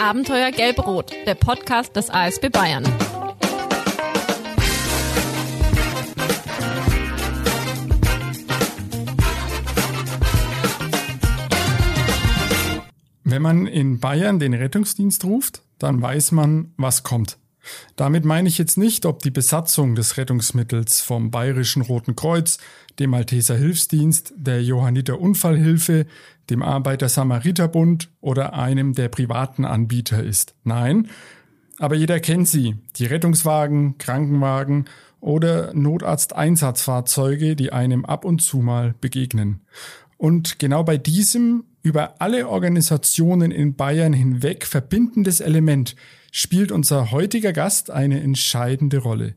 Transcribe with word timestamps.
Abenteuer 0.00 0.50
Gelb-Rot, 0.50 1.12
der 1.26 1.34
Podcast 1.34 1.94
des 1.94 2.08
ASB 2.08 2.48
Bayern. 2.48 2.84
Wenn 13.24 13.42
man 13.42 13.66
in 13.66 14.00
Bayern 14.00 14.38
den 14.38 14.54
Rettungsdienst 14.54 15.22
ruft, 15.24 15.60
dann 15.78 16.00
weiß 16.00 16.32
man, 16.32 16.72
was 16.78 17.02
kommt. 17.02 17.36
Damit 17.96 18.24
meine 18.24 18.48
ich 18.48 18.56
jetzt 18.56 18.78
nicht, 18.78 19.04
ob 19.04 19.18
die 19.18 19.30
Besatzung 19.30 19.94
des 19.94 20.16
Rettungsmittels 20.16 21.02
vom 21.02 21.30
Bayerischen 21.30 21.82
Roten 21.82 22.16
Kreuz, 22.16 22.56
dem 22.98 23.10
Malteser 23.10 23.56
Hilfsdienst, 23.56 24.32
der 24.34 24.62
Johanniter 24.62 25.20
Unfallhilfe, 25.20 26.06
dem 26.50 26.62
Arbeiter-Samariter-Bund 26.62 28.10
oder 28.20 28.54
einem 28.54 28.94
der 28.94 29.08
privaten 29.08 29.64
Anbieter 29.64 30.22
ist. 30.22 30.54
Nein, 30.64 31.08
aber 31.78 31.94
jeder 31.94 32.20
kennt 32.20 32.46
sie, 32.46 32.76
die 32.96 33.06
Rettungswagen, 33.06 33.96
Krankenwagen 33.96 34.84
oder 35.20 35.72
Notarzteinsatzfahrzeuge, 35.72 37.56
die 37.56 37.72
einem 37.72 38.04
ab 38.04 38.24
und 38.24 38.42
zu 38.42 38.58
mal 38.58 38.94
begegnen. 39.00 39.62
Und 40.18 40.58
genau 40.58 40.84
bei 40.84 40.98
diesem 40.98 41.64
über 41.82 42.20
alle 42.20 42.48
Organisationen 42.48 43.50
in 43.50 43.74
Bayern 43.74 44.12
hinweg 44.12 44.66
verbindendes 44.66 45.40
Element 45.40 45.96
spielt 46.30 46.72
unser 46.72 47.10
heutiger 47.10 47.54
Gast 47.54 47.90
eine 47.90 48.20
entscheidende 48.20 48.98
Rolle. 48.98 49.34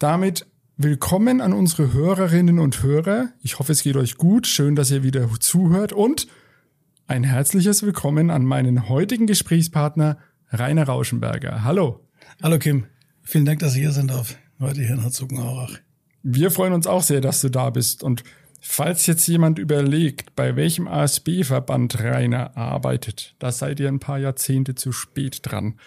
Damit 0.00 0.46
willkommen 0.76 1.40
an 1.40 1.52
unsere 1.52 1.92
Hörerinnen 1.92 2.58
und 2.58 2.82
Hörer. 2.82 3.28
Ich 3.42 3.60
hoffe, 3.60 3.72
es 3.72 3.82
geht 3.82 3.96
euch 3.96 4.16
gut. 4.16 4.48
Schön, 4.48 4.74
dass 4.74 4.90
ihr 4.90 5.04
wieder 5.04 5.28
zuhört 5.38 5.92
und 5.92 6.26
ein 7.08 7.22
herzliches 7.22 7.84
Willkommen 7.84 8.30
an 8.30 8.44
meinen 8.44 8.88
heutigen 8.88 9.26
Gesprächspartner 9.26 10.18
Rainer 10.50 10.84
Rauschenberger. 10.84 11.62
Hallo. 11.62 12.00
Hallo 12.42 12.58
Kim. 12.58 12.86
Vielen 13.22 13.44
Dank, 13.44 13.60
dass 13.60 13.74
ich 13.74 13.82
hier 13.82 13.92
sein 13.92 14.08
darf. 14.08 14.36
Heute 14.58 14.80
hier 14.80 14.94
in 14.94 15.02
Herzogenaurach. 15.02 15.78
Wir 16.24 16.50
freuen 16.50 16.72
uns 16.72 16.86
auch 16.88 17.02
sehr, 17.02 17.20
dass 17.20 17.40
du 17.40 17.48
da 17.48 17.70
bist 17.70 18.02
und 18.02 18.24
Falls 18.68 19.06
jetzt 19.06 19.28
jemand 19.28 19.60
überlegt, 19.60 20.34
bei 20.34 20.56
welchem 20.56 20.88
ASB-Verband 20.88 22.00
Rainer 22.00 22.56
arbeitet, 22.56 23.36
da 23.38 23.52
seid 23.52 23.78
ihr 23.78 23.86
ein 23.86 24.00
paar 24.00 24.18
Jahrzehnte 24.18 24.74
zu 24.74 24.90
spät 24.90 25.40
dran. 25.42 25.78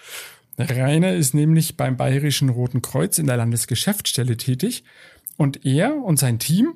Rainer 0.58 1.14
ist 1.14 1.34
nämlich 1.34 1.76
beim 1.76 1.98
Bayerischen 1.98 2.48
Roten 2.48 2.82
Kreuz 2.82 3.18
in 3.18 3.26
der 3.26 3.36
Landesgeschäftsstelle 3.36 4.38
tätig 4.38 4.86
und 5.36 5.66
er 5.66 5.96
und 5.96 6.20
sein 6.20 6.40
Team 6.40 6.76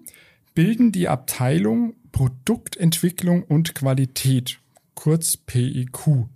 bilden 0.56 0.92
die 0.92 1.08
Abteilung 1.08 1.94
Produktentwicklung 2.14 3.44
und 3.44 3.76
Qualität, 3.76 4.60
kurz 4.94 5.36
PEQ. 5.36 6.28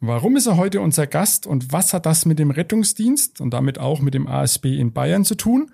Warum 0.00 0.36
ist 0.36 0.46
er 0.46 0.58
heute 0.58 0.82
unser 0.82 1.06
Gast 1.06 1.46
und 1.46 1.72
was 1.72 1.92
hat 1.94 2.06
das 2.06 2.26
mit 2.26 2.38
dem 2.38 2.50
Rettungsdienst 2.52 3.40
und 3.40 3.50
damit 3.50 3.78
auch 3.78 4.00
mit 4.00 4.14
dem 4.14 4.28
ASB 4.28 4.66
in 4.66 4.92
Bayern 4.92 5.24
zu 5.24 5.34
tun? 5.34 5.72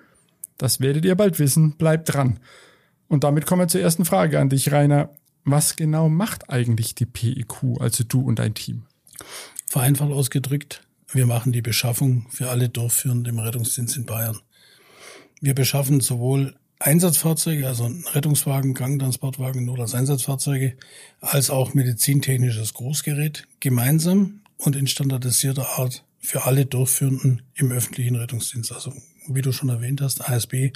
Das 0.57 0.79
werdet 0.79 1.03
ihr 1.03 1.15
bald 1.15 1.37
wissen. 1.37 1.73
Bleibt 1.73 2.13
dran. 2.13 2.39
Und 3.09 3.25
damit 3.25 3.45
kommen 3.45 3.63
wir 3.63 3.67
zur 3.67 3.81
ersten 3.81 4.05
Frage 4.05 4.39
an 4.39 4.49
dich, 4.49 4.71
Rainer. 4.71 5.09
Was 5.43 5.75
genau 5.75 6.07
macht 6.07 6.49
eigentlich 6.49 6.95
die 6.95 7.05
PEQ, 7.05 7.81
also 7.81 8.05
du 8.05 8.21
und 8.21 8.39
dein 8.39 8.53
Team? 8.53 8.85
Vereinfacht 9.67 10.11
ausgedrückt, 10.11 10.87
wir 11.09 11.25
machen 11.25 11.51
die 11.51 11.61
Beschaffung 11.61 12.25
für 12.29 12.49
alle 12.49 12.69
Durchführenden 12.69 13.33
im 13.33 13.39
Rettungsdienst 13.39 13.97
in 13.97 14.05
Bayern. 14.05 14.39
Wir 15.41 15.53
beschaffen 15.53 15.99
sowohl 15.99 16.55
Einsatzfahrzeuge, 16.83 17.65
also 17.65 17.89
Rettungswagen, 18.11 18.73
Krankentransportwagen, 18.73 19.63
Notarzteinsatzfahrzeuge, 19.63 20.75
als 21.21 21.49
auch 21.49 21.73
medizintechnisches 21.73 22.73
Großgerät 22.73 23.47
gemeinsam 23.61 24.41
und 24.57 24.75
in 24.75 24.87
standardisierter 24.87 25.79
Art 25.79 26.03
für 26.19 26.43
alle 26.43 26.65
Durchführenden 26.65 27.43
im 27.55 27.71
öffentlichen 27.71 28.17
Rettungsdienst. 28.17 28.73
Also 28.73 28.91
wie 29.27 29.41
du 29.41 29.53
schon 29.53 29.69
erwähnt 29.69 30.01
hast, 30.01 30.29
ASB, 30.29 30.71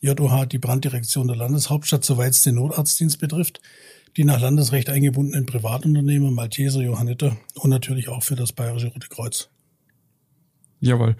JOH, 0.00 0.46
die 0.46 0.58
Branddirektion 0.58 1.26
der 1.26 1.36
Landeshauptstadt, 1.36 2.04
soweit 2.04 2.30
es 2.30 2.42
den 2.42 2.54
Notarztdienst 2.54 3.18
betrifft, 3.18 3.60
die 4.16 4.22
nach 4.22 4.40
Landesrecht 4.40 4.88
eingebundenen 4.88 5.44
Privatunternehmen, 5.44 6.34
Malteser, 6.34 6.82
Johanniter 6.82 7.36
und 7.54 7.70
natürlich 7.70 8.08
auch 8.08 8.22
für 8.22 8.36
das 8.36 8.52
Bayerische 8.52 8.88
Rote 8.88 9.08
Kreuz. 9.08 9.48
Jawohl. 10.78 11.16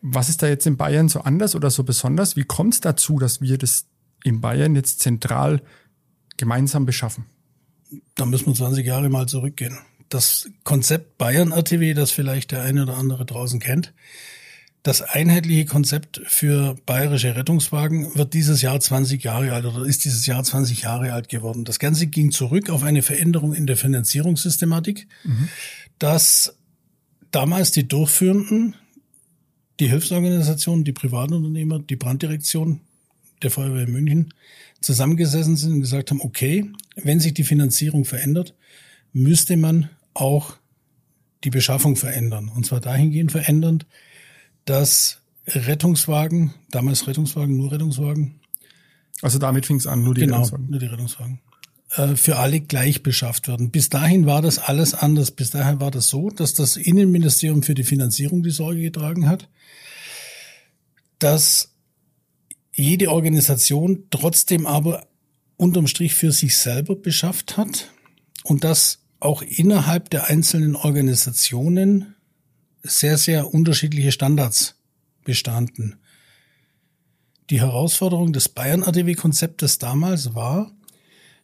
Was 0.00 0.28
ist 0.28 0.42
da 0.42 0.48
jetzt 0.48 0.66
in 0.66 0.76
Bayern 0.76 1.08
so 1.08 1.20
anders 1.20 1.54
oder 1.54 1.70
so 1.70 1.84
besonders? 1.84 2.36
Wie 2.36 2.44
kommt 2.44 2.74
es 2.74 2.80
dazu, 2.80 3.18
dass 3.18 3.40
wir 3.40 3.58
das 3.58 3.86
in 4.24 4.40
Bayern 4.40 4.74
jetzt 4.74 5.00
zentral 5.00 5.62
gemeinsam 6.36 6.86
beschaffen? 6.86 7.26
Da 8.14 8.26
müssen 8.26 8.46
wir 8.46 8.54
20 8.54 8.86
Jahre 8.86 9.08
mal 9.08 9.26
zurückgehen. 9.26 9.78
Das 10.08 10.48
Konzept 10.64 11.18
Bayern 11.18 11.52
RTW, 11.52 11.94
das 11.94 12.10
vielleicht 12.10 12.52
der 12.52 12.62
eine 12.62 12.82
oder 12.82 12.96
andere 12.96 13.26
draußen 13.26 13.60
kennt, 13.60 13.92
das 14.82 15.02
einheitliche 15.02 15.66
Konzept 15.66 16.22
für 16.26 16.76
bayerische 16.86 17.36
Rettungswagen 17.36 18.14
wird 18.14 18.32
dieses 18.32 18.62
Jahr 18.62 18.78
20 18.78 19.22
Jahre 19.22 19.52
alt 19.52 19.66
oder 19.66 19.84
ist 19.84 20.04
dieses 20.04 20.24
Jahr 20.24 20.42
20 20.42 20.82
Jahre 20.82 21.12
alt 21.12 21.28
geworden. 21.28 21.64
Das 21.64 21.78
Ganze 21.78 22.06
ging 22.06 22.30
zurück 22.30 22.70
auf 22.70 22.82
eine 22.82 23.02
Veränderung 23.02 23.52
in 23.54 23.66
der 23.66 23.76
Finanzierungssystematik, 23.76 25.08
mhm. 25.24 25.48
dass 25.98 26.56
damals 27.32 27.72
die 27.72 27.86
Durchführenden, 27.88 28.76
die 29.80 29.88
Hilfsorganisationen, 29.88 30.84
die 30.84 30.92
Privatunternehmer, 30.92 31.78
die 31.78 31.96
Branddirektion 31.96 32.80
der 33.42 33.50
Feuerwehr 33.50 33.84
in 33.84 33.92
München 33.92 34.34
zusammengesessen 34.80 35.56
sind 35.56 35.72
und 35.74 35.80
gesagt 35.80 36.10
haben, 36.10 36.20
okay, 36.20 36.70
wenn 36.96 37.20
sich 37.20 37.34
die 37.34 37.44
Finanzierung 37.44 38.04
verändert, 38.04 38.54
müsste 39.12 39.56
man 39.56 39.90
auch 40.14 40.56
die 41.44 41.50
Beschaffung 41.50 41.96
verändern. 41.96 42.48
Und 42.48 42.66
zwar 42.66 42.80
dahingehend 42.80 43.30
verändernd, 43.30 43.86
dass 44.64 45.20
Rettungswagen, 45.46 46.54
damals 46.70 47.06
Rettungswagen, 47.06 47.56
nur 47.56 47.72
Rettungswagen. 47.72 48.40
Also 49.22 49.38
damit 49.38 49.66
fing 49.66 49.76
es 49.76 49.86
an, 49.86 50.02
nur 50.02 50.14
die 50.14 50.22
genau, 50.22 50.36
Rettungswagen. 50.36 50.70
Nur 50.70 50.80
die 50.80 50.86
Rettungswagen. 50.86 51.40
Äh, 51.96 52.16
für 52.16 52.36
alle 52.36 52.60
gleich 52.60 53.02
beschafft 53.02 53.48
werden. 53.48 53.70
Bis 53.70 53.88
dahin 53.88 54.26
war 54.26 54.42
das 54.42 54.58
alles 54.58 54.94
anders. 54.94 55.30
Bis 55.30 55.50
dahin 55.50 55.80
war 55.80 55.90
das 55.90 56.08
so, 56.08 56.28
dass 56.30 56.54
das 56.54 56.76
Innenministerium 56.76 57.62
für 57.62 57.74
die 57.74 57.84
Finanzierung 57.84 58.42
die 58.42 58.50
Sorge 58.50 58.82
getragen 58.82 59.28
hat, 59.28 59.48
dass 61.18 61.74
jede 62.74 63.10
Organisation 63.10 64.04
trotzdem 64.10 64.66
aber 64.66 65.06
unterm 65.56 65.86
Strich 65.86 66.14
für 66.14 66.30
sich 66.30 66.58
selber 66.58 66.94
beschafft 66.94 67.56
hat 67.56 67.90
und 68.44 68.64
dass 68.64 69.00
auch 69.18 69.42
innerhalb 69.42 70.10
der 70.10 70.26
einzelnen 70.26 70.76
Organisationen 70.76 72.14
sehr, 72.82 73.18
sehr 73.18 73.52
unterschiedliche 73.52 74.12
Standards 74.12 74.76
bestanden. 75.24 75.96
Die 77.50 77.60
Herausforderung 77.60 78.32
des 78.32 78.50
Bayern-ADW-Konzeptes 78.50 79.78
damals 79.78 80.34
war, 80.34 80.77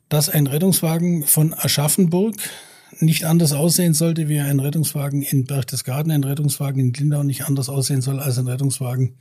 dass 0.08 0.28
ein 0.28 0.46
Rettungswagen 0.46 1.24
von 1.24 1.54
Aschaffenburg 1.54 2.36
nicht 3.00 3.24
anders 3.24 3.52
aussehen 3.52 3.94
sollte 3.94 4.28
wie 4.28 4.38
ein 4.38 4.60
Rettungswagen 4.60 5.22
in 5.22 5.44
Berchtesgaden, 5.44 6.12
ein 6.12 6.24
Rettungswagen 6.24 6.80
in 6.80 6.92
Lindau 6.92 7.22
nicht 7.22 7.44
anders 7.44 7.68
aussehen 7.68 8.02
soll 8.02 8.20
als 8.20 8.38
ein 8.38 8.46
Rettungswagen 8.46 9.14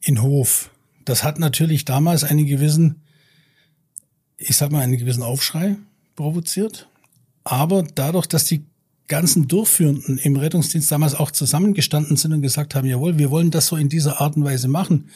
in 0.00 0.22
Hof. 0.22 0.70
Das 1.04 1.22
hat 1.22 1.38
natürlich 1.38 1.84
damals 1.84 2.24
einen 2.24 2.46
gewissen, 2.46 3.02
ich 4.36 4.56
sag 4.56 4.72
mal, 4.72 4.80
einen 4.80 4.98
gewissen 4.98 5.22
Aufschrei 5.22 5.76
provoziert. 6.16 6.88
Aber 7.44 7.82
dadurch, 7.82 8.26
dass 8.26 8.46
die 8.46 8.64
ganzen 9.06 9.48
Durchführenden 9.48 10.18
im 10.18 10.36
Rettungsdienst 10.36 10.90
damals 10.90 11.14
auch 11.14 11.30
zusammengestanden 11.30 12.16
sind 12.16 12.32
und 12.32 12.42
gesagt 12.42 12.74
haben, 12.74 12.88
jawohl, 12.88 13.18
wir 13.18 13.30
wollen 13.30 13.50
das 13.50 13.66
so 13.66 13.76
in 13.76 13.90
dieser 13.90 14.20
Art 14.20 14.36
und 14.36 14.44
Weise 14.44 14.68
machen. 14.68 15.10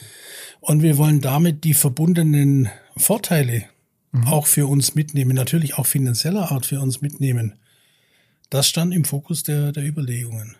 Und 0.60 0.82
wir 0.82 0.98
wollen 0.98 1.20
damit 1.20 1.64
die 1.64 1.74
verbundenen 1.74 2.68
Vorteile 2.96 3.64
mhm. 4.12 4.26
auch 4.26 4.46
für 4.46 4.66
uns 4.66 4.94
mitnehmen, 4.94 5.34
natürlich 5.34 5.78
auch 5.78 5.86
finanzieller 5.86 6.50
Art 6.50 6.66
für 6.66 6.80
uns 6.80 7.00
mitnehmen. 7.00 7.54
Das 8.50 8.68
stand 8.68 8.94
im 8.94 9.04
Fokus 9.04 9.42
der, 9.42 9.72
der 9.72 9.86
Überlegungen. 9.86 10.56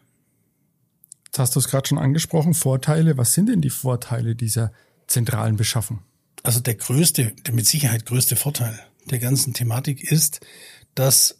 Jetzt 1.27 1.39
hast 1.39 1.55
du 1.57 1.61
es 1.61 1.69
gerade 1.69 1.89
schon 1.89 1.99
angesprochen, 1.99 2.55
Vorteile. 2.55 3.17
Was 3.17 3.35
sind 3.35 3.49
denn 3.49 3.61
die 3.61 3.71
Vorteile 3.71 4.35
dieser 4.35 4.73
zentralen 5.07 5.57
Beschaffung? 5.57 6.01
Also 6.43 6.61
der 6.61 6.75
größte, 6.75 7.33
der 7.47 7.55
mit 7.55 7.67
Sicherheit 7.67 8.07
größte 8.07 8.37
Vorteil 8.37 8.79
der 9.11 9.19
ganzen 9.19 9.55
Thematik 9.55 10.03
ist, 10.03 10.41
dass 10.95 11.39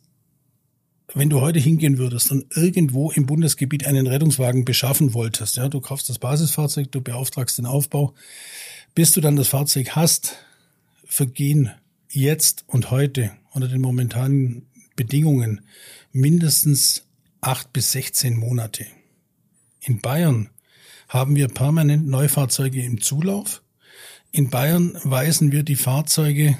wenn 1.15 1.31
du 1.31 1.41
heute 1.41 1.59
hingehen 1.59 1.97
würdest 1.99 2.31
und 2.31 2.55
irgendwo 2.55 3.11
im 3.11 3.27
Bundesgebiet 3.27 3.87
einen 3.87 4.07
Rettungswagen 4.07 4.65
beschaffen 4.65 5.15
wolltest, 5.15 5.57
ja, 5.57 5.69
du 5.69 5.81
kaufst 5.81 6.09
das 6.09 6.19
Basisfahrzeug, 6.19 6.93
du 6.93 7.01
beauftragst 7.01 7.57
den 7.57 7.67
Aufbau, 7.67 8.15
bis 8.95 9.13
du 9.13 9.21
dann 9.21 9.37
das 9.37 9.49
Fahrzeug 9.49 9.97
hast, 9.97 10.37
vergehen 11.07 11.71
jetzt 12.11 12.65
und 12.67 12.91
heute 12.91 13.33
unter 13.53 13.69
den 13.69 13.81
momentanen 13.81 14.67
Bedingungen 14.97 15.61
mindestens 16.13 17.05
acht 17.41 17.73
bis 17.73 17.93
16 17.93 18.37
Monate. 18.37 18.87
In 19.81 20.01
Bayern 20.01 20.51
haben 21.09 21.37
wir 21.37 21.49
permanent 21.49 22.07
Neufahrzeuge 22.07 22.83
im 22.83 23.01
Zulauf. 23.01 23.63
In 24.33 24.51
Bayern 24.51 24.99
weisen 25.05 25.53
wir 25.53 25.63
die 25.63 25.77
Fahrzeuge 25.77 26.59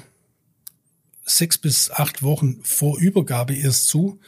sechs 1.25 1.57
bis 1.57 1.91
acht 1.91 2.23
Wochen 2.23 2.59
vor 2.63 2.99
Übergabe 2.99 3.53
erst 3.53 3.87
zu. 3.87 4.19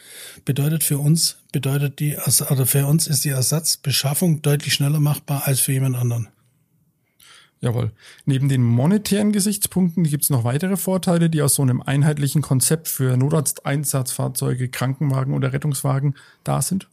Bedeutet 0.44 0.84
für 0.84 0.98
uns, 0.98 1.38
bedeutet 1.50 1.98
die, 1.98 2.16
oder 2.16 2.66
für 2.66 2.86
uns 2.86 3.06
ist 3.08 3.24
die 3.24 3.30
Ersatzbeschaffung 3.30 4.42
deutlich 4.42 4.74
schneller 4.74 5.00
machbar 5.00 5.46
als 5.46 5.60
für 5.60 5.72
jemand 5.72 5.96
anderen. 5.96 6.28
Jawohl. 7.62 7.92
Neben 8.26 8.48
den 8.48 8.62
monetären 8.62 9.30
Gesichtspunkten 9.30 10.02
gibt 10.02 10.24
es 10.24 10.30
noch 10.30 10.42
weitere 10.42 10.76
Vorteile, 10.76 11.30
die 11.30 11.42
aus 11.42 11.54
so 11.54 11.62
einem 11.62 11.80
einheitlichen 11.80 12.42
Konzept 12.42 12.88
für 12.88 13.16
Notarzteinsatzfahrzeuge, 13.16 14.68
Krankenwagen 14.68 15.32
oder 15.32 15.52
Rettungswagen 15.52 16.16
da 16.42 16.60
sind? 16.60 16.88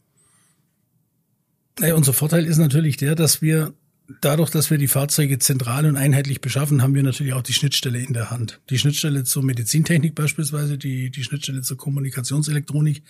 Naja, 1.80 1.96
unser 1.96 2.12
Vorteil 2.12 2.46
ist 2.46 2.58
natürlich 2.58 2.96
der, 2.96 3.16
dass 3.16 3.42
wir 3.42 3.74
dadurch, 4.20 4.50
dass 4.50 4.70
wir 4.70 4.78
die 4.78 4.86
Fahrzeuge 4.86 5.40
zentral 5.40 5.86
und 5.86 5.96
einheitlich 5.96 6.40
beschaffen, 6.40 6.82
haben 6.82 6.94
wir 6.94 7.02
natürlich 7.02 7.32
auch 7.32 7.42
die 7.42 7.52
Schnittstelle 7.52 7.98
in 7.98 8.12
der 8.12 8.30
Hand. 8.30 8.60
Die 8.70 8.78
Schnittstelle 8.78 9.24
zur 9.24 9.42
Medizintechnik 9.42 10.14
beispielsweise, 10.14 10.78
die, 10.78 11.10
die 11.10 11.24
Schnittstelle 11.24 11.62
zur 11.62 11.78
Kommunikationselektronik. 11.78 13.02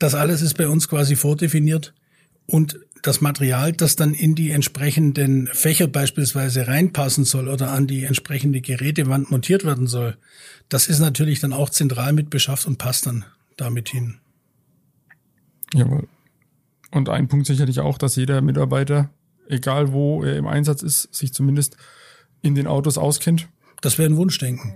Das 0.00 0.14
alles 0.14 0.42
ist 0.42 0.54
bei 0.54 0.66
uns 0.66 0.88
quasi 0.88 1.14
vordefiniert. 1.14 1.94
Und 2.46 2.78
das 3.02 3.20
Material, 3.20 3.72
das 3.72 3.96
dann 3.96 4.14
in 4.14 4.34
die 4.34 4.50
entsprechenden 4.50 5.48
Fächer 5.48 5.86
beispielsweise 5.86 6.66
reinpassen 6.66 7.24
soll 7.24 7.48
oder 7.48 7.70
an 7.70 7.86
die 7.86 8.04
entsprechende 8.04 8.60
Gerätewand 8.60 9.30
montiert 9.30 9.64
werden 9.64 9.86
soll, 9.86 10.16
das 10.68 10.88
ist 10.88 10.98
natürlich 10.98 11.40
dann 11.40 11.52
auch 11.52 11.70
zentral 11.70 12.12
mit 12.12 12.30
beschafft 12.30 12.66
und 12.66 12.78
passt 12.78 13.06
dann 13.06 13.24
damit 13.56 13.88
hin. 13.88 14.18
Jawohl. 15.74 16.08
Und 16.90 17.08
ein 17.08 17.28
Punkt 17.28 17.46
sicherlich 17.46 17.80
auch, 17.80 17.98
dass 17.98 18.16
jeder 18.16 18.40
Mitarbeiter 18.40 19.10
egal 19.48 19.92
wo 19.92 20.22
er 20.22 20.36
im 20.36 20.46
Einsatz 20.46 20.82
ist, 20.82 21.14
sich 21.14 21.32
zumindest 21.32 21.76
in 22.42 22.54
den 22.54 22.66
Autos 22.66 22.98
auskennt? 22.98 23.48
Das 23.80 23.98
wäre 23.98 24.10
ein 24.10 24.16
Wunschdenken. 24.16 24.74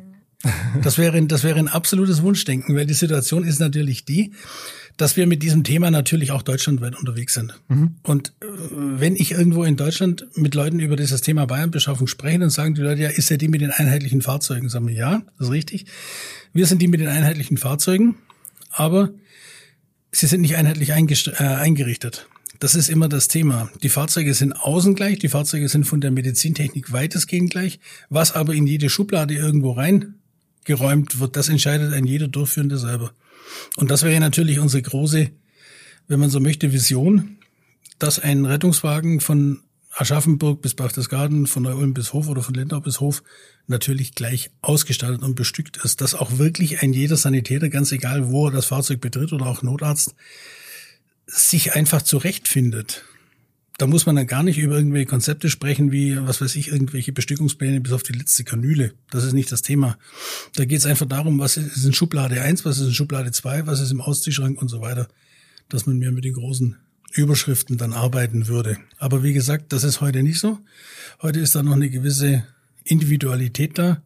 Das 0.83 0.97
wäre, 0.97 1.23
das 1.27 1.45
wäre 1.45 1.59
ein 1.59 1.69
absolutes 1.69 2.23
Wunschdenken, 2.23 2.75
weil 2.75 2.87
die 2.87 2.95
Situation 2.95 3.45
ist 3.45 3.61
natürlich 3.61 4.07
die, 4.07 4.33
dass 4.97 5.17
wir 5.17 5.27
mit 5.27 5.43
diesem 5.43 5.65
Thema 5.65 5.91
natürlich 5.91 6.31
auch 6.31 6.43
deutschlandweit 6.43 6.97
unterwegs 6.97 7.35
sind. 7.35 7.55
Mhm. 7.69 7.97
Und 8.03 8.33
äh, 8.41 8.47
wenn 8.71 9.17
ich 9.17 9.33
irgendwo 9.33 9.65
in 9.65 9.77
Deutschland 9.77 10.27
mit 10.35 10.55
Leuten 10.55 10.81
über 10.81 10.97
dieses 10.97 11.21
Thema 11.21 11.47
Bayernbeschaffung 11.47 12.07
spreche, 12.07 12.39
dann 12.39 12.51
sagen 12.51 12.75
die 12.75 12.83
Leute, 12.83 13.03
ja, 13.03 13.09
ist 13.09 13.31
ja 13.31 13.37
die 13.37 13.49
mit 13.49 13.61
den 13.61 13.71
einheitlichen 13.71 14.23
Fahrzeugen? 14.23 14.69
Sagen 14.69 14.89
wir, 14.89 14.95
ja, 14.95 15.23
das 15.39 15.49
ist 15.49 15.53
richtig. 15.53 15.87
Wir 16.53 16.67
sind 16.67 16.83
die 16.83 16.89
mit 16.89 17.01
den 17.01 17.09
einheitlichen 17.09 17.57
Fahrzeugen, 17.57 18.17
aber 18.71 19.11
sie 20.13 20.27
sind 20.27 20.41
nicht 20.41 20.57
einheitlich 20.57 20.91
äh, 20.91 21.33
eingerichtet. 21.43 22.27
Das 22.61 22.75
ist 22.75 22.91
immer 22.91 23.09
das 23.09 23.29
Thema. 23.29 23.71
Die 23.83 23.89
Fahrzeuge 23.89 24.35
sind 24.35 24.53
außen 24.53 24.95
gleich, 24.95 25.19
die 25.19 25.31
Fahrzeuge 25.31 25.69
sind 25.71 25.85
von 25.85 26.03
der 26.03 26.11
Medizintechnik 26.11 26.93
weitestgehend 26.93 27.51
gleich. 27.51 27.81
Was 28.11 28.33
aber 28.33 28.53
in 28.53 28.67
jede 28.67 28.91
Schublade 28.91 29.35
irgendwo 29.35 29.73
reingeräumt 29.73 31.21
wird, 31.21 31.37
das 31.37 31.49
entscheidet 31.49 31.95
ein 31.95 32.05
jeder 32.05 32.29
Durchführende 32.29 32.77
selber. 32.77 33.13
Und 33.77 33.91
das 33.91 34.03
wäre 34.03 34.21
natürlich 34.21 34.59
unsere 34.59 34.83
große, 34.83 35.31
wenn 36.09 36.21
man 36.21 36.31
so 36.31 36.41
möchte, 36.41 36.73
Vision, 36.73 37.39
dass 37.99 38.19
ein 38.19 38.47
Rettungswagen 38.47 39.21
von 39.21 39.63
Aschaffenburg 39.93 40.63
bis 40.63 40.75
Berchtesgaden, 40.75 41.47
von 41.47 41.65
Neu-Ulm 41.65 41.95
bis 41.95 42.13
Hof 42.13 42.29
oder 42.29 42.43
von 42.43 42.55
Lindau 42.55 42.81
bis 42.81 43.01
Hof 43.01 43.23
natürlich 43.67 44.15
gleich 44.15 44.51
ausgestattet 44.63 45.23
und 45.23 45.35
bestückt 45.35 45.79
ist, 45.79 46.01
dass 46.01 46.15
auch 46.15 46.39
wirklich 46.39 46.83
ein 46.83 46.93
jeder 46.93 47.17
Sanitäter, 47.17 47.69
ganz 47.69 47.93
egal 47.93 48.29
wo 48.29 48.47
er 48.47 48.53
das 48.53 48.67
Fahrzeug 48.67 49.01
betritt 49.01 49.33
oder 49.33 49.47
auch 49.47 49.63
Notarzt, 49.63 50.15
sich 51.27 51.75
einfach 51.75 52.03
zurechtfindet. 52.03 53.05
Da 53.81 53.87
muss 53.87 54.05
man 54.05 54.15
dann 54.15 54.27
gar 54.27 54.43
nicht 54.43 54.59
über 54.59 54.77
irgendwelche 54.77 55.07
Konzepte 55.07 55.49
sprechen, 55.49 55.91
wie, 55.91 56.15
was 56.27 56.43
weiß 56.43 56.55
ich, 56.57 56.69
irgendwelche 56.69 57.15
Bestückungspläne 57.15 57.81
bis 57.81 57.93
auf 57.93 58.03
die 58.03 58.13
letzte 58.13 58.45
Kanüle. 58.45 58.93
Das 59.11 59.25
ist 59.25 59.33
nicht 59.33 59.51
das 59.51 59.63
Thema. 59.63 59.97
Da 60.55 60.67
geht 60.67 60.81
es 60.81 60.85
einfach 60.85 61.07
darum, 61.07 61.39
was 61.39 61.57
ist 61.57 61.87
in 61.87 61.95
Schublade 61.95 62.43
1, 62.43 62.67
was 62.67 62.79
ist 62.79 62.89
in 62.89 62.93
Schublade 62.93 63.33
2, 63.33 63.67
was 63.67 63.81
ist 63.81 63.91
im 63.91 64.03
Ausziehschrank 64.03 64.61
und 64.61 64.69
so 64.69 64.83
weiter. 64.83 65.09
Dass 65.71 65.87
man 65.87 65.97
mehr 65.97 66.13
mit 66.13 66.27
den 66.27 66.35
großen 66.35 66.77
Überschriften 67.15 67.79
dann 67.79 67.95
arbeiten 67.95 68.49
würde. 68.49 68.77
Aber 68.99 69.23
wie 69.23 69.33
gesagt, 69.33 69.73
das 69.73 69.83
ist 69.83 70.03
heute 70.03 70.23
nicht 70.23 70.41
so. 70.41 70.59
Heute 71.23 71.41
ist 71.41 71.55
da 71.55 71.63
noch 71.63 71.73
eine 71.73 71.89
gewisse 71.89 72.47
Individualität 72.85 73.79
da. 73.79 74.03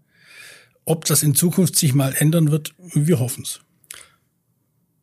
Ob 0.84 1.04
das 1.04 1.24
in 1.24 1.34
Zukunft 1.34 1.74
sich 1.74 1.94
mal 1.94 2.14
ändern 2.16 2.52
wird, 2.52 2.76
wir 2.78 3.18
hoffen 3.18 3.42
es. 3.42 3.58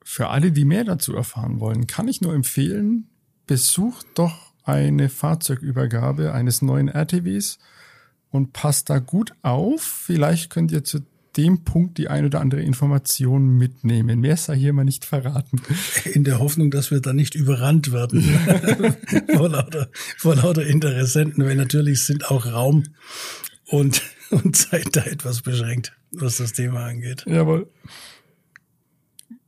Für 0.02 0.30
alle, 0.30 0.54
die 0.54 0.64
mehr 0.64 0.86
dazu 0.86 1.14
erfahren 1.14 1.60
wollen, 1.60 1.88
kann 1.88 2.08
ich 2.08 2.22
nur 2.22 2.34
empfehlen, 2.34 3.10
besucht 3.48 4.06
doch 4.16 4.51
eine 4.64 5.10
Fahrzeugübergabe 5.10 6.34
eines 6.34 6.62
neuen 6.62 6.88
RTWs 6.88 7.58
und 8.30 8.54
passt 8.54 8.90
da 8.90 9.00
gut 9.00 9.34
auf. 9.42 9.82
Vielleicht 9.82 10.50
könnt 10.50 10.72
ihr 10.72 10.84
zu 10.84 11.02
dem 11.38 11.64
Punkt 11.64 11.98
die 11.98 12.10
ein 12.10 12.26
oder 12.26 12.42
andere 12.42 12.62
Information 12.62 13.58
mitnehmen. 13.58 14.20
Mehr 14.20 14.38
sei 14.38 14.56
hier 14.56 14.74
mal 14.74 14.84
nicht 14.84 15.06
verraten. 15.06 15.62
In 16.14 16.24
der 16.24 16.40
Hoffnung, 16.40 16.72
dass 16.72 16.92
wir 16.92 17.00
da 17.00 17.14
nicht 17.14 17.36
überrannt 17.36 17.92
werden 17.92 18.22
vor, 19.36 19.50
lauter, 19.50 19.90
vor 20.18 20.36
lauter 20.36 20.66
Interessenten, 20.66 21.46
weil 21.46 21.56
natürlich 21.56 22.04
sind 22.04 22.30
auch 22.30 22.46
Raum 22.48 22.84
und, 23.66 24.02
und 24.32 24.56
Zeit 24.56 24.96
da 24.96 25.04
etwas 25.04 25.42
beschränkt, 25.42 25.94
was 26.12 26.38
das 26.38 26.54
Thema 26.54 26.86
angeht. 26.86 27.24
Jawohl. 27.26 27.70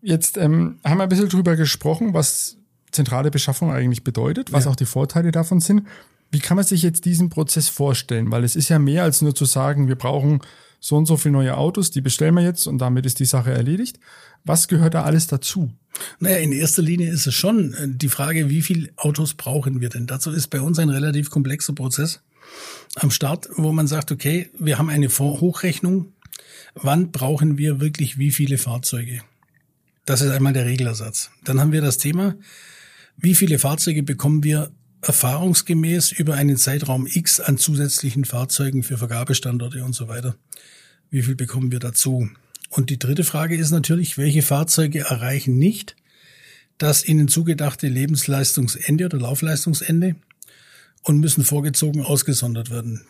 Jetzt 0.01 0.37
ähm, 0.37 0.79
haben 0.83 0.97
wir 0.97 1.03
ein 1.03 1.09
bisschen 1.09 1.29
drüber 1.29 1.55
gesprochen, 1.55 2.13
was 2.13 2.57
zentrale 2.93 3.31
Beschaffung 3.31 3.71
eigentlich 3.71 4.03
bedeutet, 4.03 4.53
was 4.53 4.65
ja. 4.65 4.71
auch 4.71 4.75
die 4.75 4.85
Vorteile 4.85 5.31
davon 5.31 5.59
sind. 5.59 5.87
Wie 6.31 6.39
kann 6.39 6.55
man 6.55 6.65
sich 6.65 6.81
jetzt 6.81 7.05
diesen 7.05 7.29
Prozess 7.29 7.69
vorstellen? 7.69 8.31
Weil 8.31 8.43
es 8.43 8.55
ist 8.55 8.69
ja 8.69 8.79
mehr 8.79 9.03
als 9.03 9.21
nur 9.21 9.35
zu 9.35 9.45
sagen, 9.45 9.87
wir 9.87 9.95
brauchen 9.95 10.41
so 10.79 10.97
und 10.97 11.05
so 11.05 11.15
viele 11.15 11.33
neue 11.33 11.57
Autos, 11.57 11.91
die 11.91 12.01
bestellen 12.01 12.35
wir 12.35 12.43
jetzt 12.43 12.67
und 12.67 12.79
damit 12.79 13.05
ist 13.05 13.19
die 13.19 13.25
Sache 13.25 13.51
erledigt. 13.51 13.99
Was 14.43 14.67
gehört 14.67 14.95
da 14.95 15.03
alles 15.03 15.27
dazu? 15.27 15.71
Naja, 16.19 16.37
in 16.37 16.51
erster 16.51 16.81
Linie 16.81 17.11
ist 17.11 17.27
es 17.27 17.33
schon 17.33 17.73
äh, 17.73 17.87
die 17.87 18.09
Frage, 18.09 18.49
wie 18.49 18.61
viele 18.61 18.89
Autos 18.97 19.35
brauchen 19.35 19.79
wir 19.79 19.89
denn? 19.89 20.07
Dazu 20.07 20.31
ist 20.31 20.47
bei 20.47 20.59
uns 20.59 20.79
ein 20.79 20.89
relativ 20.89 21.29
komplexer 21.29 21.73
Prozess 21.73 22.21
am 22.95 23.11
Start, 23.11 23.47
wo 23.55 23.71
man 23.71 23.87
sagt, 23.87 24.11
okay, 24.11 24.49
wir 24.59 24.77
haben 24.77 24.89
eine 24.89 25.07
Hochrechnung. 25.07 26.11
Wann 26.75 27.11
brauchen 27.11 27.57
wir 27.57 27.79
wirklich 27.79 28.17
wie 28.17 28.31
viele 28.31 28.57
Fahrzeuge? 28.57 29.21
Das 30.05 30.21
ist 30.21 30.31
einmal 30.31 30.53
der 30.53 30.65
Reglersatz. 30.65 31.29
Dann 31.43 31.59
haben 31.59 31.71
wir 31.71 31.81
das 31.81 31.97
Thema, 31.97 32.35
wie 33.17 33.35
viele 33.35 33.59
Fahrzeuge 33.59 34.03
bekommen 34.03 34.43
wir 34.43 34.71
erfahrungsgemäß 35.01 36.11
über 36.13 36.35
einen 36.35 36.57
Zeitraum 36.57 37.07
X 37.07 37.39
an 37.39 37.57
zusätzlichen 37.57 38.25
Fahrzeugen 38.25 38.83
für 38.83 38.97
Vergabestandorte 38.97 39.83
und 39.83 39.93
so 39.93 40.07
weiter. 40.07 40.35
Wie 41.09 41.23
viel 41.23 41.35
bekommen 41.35 41.71
wir 41.71 41.79
dazu? 41.79 42.29
Und 42.69 42.89
die 42.89 42.99
dritte 42.99 43.23
Frage 43.23 43.55
ist 43.55 43.71
natürlich, 43.71 44.17
welche 44.17 44.41
Fahrzeuge 44.41 44.99
erreichen 44.99 45.57
nicht 45.57 45.95
das 46.79 47.07
ihnen 47.07 47.27
zugedachte 47.27 47.87
Lebensleistungsende 47.87 49.05
oder 49.05 49.19
Laufleistungsende 49.19 50.15
und 51.03 51.19
müssen 51.19 51.43
vorgezogen 51.43 52.01
ausgesondert 52.01 52.71
werden 52.71 53.05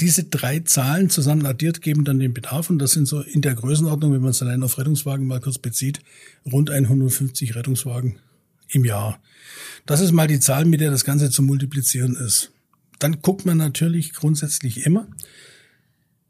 diese 0.00 0.24
drei 0.24 0.60
Zahlen 0.60 1.08
zusammen 1.10 1.46
addiert 1.46 1.80
geben 1.80 2.04
dann 2.04 2.18
den 2.18 2.34
Bedarf 2.34 2.68
und 2.70 2.78
das 2.78 2.92
sind 2.92 3.06
so 3.06 3.22
in 3.22 3.40
der 3.40 3.54
Größenordnung, 3.54 4.12
wenn 4.12 4.20
man 4.20 4.30
es 4.30 4.42
allein 4.42 4.62
auf 4.62 4.78
Rettungswagen 4.78 5.26
mal 5.26 5.40
kurz 5.40 5.58
bezieht, 5.58 6.00
rund 6.50 6.70
150 6.70 7.54
Rettungswagen 7.54 8.18
im 8.68 8.84
Jahr. 8.84 9.20
Das 9.86 10.00
ist 10.00 10.12
mal 10.12 10.26
die 10.26 10.40
Zahl, 10.40 10.64
mit 10.64 10.80
der 10.80 10.90
das 10.90 11.04
Ganze 11.04 11.30
zu 11.30 11.42
multiplizieren 11.42 12.16
ist. 12.16 12.52
Dann 12.98 13.20
guckt 13.22 13.46
man 13.46 13.56
natürlich 13.56 14.14
grundsätzlich 14.14 14.84
immer, 14.86 15.06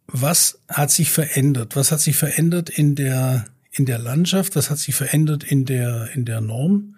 was 0.07 0.61
hat 0.69 0.91
sich 0.91 1.11
verändert? 1.11 1.77
Was 1.77 1.93
hat 1.93 2.01
sich 2.01 2.17
verändert 2.17 2.71
in 2.71 2.95
der, 2.95 3.47
in 3.73 3.87
der 3.87 3.99
Landschaft? 3.99 4.57
Was 4.57 4.71
hat 4.71 4.79
sich 4.79 4.95
verändert 4.95 5.45
in 5.45 5.65
der, 5.65 6.11
in 6.15 6.25
der 6.25 6.41
Norm? 6.41 6.97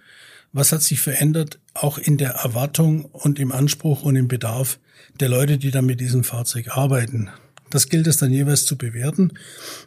Was 0.52 0.72
hat 0.72 0.82
sich 0.82 1.00
verändert 1.00 1.58
auch 1.74 1.98
in 1.98 2.18
der 2.18 2.32
Erwartung 2.32 3.04
und 3.04 3.38
im 3.38 3.52
Anspruch 3.52 4.02
und 4.02 4.16
im 4.16 4.28
Bedarf 4.28 4.78
der 5.20 5.28
Leute, 5.28 5.58
die 5.58 5.70
dann 5.70 5.86
mit 5.86 6.00
diesem 6.00 6.24
Fahrzeug 6.24 6.76
arbeiten. 6.76 7.30
Das 7.70 7.88
gilt 7.88 8.06
es 8.06 8.16
dann 8.16 8.32
jeweils 8.32 8.64
zu 8.64 8.78
bewerten 8.78 9.32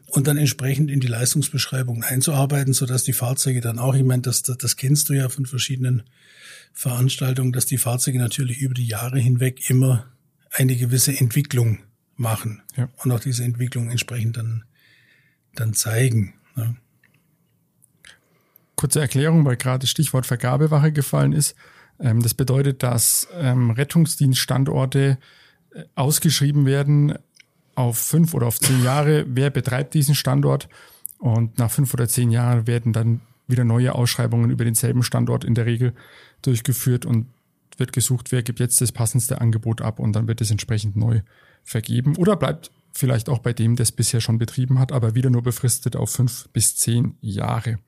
und 0.07 0.27
dann 0.27 0.37
entsprechend 0.37 0.91
in 0.91 0.99
die 0.99 1.07
Leistungsbeschreibung 1.07 2.03
einzuarbeiten, 2.03 2.73
sodass 2.73 3.03
die 3.03 3.13
Fahrzeuge 3.13 3.61
dann 3.61 3.79
auch, 3.79 3.95
ich 3.95 4.03
meine, 4.03 4.21
das, 4.21 4.43
das, 4.43 4.57
das 4.57 4.75
kennst 4.75 5.09
du 5.09 5.13
ja 5.13 5.29
von 5.29 5.45
verschiedenen 5.45 6.03
Veranstaltungen, 6.73 7.51
dass 7.51 7.65
die 7.65 7.77
Fahrzeuge 7.77 8.19
natürlich 8.19 8.59
über 8.59 8.73
die 8.73 8.85
Jahre 8.85 9.19
hinweg 9.19 9.69
immer 9.69 10.07
eine 10.51 10.75
gewisse 10.75 11.17
Entwicklung 11.17 11.79
machen 12.15 12.61
ja. 12.77 12.89
und 12.97 13.11
auch 13.11 13.19
diese 13.19 13.43
Entwicklung 13.43 13.89
entsprechend 13.89 14.37
dann, 14.37 14.63
dann 15.55 15.73
zeigen. 15.73 16.33
Ja. 16.55 16.75
Kurze 18.75 18.99
Erklärung, 18.99 19.45
weil 19.45 19.57
gerade 19.57 19.87
Stichwort 19.87 20.25
Vergabewache 20.25 20.91
gefallen 20.91 21.33
ist. 21.33 21.55
Ähm, 21.99 22.21
das 22.21 22.33
bedeutet, 22.33 22.83
dass 22.83 23.27
ähm, 23.33 23.71
Rettungsdienststandorte 23.71 25.17
äh, 25.73 25.83
ausgeschrieben 25.95 26.65
werden 26.65 27.17
auf 27.75 27.97
fünf 27.97 28.33
oder 28.33 28.47
auf 28.47 28.59
zehn 28.59 28.83
Jahre. 28.83 29.25
Wer 29.27 29.49
betreibt 29.49 29.93
diesen 29.93 30.15
Standort? 30.15 30.69
Und 31.17 31.59
nach 31.59 31.71
fünf 31.71 31.93
oder 31.93 32.07
zehn 32.07 32.31
Jahren 32.31 32.67
werden 32.67 32.93
dann 32.93 33.21
wieder 33.47 33.63
neue 33.63 33.93
Ausschreibungen 33.93 34.49
über 34.49 34.63
denselben 34.63 35.03
Standort 35.03 35.43
in 35.43 35.55
der 35.55 35.65
Regel 35.65 35.93
durchgeführt 36.41 37.05
und 37.05 37.27
wird 37.77 37.93
gesucht, 37.93 38.31
wer 38.31 38.43
gibt 38.43 38.59
jetzt 38.59 38.81
das 38.81 38.91
passendste 38.91 39.41
Angebot 39.41 39.81
ab 39.81 39.99
und 39.99 40.13
dann 40.13 40.27
wird 40.27 40.41
es 40.41 40.51
entsprechend 40.51 40.95
neu 40.95 41.21
vergeben 41.63 42.15
oder 42.15 42.35
bleibt 42.35 42.71
vielleicht 42.93 43.29
auch 43.29 43.39
bei 43.39 43.53
dem, 43.53 43.75
es 43.75 43.91
bisher 43.91 44.21
schon 44.21 44.37
betrieben 44.37 44.79
hat, 44.79 44.91
aber 44.91 45.15
wieder 45.15 45.29
nur 45.29 45.43
befristet 45.43 45.95
auf 45.95 46.11
fünf 46.11 46.49
bis 46.53 46.75
zehn 46.75 47.15
Jahre. 47.21 47.79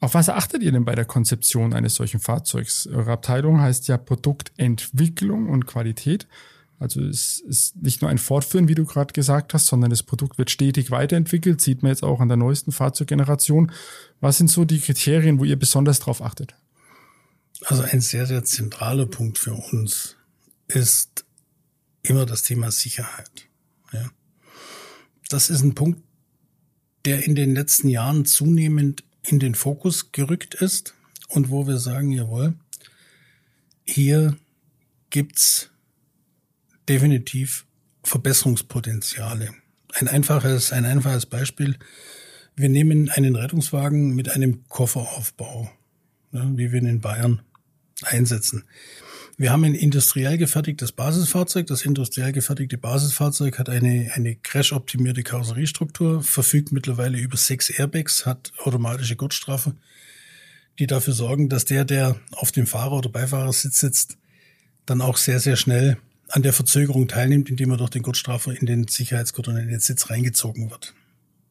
Auf 0.00 0.14
was 0.14 0.28
achtet 0.28 0.62
ihr 0.62 0.72
denn 0.72 0.84
bei 0.84 0.94
der 0.94 1.04
Konzeption 1.04 1.72
eines 1.72 1.94
solchen 1.94 2.20
Fahrzeugs? 2.20 2.86
Eure 2.86 3.12
Abteilung 3.12 3.60
heißt 3.60 3.88
ja 3.88 3.96
Produktentwicklung 3.96 5.48
und 5.48 5.66
Qualität. 5.66 6.26
Also 6.78 7.02
es 7.02 7.40
ist 7.40 7.76
nicht 7.76 8.02
nur 8.02 8.10
ein 8.10 8.18
Fortführen, 8.18 8.68
wie 8.68 8.74
du 8.74 8.84
gerade 8.84 9.12
gesagt 9.12 9.54
hast, 9.54 9.66
sondern 9.66 9.90
das 9.90 10.02
Produkt 10.02 10.36
wird 10.36 10.50
stetig 10.50 10.90
weiterentwickelt, 10.90 11.60
sieht 11.60 11.82
man 11.82 11.90
jetzt 11.90 12.02
auch 12.02 12.20
an 12.20 12.28
der 12.28 12.36
neuesten 12.36 12.72
Fahrzeuggeneration. 12.72 13.72
Was 14.20 14.38
sind 14.38 14.50
so 14.50 14.64
die 14.64 14.80
Kriterien, 14.80 15.38
wo 15.38 15.44
ihr 15.44 15.58
besonders 15.58 16.00
drauf 16.00 16.20
achtet? 16.20 16.54
Also 17.64 17.82
ein 17.82 18.00
sehr, 18.00 18.26
sehr 18.26 18.44
zentraler 18.44 19.06
Punkt 19.06 19.38
für 19.38 19.54
uns 19.54 20.16
ist 20.68 21.24
immer 22.02 22.26
das 22.26 22.42
Thema 22.42 22.70
Sicherheit. 22.70 23.48
Ja. 23.92 24.10
Das 25.28 25.48
ist 25.48 25.62
ein 25.62 25.74
Punkt, 25.74 26.02
der 27.04 27.24
in 27.24 27.34
den 27.34 27.54
letzten 27.54 27.88
Jahren 27.88 28.26
zunehmend 28.26 29.04
in 29.22 29.38
den 29.38 29.54
Fokus 29.54 30.12
gerückt 30.12 30.54
ist 30.54 30.94
und 31.28 31.50
wo 31.50 31.66
wir 31.66 31.78
sagen, 31.78 32.10
jawohl, 32.10 32.54
hier 33.84 34.36
gibt's 35.10 35.70
definitiv 36.88 37.66
Verbesserungspotenziale. 38.02 39.50
Ein 39.94 40.08
einfaches, 40.08 40.72
ein 40.72 40.84
einfaches 40.84 41.26
Beispiel. 41.26 41.76
Wir 42.54 42.68
nehmen 42.68 43.10
einen 43.10 43.36
Rettungswagen 43.36 44.14
mit 44.14 44.30
einem 44.30 44.68
Kofferaufbau, 44.68 45.70
ne, 46.32 46.52
wie 46.54 46.72
wir 46.72 46.80
ihn 46.80 46.86
in 46.86 47.00
Bayern 47.00 47.42
einsetzen. 48.02 48.64
Wir 49.38 49.52
haben 49.52 49.64
ein 49.64 49.74
industriell 49.74 50.38
gefertigtes 50.38 50.92
Basisfahrzeug. 50.92 51.66
Das 51.66 51.84
industriell 51.84 52.32
gefertigte 52.32 52.78
Basisfahrzeug 52.78 53.58
hat 53.58 53.68
eine, 53.68 54.10
eine 54.14 54.34
crash-optimierte 54.36 55.22
Karosseriestruktur, 55.22 56.22
verfügt 56.22 56.72
mittlerweile 56.72 57.18
über 57.18 57.36
sechs 57.36 57.68
Airbags, 57.68 58.24
hat 58.24 58.52
automatische 58.58 59.16
Gurtstrafe, 59.16 59.74
die 60.78 60.86
dafür 60.86 61.12
sorgen, 61.12 61.50
dass 61.50 61.66
der, 61.66 61.84
der 61.84 62.16
auf 62.32 62.50
dem 62.50 62.66
Fahrer- 62.66 62.96
oder 62.96 63.10
Beifahrersitz 63.10 63.80
sitzt, 63.80 64.16
dann 64.86 65.02
auch 65.02 65.18
sehr, 65.18 65.40
sehr 65.40 65.56
schnell 65.56 65.98
an 66.28 66.42
der 66.42 66.52
Verzögerung 66.52 67.08
teilnimmt, 67.08 67.50
indem 67.50 67.70
er 67.70 67.76
durch 67.76 67.90
den 67.90 68.02
Gurtstrafer 68.02 68.58
in 68.58 68.66
den 68.66 68.88
Sicherheitsgurt 68.88 69.48
und 69.48 69.56
in 69.56 69.68
den 69.68 69.80
Sitz 69.80 70.10
reingezogen 70.10 70.70
wird. 70.70 70.94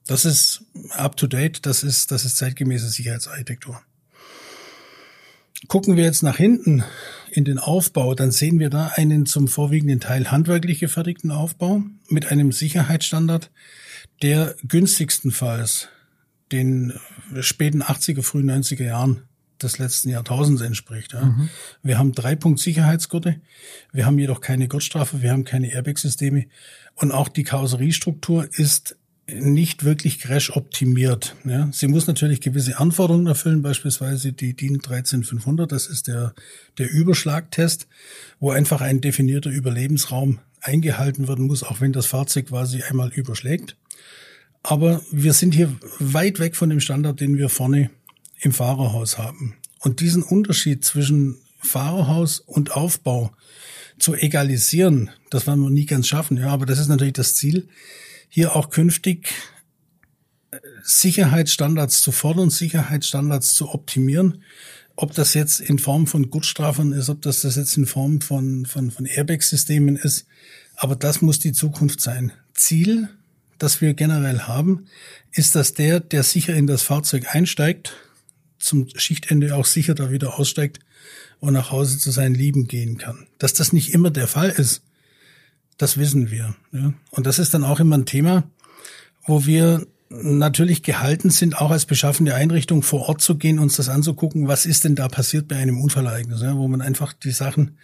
Das 0.08 0.26
ist 0.26 0.64
up 0.92 1.18
to 1.18 1.28
date, 1.28 1.66
das 1.66 1.84
ist, 1.84 2.12
das 2.12 2.26
ist 2.26 2.38
zeitgemäße 2.38 2.90
Sicherheitsarchitektur. 2.90 3.82
Gucken 5.68 5.98
wir 5.98 6.04
jetzt 6.04 6.22
nach 6.22 6.38
hinten 6.38 6.84
in 7.32 7.44
den 7.44 7.58
Aufbau, 7.58 8.14
dann 8.14 8.32
sehen 8.32 8.60
wir 8.60 8.70
da 8.70 8.92
einen 8.96 9.26
zum 9.26 9.48
vorwiegenden 9.48 10.00
Teil 10.00 10.30
handwerklich 10.30 10.80
gefertigten 10.80 11.32
Aufbau 11.32 11.82
mit 12.08 12.32
einem 12.32 12.52
Sicherheitsstandard, 12.52 13.50
der 14.22 14.56
günstigstenfalls 14.68 15.90
den 16.52 16.94
späten 17.40 17.82
80er, 17.82 18.22
frühen 18.22 18.50
90er 18.50 18.84
Jahren 18.84 19.24
des 19.62 19.78
letzten 19.78 20.10
Jahrtausends 20.10 20.62
entspricht. 20.62 21.14
Ja. 21.14 21.26
Mhm. 21.26 21.50
Wir 21.84 21.98
haben 21.98 22.12
drei 22.14 22.36
Punkt 22.36 22.60
Sicherheitsgurte, 22.60 23.40
wir 23.92 24.06
haben 24.06 24.20
jedoch 24.20 24.42
keine 24.42 24.68
Gurtstrafe, 24.68 25.22
wir 25.22 25.32
haben 25.32 25.46
keine 25.46 25.72
Airbag-Systeme 25.72 26.46
und 26.96 27.12
auch 27.12 27.30
die 27.30 27.44
Karosseriestruktur 27.44 28.48
ist 28.52 28.98
nicht 29.28 29.84
wirklich 29.84 30.20
crash 30.20 30.56
optimiert. 30.56 31.36
Ja. 31.46 31.70
Sie 31.72 31.88
muss 31.88 32.06
natürlich 32.06 32.42
gewisse 32.42 32.80
Anforderungen 32.80 33.28
erfüllen, 33.28 33.62
beispielsweise 33.62 34.34
die 34.34 34.56
DIN 34.56 34.80
13500, 34.80 35.72
das 35.72 35.88
ist 35.88 36.08
der, 36.08 36.34
der 36.78 36.92
Überschlagtest, 36.92 37.88
wo 38.40 38.52
einfach 38.52 38.82
ein 38.82 39.02
definierter 39.02 39.50
Überlebensraum 39.50 40.40
eingehalten 40.62 41.28
werden 41.28 41.48
muss, 41.48 41.64
auch 41.64 41.82
wenn 41.82 41.94
das 41.94 42.06
Fahrzeug 42.06 42.48
quasi 42.48 42.84
einmal 42.84 43.10
überschlägt. 43.10 43.78
Aber 44.62 45.02
wir 45.12 45.34
sind 45.34 45.54
hier 45.54 45.74
weit 46.00 46.40
weg 46.40 46.56
von 46.56 46.70
dem 46.70 46.80
Standard, 46.80 47.20
den 47.20 47.38
wir 47.38 47.50
vorne 47.50 47.92
im 48.40 48.52
Fahrerhaus 48.52 49.18
haben. 49.18 49.56
Und 49.80 50.00
diesen 50.00 50.24
Unterschied 50.24 50.84
zwischen 50.84 51.38
Fahrerhaus 51.60 52.40
und 52.40 52.72
Aufbau 52.72 53.32
zu 53.98 54.16
egalisieren, 54.16 55.10
das 55.30 55.48
werden 55.48 55.62
wir 55.64 55.70
nie 55.70 55.86
ganz 55.86 56.08
schaffen, 56.08 56.38
ja, 56.38 56.48
aber 56.50 56.66
das 56.66 56.80
ist 56.80 56.88
natürlich 56.88 57.14
das 57.14 57.36
Ziel, 57.36 57.68
hier 58.30 58.56
auch 58.56 58.70
künftig 58.70 59.30
äh, 60.52 60.58
Sicherheitsstandards 60.84 62.02
zu 62.02 62.12
fordern, 62.12 62.50
Sicherheitsstandards 62.50 63.54
zu 63.56 63.70
optimieren. 63.70 64.44
Ob 64.98 65.14
das 65.14 65.34
jetzt 65.34 65.60
in 65.60 65.80
Form 65.80 66.08
von 66.08 66.30
Gutstrafen 66.30 66.94
ist, 66.94 67.10
ob 67.10 67.22
das, 67.22 67.42
das 67.42 67.56
jetzt 67.58 67.76
in 67.78 67.86
Form 67.86 68.22
von, 68.22 68.66
von, 68.66 68.92
von 68.92 69.06
Airbag-Systemen 69.06 69.98
ist. 69.98 70.26
Aber 70.76 70.96
das 70.96 71.22
muss 71.22 71.40
die 71.40 71.52
Zukunft 71.54 72.02
sein. 72.02 72.32
Ziel, 72.54 73.10
das 73.58 73.82
wir 73.82 73.94
generell 73.94 74.42
haben, 74.42 74.88
ist, 75.32 75.56
dass 75.56 75.74
der, 75.74 76.00
der 76.00 76.24
sicher 76.24 76.56
in 76.56 76.68
das 76.68 76.82
Fahrzeug 76.82 77.34
einsteigt, 77.34 77.94
zum 78.60 78.88
Schichtende 78.96 79.56
auch 79.56 79.66
sicher 79.66 79.96
da 79.96 80.12
wieder 80.12 80.40
aussteigt 80.40 80.80
und 81.40 81.54
nach 81.54 81.72
Hause 81.72 81.98
zu 81.98 82.12
seinen 82.12 82.36
Lieben 82.36 82.68
gehen 82.68 82.98
kann. 82.98 83.28
Dass 83.38 83.54
das 83.54 83.74
nicht 83.74 83.94
immer 83.94 84.10
der 84.10 84.28
Fall 84.28 84.50
ist, 84.50 84.82
das 85.78 85.98
wissen 85.98 86.32
wir. 86.32 86.56
Ja. 86.72 86.94
Und 87.12 87.26
das 87.26 87.40
ist 87.40 87.54
dann 87.54 87.64
auch 87.64 87.80
immer 87.80 87.98
ein 87.98 88.06
Thema, 88.06 88.50
wo 89.26 89.46
wir 89.46 89.86
natürlich 90.10 90.84
gehalten 90.84 91.30
sind, 91.30 91.58
auch 91.58 91.72
als 91.72 91.86
beschaffende 91.86 92.36
Einrichtung 92.36 92.84
vor 92.84 93.10
Ort 93.10 93.22
zu 93.22 93.38
gehen, 93.38 93.60
uns 93.60 93.76
das 93.76 93.90
anzugucken, 93.90 94.48
was 94.48 94.66
ist 94.66 94.84
denn 94.84 94.96
da 94.96 95.08
passiert 95.08 95.48
bei 95.48 95.58
einem 95.58 95.82
Unfallereignis, 95.82 96.42
ja, 96.42 96.56
wo 96.56 96.68
man 96.68 96.82
einfach 96.82 97.14
die 97.14 97.32
Sachen 97.32 97.78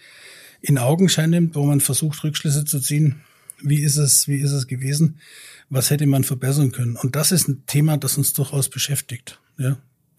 in 0.60 0.78
Augenschein 0.78 1.30
nimmt, 1.30 1.54
wo 1.56 1.64
man 1.66 1.80
versucht, 1.80 2.22
Rückschlüsse 2.22 2.64
zu 2.64 2.80
ziehen. 2.80 3.22
Wie 3.60 3.80
ist 3.80 3.96
es, 3.96 4.28
wie 4.28 4.38
ist 4.38 4.52
es 4.52 4.66
gewesen? 4.66 5.18
Was 5.68 5.90
hätte 5.90 6.06
man 6.06 6.24
verbessern 6.24 6.72
können? 6.72 6.96
Und 6.96 7.16
das 7.16 7.32
ist 7.32 7.48
ein 7.48 7.64
Thema, 7.66 7.96
das 7.96 8.16
uns 8.16 8.32
durchaus 8.32 8.68
beschäftigt, 8.68 9.40
ja. 9.58 9.76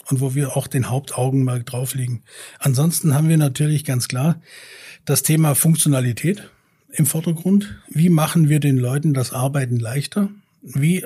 Und 0.10 0.20
wo 0.20 0.36
wir 0.36 0.58
auch 0.58 0.68
den 0.68 0.90
Hauptaugenmerk 0.90 1.66
drauflegen. 1.66 2.24
Ansonsten 2.60 3.14
haben 3.14 3.30
wir 3.30 3.38
natürlich 3.38 3.86
ganz 3.86 4.08
klar 4.08 4.42
das 5.06 5.24
Thema 5.24 5.56
Funktionalität 5.56 6.50
im 6.92 7.06
Vordergrund. 7.06 7.76
Wie 7.90 8.10
machen 8.10 8.50
wir 8.50 8.60
den 8.60 8.78
Leuten 8.78 9.14
das 9.14 9.34
Arbeiten 9.34 9.80
leichter? 9.80 10.30
Wie 10.62 11.06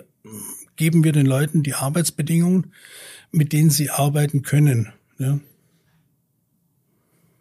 geben 0.75 1.03
wir 1.03 1.11
den 1.11 1.25
Leuten 1.25 1.63
die 1.63 1.73
Arbeitsbedingungen, 1.73 2.73
mit 3.31 3.53
denen 3.53 3.69
sie 3.69 3.89
arbeiten 3.89 4.41
können? 4.41 4.93
Ja. 5.17 5.39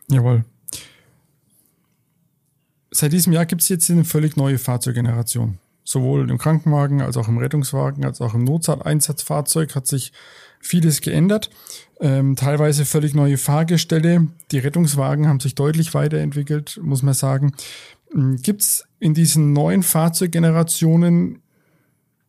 Jawohl. 0.08 0.44
Seit 2.90 3.12
diesem 3.12 3.32
Jahr 3.32 3.46
gibt 3.46 3.62
es 3.62 3.68
jetzt 3.68 3.90
eine 3.90 4.04
völlig 4.04 4.36
neue 4.36 4.58
Fahrzeuggeneration. 4.58 5.58
Sowohl 5.84 6.30
im 6.30 6.38
Krankenwagen 6.38 7.02
als 7.02 7.16
auch 7.16 7.28
im 7.28 7.38
Rettungswagen 7.38 8.04
als 8.04 8.20
auch 8.20 8.34
im 8.34 8.44
Notfalleinsatzfahrzeug 8.44 9.74
hat 9.74 9.86
sich 9.86 10.12
vieles 10.66 11.00
geändert. 11.00 11.50
Ähm, 12.00 12.36
teilweise 12.36 12.84
völlig 12.84 13.14
neue 13.14 13.38
Fahrgestelle. 13.38 14.28
Die 14.50 14.58
Rettungswagen 14.58 15.28
haben 15.28 15.40
sich 15.40 15.54
deutlich 15.54 15.94
weiterentwickelt, 15.94 16.78
muss 16.82 17.02
man 17.02 17.14
sagen. 17.14 17.54
Ähm, 18.14 18.36
Gibt 18.36 18.62
es 18.62 18.84
in 18.98 19.14
diesen 19.14 19.52
neuen 19.52 19.82
Fahrzeuggenerationen 19.82 21.40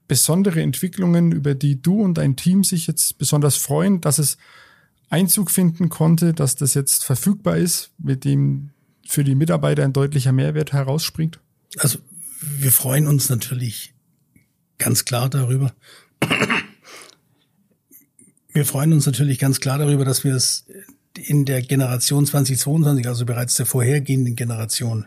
besondere 0.08 0.62
Entwicklungen, 0.62 1.32
über 1.32 1.54
die 1.54 1.82
du 1.82 2.02
und 2.02 2.18
dein 2.18 2.36
Team 2.36 2.64
sich 2.64 2.88
jetzt 2.88 3.18
besonders 3.18 3.58
freuen, 3.58 4.00
dass 4.00 4.20
es 4.20 4.38
Einzug 5.10 5.52
finden 5.52 5.90
konnte, 5.90 6.34
dass 6.34 6.56
das 6.56 6.74
jetzt 6.74 7.04
verfügbar 7.04 7.58
ist, 7.58 7.92
mit 7.98 8.24
dem 8.24 8.70
für 9.06 9.24
die 9.24 9.36
Mitarbeiter 9.36 9.84
ein 9.84 9.94
deutlicher 9.94 10.32
Mehrwert 10.32 10.74
herausspringt? 10.74 11.40
Also 11.78 12.00
wir 12.42 12.72
freuen 12.72 13.08
uns 13.08 13.30
natürlich 13.30 13.94
ganz 14.78 15.06
klar 15.06 15.30
darüber. 15.30 15.74
Wir 18.58 18.66
freuen 18.66 18.92
uns 18.92 19.06
natürlich 19.06 19.38
ganz 19.38 19.60
klar 19.60 19.78
darüber, 19.78 20.04
dass 20.04 20.24
wir 20.24 20.34
es 20.34 20.66
in 21.14 21.46
der 21.46 21.62
Generation 21.62 22.26
2022, 22.26 23.08
also 23.08 23.24
bereits 23.24 23.54
der 23.54 23.68
vorhergehenden 23.68 24.36
Generation, 24.36 25.06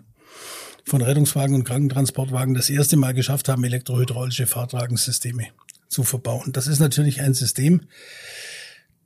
von 0.85 1.03
Rettungswagen 1.03 1.57
und 1.57 1.65
Krankentransportwagen 1.65 2.55
das 2.55 2.71
erste 2.71 2.97
Mal 2.97 3.13
geschafft 3.13 3.49
haben, 3.49 3.65
elektrohydraulische 3.65 4.47
Fahrtragensysteme 4.47 5.49
zu 5.89 6.05
verbauen. 6.05 6.53
Das 6.53 6.69
ist 6.69 6.79
natürlich 6.79 7.23
ein 7.23 7.35
System, 7.35 7.81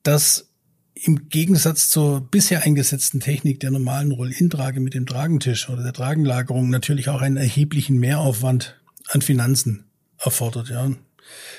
das 0.03 0.51
im 0.93 1.31
Gegensatz 1.31 1.89
zur 1.89 2.21
bisher 2.21 2.65
eingesetzten 2.65 3.21
Technik 3.21 3.61
der 3.61 3.71
normalen 3.71 4.13
Roll-In-Trage 4.13 4.79
mit 4.79 4.93
dem 4.93 5.07
Tragentisch 5.07 5.71
oder 5.71 5.83
der 5.83 5.95
Tragenlagerung 5.95 6.69
natürlich 6.69 7.09
auch 7.09 7.23
einen 7.23 7.39
erheblichen 7.39 7.97
Mehraufwand 7.97 8.79
an 9.09 9.23
Finanzen 9.23 9.87
erfordert. 10.19 10.69
Ja. 10.69 10.91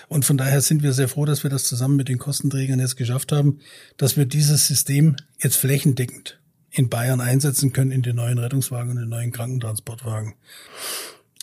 Und 0.07 0.25
von 0.25 0.37
daher 0.37 0.61
sind 0.61 0.83
wir 0.83 0.93
sehr 0.93 1.07
froh, 1.07 1.25
dass 1.25 1.43
wir 1.43 1.49
das 1.49 1.65
zusammen 1.65 1.95
mit 1.95 2.09
den 2.09 2.17
Kostenträgern 2.17 2.79
jetzt 2.79 2.97
geschafft 2.97 3.31
haben, 3.31 3.59
dass 3.97 4.17
wir 4.17 4.25
dieses 4.25 4.67
System 4.67 5.15
jetzt 5.39 5.57
flächendeckend 5.57 6.39
in 6.71 6.89
Bayern 6.89 7.21
einsetzen 7.21 7.73
können 7.73 7.91
in 7.91 8.01
den 8.01 8.17
neuen 8.17 8.37
Rettungswagen 8.37 8.91
und 8.91 8.97
den 8.97 9.09
neuen 9.09 9.31
Krankentransportwagen. 9.31 10.35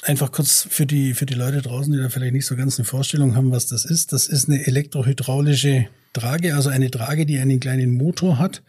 Einfach 0.02 0.32
kurz 0.32 0.66
für 0.68 0.84
die, 0.84 1.14
für 1.14 1.26
die 1.26 1.34
Leute 1.34 1.62
draußen, 1.62 1.92
die 1.92 1.98
da 1.98 2.08
vielleicht 2.08 2.32
nicht 2.34 2.46
so 2.46 2.56
ganz 2.56 2.78
eine 2.78 2.84
Vorstellung 2.84 3.36
haben, 3.36 3.52
was 3.52 3.66
das 3.66 3.84
ist. 3.84 4.12
Das 4.12 4.26
ist 4.26 4.48
eine 4.48 4.66
elektrohydraulische 4.66 5.86
Trage, 6.12 6.54
also 6.54 6.70
eine 6.70 6.90
Trage, 6.90 7.24
die 7.24 7.38
einen 7.38 7.60
kleinen 7.60 7.92
Motor 7.92 8.38
hat. 8.38 8.62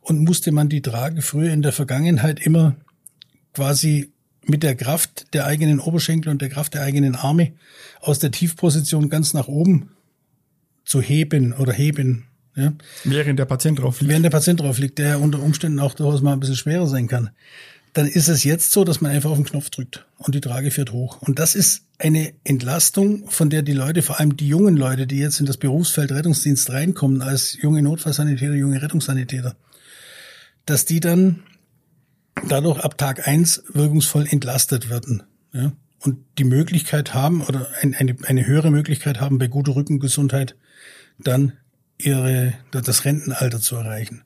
Und 0.00 0.24
musste 0.24 0.50
man 0.50 0.68
die 0.68 0.82
Trage 0.82 1.22
früher 1.22 1.52
in 1.52 1.62
der 1.62 1.72
Vergangenheit 1.72 2.40
immer 2.40 2.76
quasi 3.54 4.11
mit 4.44 4.62
der 4.62 4.74
Kraft 4.74 5.32
der 5.34 5.46
eigenen 5.46 5.80
Oberschenkel 5.80 6.30
und 6.30 6.42
der 6.42 6.48
Kraft 6.48 6.74
der 6.74 6.82
eigenen 6.82 7.14
Arme 7.14 7.52
aus 8.00 8.18
der 8.18 8.30
Tiefposition 8.30 9.08
ganz 9.08 9.34
nach 9.34 9.48
oben 9.48 9.90
zu 10.84 11.00
heben 11.00 11.52
oder 11.52 11.72
heben. 11.72 12.26
Ja. 12.54 12.72
Während 13.04 13.38
der 13.38 13.46
Patient 13.46 13.78
drauf 13.78 14.00
liegt. 14.00 14.10
Während 14.10 14.24
der 14.24 14.30
Patient 14.30 14.60
drauf 14.60 14.78
liegt, 14.78 14.98
der 14.98 15.20
unter 15.20 15.40
Umständen 15.40 15.80
auch 15.80 15.94
durchaus 15.94 16.22
mal 16.22 16.32
ein 16.32 16.40
bisschen 16.40 16.56
schwerer 16.56 16.86
sein 16.86 17.08
kann. 17.08 17.30
Dann 17.94 18.06
ist 18.06 18.28
es 18.28 18.42
jetzt 18.44 18.72
so, 18.72 18.84
dass 18.84 19.00
man 19.00 19.10
einfach 19.10 19.30
auf 19.30 19.36
den 19.36 19.44
Knopf 19.44 19.70
drückt 19.70 20.06
und 20.18 20.34
die 20.34 20.40
Trage 20.40 20.70
fährt 20.70 20.92
hoch. 20.92 21.20
Und 21.20 21.38
das 21.38 21.54
ist 21.54 21.82
eine 21.98 22.32
Entlastung, 22.42 23.28
von 23.28 23.50
der 23.50 23.62
die 23.62 23.74
Leute, 23.74 24.02
vor 24.02 24.18
allem 24.18 24.36
die 24.36 24.48
jungen 24.48 24.76
Leute, 24.76 25.06
die 25.06 25.18
jetzt 25.18 25.40
in 25.40 25.46
das 25.46 25.58
Berufsfeld 25.58 26.10
Rettungsdienst 26.10 26.70
reinkommen, 26.70 27.20
als 27.22 27.56
junge 27.60 27.82
Notfallsanitäter, 27.82 28.54
junge 28.54 28.80
Rettungssanitäter, 28.80 29.56
dass 30.64 30.86
die 30.86 31.00
dann 31.00 31.42
dadurch 32.48 32.80
ab 32.80 32.98
Tag 32.98 33.26
eins 33.26 33.62
wirkungsvoll 33.72 34.26
entlastet 34.28 34.90
werden. 34.90 35.22
Ja? 35.52 35.72
Und 36.00 36.18
die 36.38 36.44
Möglichkeit 36.44 37.14
haben 37.14 37.42
oder 37.42 37.68
ein, 37.80 37.94
eine, 37.94 38.16
eine 38.24 38.46
höhere 38.46 38.70
Möglichkeit 38.70 39.20
haben, 39.20 39.38
bei 39.38 39.46
guter 39.46 39.76
Rückengesundheit 39.76 40.56
dann 41.18 41.52
ihre, 41.98 42.54
das 42.72 43.04
Rentenalter 43.04 43.60
zu 43.60 43.76
erreichen. 43.76 44.24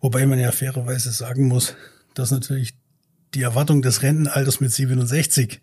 Wobei 0.00 0.26
man 0.26 0.38
ja 0.38 0.52
fairerweise 0.52 1.10
sagen 1.10 1.48
muss, 1.48 1.74
dass 2.14 2.30
natürlich 2.30 2.74
die 3.34 3.42
Erwartung 3.42 3.82
des 3.82 4.02
Rentenalters 4.02 4.60
mit 4.60 4.72
67 4.72 5.60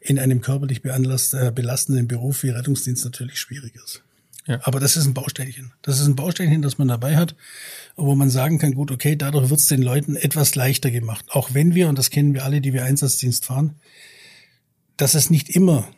in 0.00 0.18
einem 0.18 0.40
körperlich 0.40 0.84
äh, 0.84 1.52
belastenden 1.54 2.08
Beruf 2.08 2.42
wie 2.42 2.50
Rettungsdienst 2.50 3.04
natürlich 3.04 3.38
schwierig 3.38 3.74
ist. 3.76 4.02
Ja. 4.46 4.60
Aber 4.64 4.80
das 4.80 4.96
ist 4.96 5.06
ein 5.06 5.14
Bausteinchen. 5.14 5.72
Das 5.82 6.00
ist 6.00 6.06
ein 6.06 6.16
Bausteinchen, 6.16 6.62
das 6.62 6.78
man 6.78 6.88
dabei 6.88 7.16
hat, 7.16 7.36
wo 7.96 8.14
man 8.14 8.28
sagen 8.28 8.58
kann, 8.58 8.74
gut, 8.74 8.90
okay, 8.90 9.14
dadurch 9.14 9.50
wird 9.50 9.60
es 9.60 9.66
den 9.68 9.82
Leuten 9.82 10.16
etwas 10.16 10.54
leichter 10.54 10.90
gemacht. 10.90 11.26
Auch 11.28 11.54
wenn 11.54 11.74
wir, 11.74 11.88
und 11.88 11.96
das 11.96 12.10
kennen 12.10 12.34
wir 12.34 12.44
alle, 12.44 12.60
die 12.60 12.72
wir 12.72 12.84
Einsatzdienst 12.84 13.44
fahren, 13.44 13.76
dass 14.96 15.14
es 15.14 15.30
nicht 15.30 15.48
immer 15.50 15.88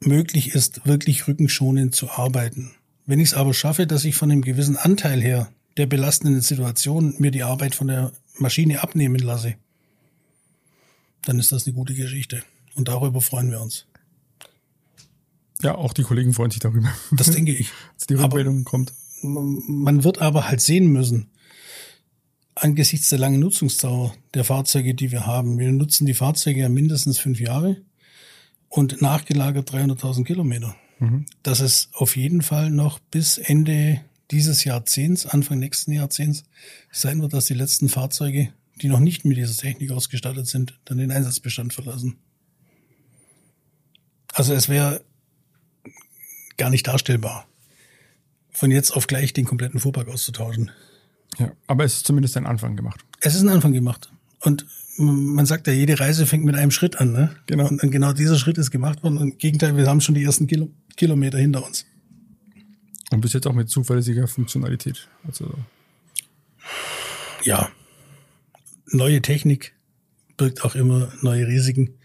möglich 0.00 0.54
ist, 0.54 0.86
wirklich 0.86 1.26
rückenschonend 1.26 1.94
zu 1.94 2.10
arbeiten. 2.10 2.72
Wenn 3.06 3.18
ich 3.18 3.28
es 3.28 3.34
aber 3.34 3.54
schaffe, 3.54 3.86
dass 3.86 4.04
ich 4.04 4.14
von 4.14 4.30
einem 4.30 4.42
gewissen 4.42 4.76
Anteil 4.76 5.20
her 5.20 5.50
der 5.76 5.86
belastenden 5.86 6.40
Situation 6.40 7.14
mir 7.18 7.30
die 7.30 7.42
Arbeit 7.42 7.74
von 7.74 7.88
der 7.88 8.12
Maschine 8.38 8.82
abnehmen 8.82 9.18
lasse, 9.18 9.56
dann 11.24 11.38
ist 11.38 11.52
das 11.52 11.66
eine 11.66 11.74
gute 11.74 11.94
Geschichte. 11.94 12.42
Und 12.74 12.88
darüber 12.88 13.20
freuen 13.20 13.50
wir 13.50 13.60
uns. 13.60 13.86
Ja, 15.64 15.76
auch 15.76 15.94
die 15.94 16.02
Kollegen 16.02 16.34
freuen 16.34 16.50
sich 16.50 16.60
darüber. 16.60 16.92
Das 17.10 17.30
denke 17.30 17.52
ich. 17.52 17.70
Dass 17.98 18.06
die 18.06 18.14
Rückmeldung 18.14 18.60
aber 18.60 18.64
kommt. 18.64 18.92
Man 19.22 20.04
wird 20.04 20.20
aber 20.20 20.46
halt 20.46 20.60
sehen 20.60 20.88
müssen, 20.88 21.30
angesichts 22.54 23.08
der 23.08 23.18
langen 23.18 23.40
Nutzungsdauer 23.40 24.14
der 24.34 24.44
Fahrzeuge, 24.44 24.94
die 24.94 25.10
wir 25.10 25.26
haben. 25.26 25.58
Wir 25.58 25.72
nutzen 25.72 26.04
die 26.04 26.12
Fahrzeuge 26.12 26.60
ja 26.60 26.68
mindestens 26.68 27.18
fünf 27.18 27.40
Jahre 27.40 27.78
und 28.68 29.00
nachgelagert 29.00 29.72
300.000 29.72 30.24
Kilometer. 30.24 30.76
Mhm. 30.98 31.24
Dass 31.42 31.60
es 31.60 31.88
auf 31.94 32.14
jeden 32.14 32.42
Fall 32.42 32.70
noch 32.70 32.98
bis 32.98 33.38
Ende 33.38 34.02
dieses 34.30 34.64
Jahrzehnts, 34.64 35.24
Anfang 35.24 35.58
nächsten 35.60 35.92
Jahrzehnts 35.92 36.44
sein 36.90 37.22
wird, 37.22 37.32
dass 37.32 37.46
die 37.46 37.54
letzten 37.54 37.88
Fahrzeuge, 37.88 38.52
die 38.82 38.88
noch 38.88 39.00
nicht 39.00 39.24
mit 39.24 39.38
dieser 39.38 39.56
Technik 39.56 39.92
ausgestattet 39.92 40.46
sind, 40.46 40.78
dann 40.84 40.98
den 40.98 41.10
Einsatzbestand 41.10 41.72
verlassen. 41.72 42.18
Also 44.34 44.52
es 44.52 44.68
wäre 44.68 45.02
gar 46.56 46.70
nicht 46.70 46.86
darstellbar, 46.86 47.46
von 48.50 48.70
jetzt 48.70 48.92
auf 48.92 49.06
gleich 49.06 49.32
den 49.32 49.44
kompletten 49.44 49.80
Fuhrpark 49.80 50.08
auszutauschen. 50.08 50.70
Ja, 51.38 51.52
aber 51.66 51.84
es 51.84 51.94
ist 51.94 52.06
zumindest 52.06 52.36
ein 52.36 52.46
Anfang 52.46 52.76
gemacht. 52.76 53.00
Es 53.20 53.34
ist 53.34 53.42
ein 53.42 53.48
Anfang 53.48 53.72
gemacht. 53.72 54.10
Und 54.40 54.66
man 54.96 55.46
sagt 55.46 55.66
ja, 55.66 55.72
jede 55.72 55.98
Reise 55.98 56.26
fängt 56.26 56.44
mit 56.44 56.54
einem 56.54 56.70
Schritt 56.70 57.00
an. 57.00 57.12
Ne? 57.12 57.34
Genau. 57.46 57.66
Und 57.66 57.90
genau 57.90 58.12
dieser 58.12 58.38
Schritt 58.38 58.58
ist 58.58 58.70
gemacht 58.70 59.02
worden. 59.02 59.18
Und 59.18 59.32
im 59.32 59.38
Gegenteil, 59.38 59.76
wir 59.76 59.86
haben 59.86 60.00
schon 60.00 60.14
die 60.14 60.22
ersten 60.22 60.46
Kilo 60.46 60.70
Kilometer 60.96 61.38
hinter 61.38 61.66
uns. 61.66 61.86
Und 63.10 63.20
bis 63.20 63.32
jetzt 63.32 63.46
auch 63.46 63.52
mit 63.52 63.68
zuverlässiger 63.68 64.28
Funktionalität. 64.28 65.08
Also 65.26 65.52
ja, 67.42 67.70
neue 68.86 69.20
Technik 69.22 69.74
birgt 70.36 70.64
auch 70.64 70.74
immer 70.74 71.12
neue 71.20 71.46
Risiken 71.46 71.98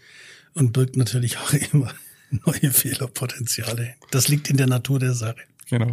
und 0.54 0.72
birgt 0.72 0.96
natürlich 0.96 1.38
auch 1.38 1.52
immer 1.72 1.92
neue 2.46 2.70
Fehlerpotenziale. 2.70 3.94
Das 4.10 4.28
liegt 4.28 4.50
in 4.50 4.56
der 4.56 4.66
Natur 4.66 4.98
der 4.98 5.14
Sache. 5.14 5.40
Genau. 5.68 5.92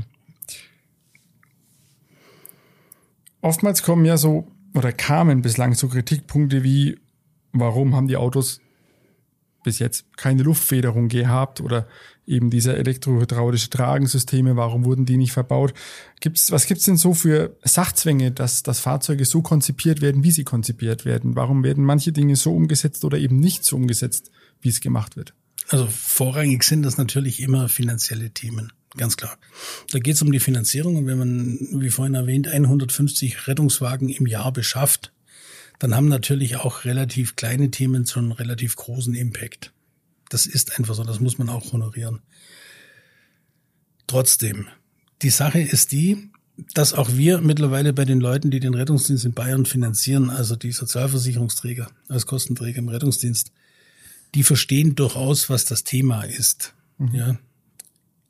Oftmals 3.41 3.84
kommen 3.84 4.06
ja 4.06 4.17
so 4.17 4.52
oder 4.73 4.91
kamen 4.91 5.41
bislang 5.41 5.73
so 5.73 5.88
Kritikpunkte 5.88 6.63
wie, 6.63 7.00
warum 7.52 7.95
haben 7.95 8.08
die 8.08 8.17
Autos 8.17 8.62
bis 9.63 9.80
jetzt 9.80 10.06
keine 10.17 10.43
Luftfederung 10.43 11.08
gehabt 11.08 11.62
oder 11.62 11.88
eben 12.26 12.50
diese 12.50 12.76
elektrohydraulische 12.76 13.69
Tragensysteme, 13.69 14.56
warum 14.56 14.86
wurden 14.86 15.06
die 15.06 15.17
nicht 15.17 15.32
verbaut? 15.32 15.73
Gibt's, 16.19 16.52
was 16.52 16.67
gibt's 16.67 16.86
denn 16.86 16.97
so 16.97 17.13
für 17.13 17.58
Sachzwänge, 17.63 18.32
dass, 18.32 18.63
dass 18.63 18.80
Fahrzeuge 18.80 19.26
so 19.26 19.41
konzipiert 19.41 20.02
werden, 20.02 20.23
wie 20.23 20.32
sie 20.32 20.43
konzipiert 20.43 21.06
werden? 21.06 21.36
Warum 21.36 21.63
werden 21.63 21.84
manche 21.84 22.12
Dinge 22.12 22.36
so 22.36 22.54
umgesetzt 22.54 23.04
oder 23.06 23.17
eben 23.17 23.39
nicht 23.39 23.65
so 23.65 23.76
umgesetzt, 23.76 24.32
wie 24.62 24.69
es 24.69 24.82
gemacht 24.82 25.15
wird? 25.15 25.34
Also 25.69 25.88
vorrangig 25.88 26.63
sind 26.63 26.84
das 26.84 26.97
natürlich 26.97 27.41
immer 27.41 27.67
finanzielle 27.67 28.32
Themen, 28.32 28.71
ganz 28.95 29.17
klar. 29.17 29.38
Da 29.91 29.99
geht 29.99 30.15
es 30.15 30.21
um 30.21 30.32
die 30.32 30.39
Finanzierung 30.39 30.95
und 30.95 31.08
wenn 31.08 31.17
man, 31.17 31.60
wie 31.82 31.89
vorhin 31.89 32.15
erwähnt, 32.15 32.47
150 32.47 33.47
Rettungswagen 33.47 34.10
im 34.10 34.27
Jahr 34.27 34.53
beschafft, 34.53 35.12
dann 35.80 35.93
haben 35.93 36.08
natürlich 36.08 36.56
auch 36.58 36.86
relativ 36.86 37.36
kleine 37.36 37.69
Themen 37.69 38.06
so 38.06 38.19
einen 38.19 38.32
relativ 38.32 38.75
großen 38.77 39.13
Impact. 39.13 39.73
Das 40.30 40.45
ist 40.45 40.77
einfach 40.77 40.95
so, 40.95 41.03
das 41.03 41.19
muss 41.19 41.38
man 41.38 41.49
auch 41.49 41.73
honorieren. 41.73 42.19
Trotzdem, 44.08 44.67
die 45.21 45.30
Sache 45.30 45.60
ist 45.60 45.91
die, 45.91 46.30
dass 46.73 46.93
auch 46.93 47.12
wir 47.12 47.39
mittlerweile 47.39 47.93
bei 47.93 48.06
den 48.06 48.19
Leuten, 48.19 48.49
die 48.49 48.60
den 48.60 48.73
Rettungsdienst 48.73 49.25
in 49.25 49.34
Bayern 49.34 49.65
finanzieren, 49.65 50.30
also 50.30 50.56
die 50.56 50.71
Sozialversicherungsträger 50.71 51.91
als 52.08 52.25
Kostenträger 52.25 52.80
im 52.80 52.89
Rettungsdienst, 52.89 53.51
die 54.35 54.43
verstehen 54.43 54.95
durchaus, 54.95 55.49
was 55.49 55.65
das 55.65 55.83
Thema 55.83 56.23
ist. 56.23 56.73
Mhm. 56.97 57.15
Ja. 57.15 57.37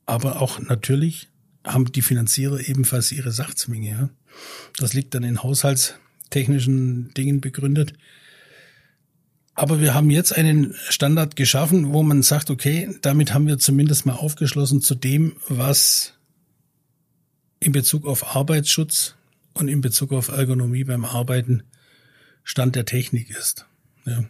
Aber 0.06 0.42
auch 0.42 0.60
natürlich 0.60 1.28
haben 1.66 1.92
die 1.92 2.02
Finanzierer 2.02 2.68
ebenfalls 2.68 3.12
ihre 3.12 3.32
Sachzwinge. 3.32 3.90
Ja. 3.90 4.10
Das 4.78 4.94
liegt 4.94 5.14
dann 5.14 5.24
in 5.24 5.44
haushaltstechnischen 5.44 7.14
Dingen 7.14 7.42
begründet. 7.42 7.94
Aber 9.54 9.82
wir 9.82 9.96
haben 9.96 10.12
jetzt 10.12 10.38
einen 10.38 10.76
Standard 10.88 11.36
geschaffen, 11.36 11.92
wo 11.92 12.04
man 12.04 12.22
sagt, 12.22 12.52
okay, 12.52 12.96
damit 13.02 13.34
haben 13.34 13.48
wir 13.48 13.58
zumindest 13.58 14.06
mal 14.06 14.14
aufgeschlossen 14.14 14.82
zu 14.82 14.94
dem, 14.94 15.36
was 15.48 16.14
in 17.60 17.72
Bezug 17.72 18.06
auf 18.06 18.36
Arbeitsschutz 18.36 19.16
und 19.56 19.68
in 19.68 19.82
Bezug 19.82 20.14
auf 20.14 20.28
Ergonomie 20.28 20.84
beim 20.84 21.06
Arbeiten 21.06 21.64
Stand 22.44 22.76
der 22.76 22.86
Technik 22.86 23.32
ist. 23.32 23.66
Ja. 24.06 24.24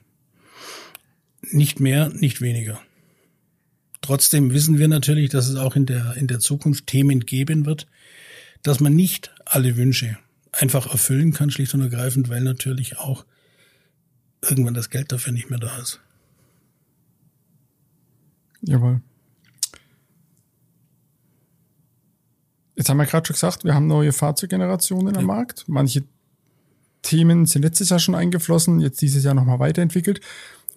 Nicht 1.52 1.80
mehr, 1.80 2.10
nicht 2.10 2.42
weniger. 2.42 2.80
Trotzdem 4.02 4.54
wissen 4.54 4.78
wir 4.78 4.88
natürlich, 4.88 5.30
dass 5.30 5.48
es 5.48 5.56
auch 5.56 5.76
in 5.76 5.86
der, 5.86 6.16
in 6.16 6.28
der 6.28 6.40
Zukunft 6.40 6.88
Themen 6.88 7.22
geben 7.22 7.66
wird, 7.66 7.88
dass 8.64 8.80
man 8.80 8.96
nicht 8.96 9.34
alle 9.46 9.78
Wünsche 9.78 10.18
einfach 10.52 10.92
erfüllen 10.92 11.34
kann, 11.34 11.52
schlicht 11.52 11.74
und 11.74 11.82
ergreifend, 11.82 12.30
weil 12.30 12.42
natürlich 12.42 12.98
auch 12.98 13.26
irgendwann 14.42 14.74
das 14.74 14.90
Geld 14.90 15.12
dafür 15.12 15.34
nicht 15.34 15.50
mehr 15.50 15.60
da 15.60 15.78
ist. 15.78 16.00
Jawohl. 18.62 19.02
Jetzt 22.76 22.90
haben 22.90 22.98
wir 22.98 23.06
gerade 23.06 23.26
schon 23.26 23.34
gesagt, 23.34 23.64
wir 23.64 23.74
haben 23.74 23.88
neue 23.88 24.14
Fahrzeuggenerationen 24.14 25.16
ja. 25.16 25.20
am 25.20 25.26
Markt. 25.26 25.66
Manche 25.68 26.04
Themen 27.02 27.46
sind 27.46 27.64
letztes 27.64 27.90
Jahr 27.90 28.00
schon 28.00 28.16
eingeflossen, 28.16 28.80
jetzt 28.80 29.02
dieses 29.02 29.24
Jahr 29.24 29.34
nochmal 29.34 29.60
weiterentwickelt. 29.60 30.22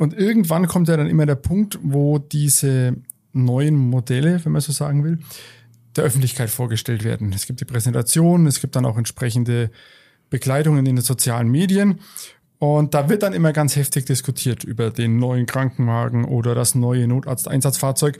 Und 0.01 0.15
irgendwann 0.15 0.67
kommt 0.67 0.89
ja 0.89 0.97
dann 0.97 1.09
immer 1.09 1.27
der 1.27 1.35
Punkt, 1.35 1.79
wo 1.83 2.19
diese 2.19 2.97
neuen 3.35 3.77
Modelle, 3.77 4.43
wenn 4.43 4.53
man 4.53 4.63
so 4.63 4.73
sagen 4.73 5.05
will, 5.05 5.19
der 5.95 6.05
Öffentlichkeit 6.05 6.49
vorgestellt 6.49 7.05
werden. 7.05 7.35
Es 7.35 7.45
gibt 7.45 7.61
die 7.61 7.67
Präsentation, 7.67 8.47
es 8.47 8.63
gibt 8.63 8.77
dann 8.77 8.87
auch 8.87 8.97
entsprechende 8.97 9.71
Begleitungen 10.31 10.87
in 10.87 10.97
den 10.97 11.05
sozialen 11.05 11.51
Medien. 11.51 12.01
Und 12.59 12.95
da 12.95 13.11
wird 13.11 13.23
dann 13.23 13.35
immer 13.35 13.53
ganz 13.53 13.77
heftig 13.77 14.07
diskutiert 14.07 14.65
über 14.65 14.89
den 14.89 15.19
neuen 15.19 15.45
Krankenwagen 15.45 16.25
oder 16.25 16.55
das 16.55 16.75
neue 16.75 17.07
Notarzteinsatzfahrzeug. 17.07 18.17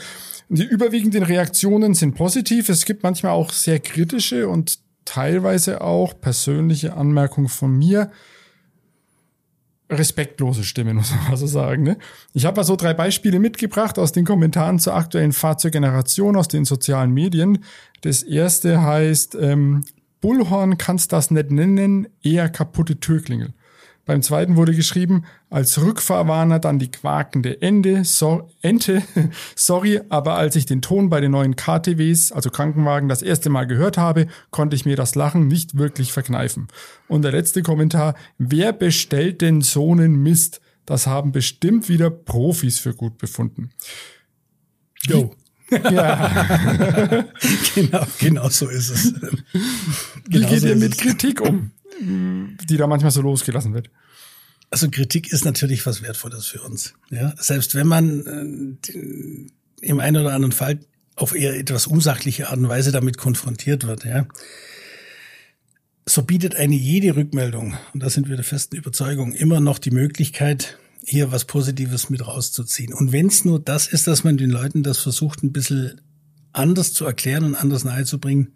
Die 0.51 0.67
überwiegenden 0.67 1.23
Reaktionen 1.23 1.95
sind 1.95 2.15
positiv. 2.15 2.69
Es 2.69 2.85
gibt 2.85 3.05
manchmal 3.05 3.33
auch 3.33 3.53
sehr 3.53 3.81
kritische 3.81 4.51
und 4.51 4.81
teilweise 5.07 5.81
auch 5.81 6.13
persönliche 6.21 6.93
Anmerkungen 6.93 7.49
von 7.49 7.75
mir, 7.75 8.11
respektlose 9.91 10.65
Stimme, 10.65 10.95
muss 10.95 11.11
man 11.11 11.31
mal 11.31 11.37
so 11.37 11.47
sagen. 11.47 11.83
Ne? 11.83 11.99
Ich 12.33 12.47
habe 12.47 12.57
mal 12.57 12.65
so 12.65 12.77
drei 12.77 12.95
Beispiele 12.95 13.39
mitgebracht 13.39 13.99
aus 13.99 14.13
den 14.13 14.25
Kommentaren 14.25 14.79
zur 14.79 14.95
aktuellen 14.95 15.33
Fahrzeuggeneration 15.33 16.37
aus 16.37 16.49
den 16.49 16.65
sozialen 16.65 17.13
Medien. 17.13 17.65
Das 18.03 18.23
erste 18.23 18.83
heißt, 18.83 19.37
ähm, 19.41 19.85
Bullhorn 20.21 20.79
kannst 20.79 21.13
das 21.13 21.31
nicht 21.31 21.51
nennen, 21.51 22.09
eher 22.23 22.49
kaputte 22.49 23.01
Türklingel. 23.01 23.55
Beim 24.11 24.23
zweiten 24.23 24.57
wurde 24.57 24.75
geschrieben, 24.75 25.23
als 25.51 25.81
Rückfahrwarner 25.81 26.59
dann 26.59 26.81
die 26.81 26.91
quakende 26.91 27.63
Ende, 27.63 28.05
so, 28.05 28.51
Ente, 28.61 29.05
sorry, 29.55 30.01
aber 30.09 30.35
als 30.35 30.57
ich 30.57 30.67
den 30.67 30.83
Ton 30.83 31.11
bei 31.11 31.21
den 31.21 31.31
neuen 31.31 31.55
KTWs, 31.55 32.33
also 32.33 32.51
Krankenwagen, 32.51 33.09
das 33.09 33.23
erste 33.23 33.51
Mal 33.51 33.69
gehört 33.69 33.99
habe, 33.99 34.27
konnte 34.51 34.75
ich 34.75 34.85
mir 34.85 34.97
das 34.97 35.15
Lachen 35.15 35.47
nicht 35.47 35.79
wirklich 35.79 36.13
verkneifen. 36.13 36.67
Und 37.07 37.23
der 37.23 37.31
letzte 37.31 37.63
Kommentar, 37.63 38.17
wer 38.37 38.73
bestellt 38.73 39.43
denn 39.43 39.61
so 39.61 39.93
einen 39.93 40.17
Mist? 40.17 40.61
Das 40.87 41.07
haben 41.07 41.31
bestimmt 41.31 41.89
wieder 41.89 42.11
Profis 42.11 42.81
für 42.81 42.95
gut 42.95 43.17
befunden. 43.17 43.71
Jo. 45.07 45.37
Ja. 45.73 47.29
genau, 47.77 48.07
genau 48.19 48.49
so 48.49 48.69
ist 48.69 48.91
es. 48.91 49.15
Wie 49.15 50.41
genau 50.41 50.49
geht 50.49 50.61
so 50.63 50.67
ihr 50.67 50.75
mit 50.75 50.99
Kritik 50.99 51.41
um, 51.41 51.71
die 52.01 52.77
da 52.77 52.87
manchmal 52.87 53.11
so 53.11 53.23
losgelassen 53.23 53.75
wird? 53.75 53.91
Also 54.71 54.89
Kritik 54.89 55.33
ist 55.33 55.45
natürlich 55.45 55.85
was 55.87 56.03
Wertvolles 56.03 56.47
für 56.47 56.63
uns. 56.63 56.95
Ja, 57.11 57.35
selbst 57.39 57.75
wenn 57.75 57.87
man 57.87 58.79
äh, 58.87 59.87
im 59.87 60.01
einen 60.01 60.17
oder 60.19 60.33
anderen 60.35 60.53
Fall 60.53 60.81
auf 61.17 61.35
eher 61.35 61.57
etwas 61.57 61.87
unsachliche 61.87 62.49
Art 62.49 62.59
und 62.59 62.69
Weise 62.69 62.93
damit 62.93 63.19
konfrontiert 63.19 63.87
wird, 63.87 64.05
ja, 64.05 64.27
so 66.07 66.23
bietet 66.23 66.57
eine 66.57 66.75
jede 66.75 67.15
Rückmeldung, 67.15 67.77
und 67.93 68.03
da 68.03 68.11
sind 68.11 68.29
wir 68.29 68.37
der 68.37 68.45
festen 68.45 68.77
Überzeugung, 68.77 69.33
immer 69.33 69.61
noch 69.61 69.79
die 69.79 69.91
Möglichkeit, 69.91 70.79
hier 71.05 71.33
was 71.33 71.45
Positives 71.45 72.11
mit 72.11 72.27
rauszuziehen. 72.27 72.93
Und 72.93 73.13
wenn 73.13 73.27
es 73.27 73.45
nur 73.45 73.61
das 73.61 73.87
ist, 73.87 74.07
dass 74.07 74.25
man 74.25 74.37
den 74.37 74.51
Leuten 74.51 74.83
das 74.83 74.99
versucht, 74.99 75.43
ein 75.43 75.53
bisschen 75.53 76.01
anders 76.53 76.93
zu 76.93 77.05
erklären 77.05 77.45
und 77.45 77.55
anders 77.55 77.85
nahezubringen, 77.85 78.55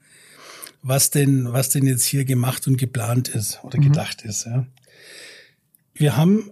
was 0.84 1.08
denn, 1.08 1.50
was 1.50 1.70
denn 1.70 1.86
jetzt 1.86 2.04
hier 2.04 2.26
gemacht 2.26 2.68
und 2.68 2.76
geplant 2.76 3.28
ist 3.28 3.58
oder 3.64 3.78
mhm. 3.78 3.84
gedacht 3.84 4.22
ist. 4.22 4.44
Ja. 4.44 4.66
Wir 5.94 6.16
haben, 6.16 6.50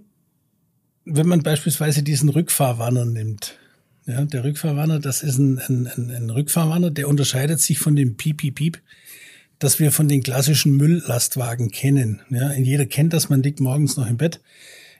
wenn 1.04 1.28
man 1.28 1.42
beispielsweise 1.42 2.02
diesen 2.02 2.30
Rückfahrwarner 2.30 3.04
nimmt, 3.04 3.58
ja, 4.06 4.24
der 4.24 4.42
Rückfahrwarner, 4.42 5.00
das 5.00 5.22
ist 5.22 5.38
ein, 5.38 5.58
ein, 5.58 5.86
ein, 5.86 6.10
ein 6.10 6.30
Rückfahrwarner, 6.30 6.90
der 6.90 7.08
unterscheidet 7.08 7.60
sich 7.60 7.78
von 7.78 7.94
dem 7.94 8.16
Piep, 8.16 8.38
Piep, 8.38 8.54
Piep, 8.54 8.82
das 9.58 9.78
wir 9.78 9.92
von 9.92 10.08
den 10.08 10.22
klassischen 10.22 10.76
Mülllastwagen 10.76 11.70
kennen. 11.70 12.22
Ja, 12.30 12.52
jeder 12.52 12.86
kennt 12.86 13.12
das, 13.12 13.28
man 13.28 13.42
liegt 13.42 13.60
morgens 13.60 13.98
noch 13.98 14.08
im 14.08 14.16
Bett. 14.16 14.40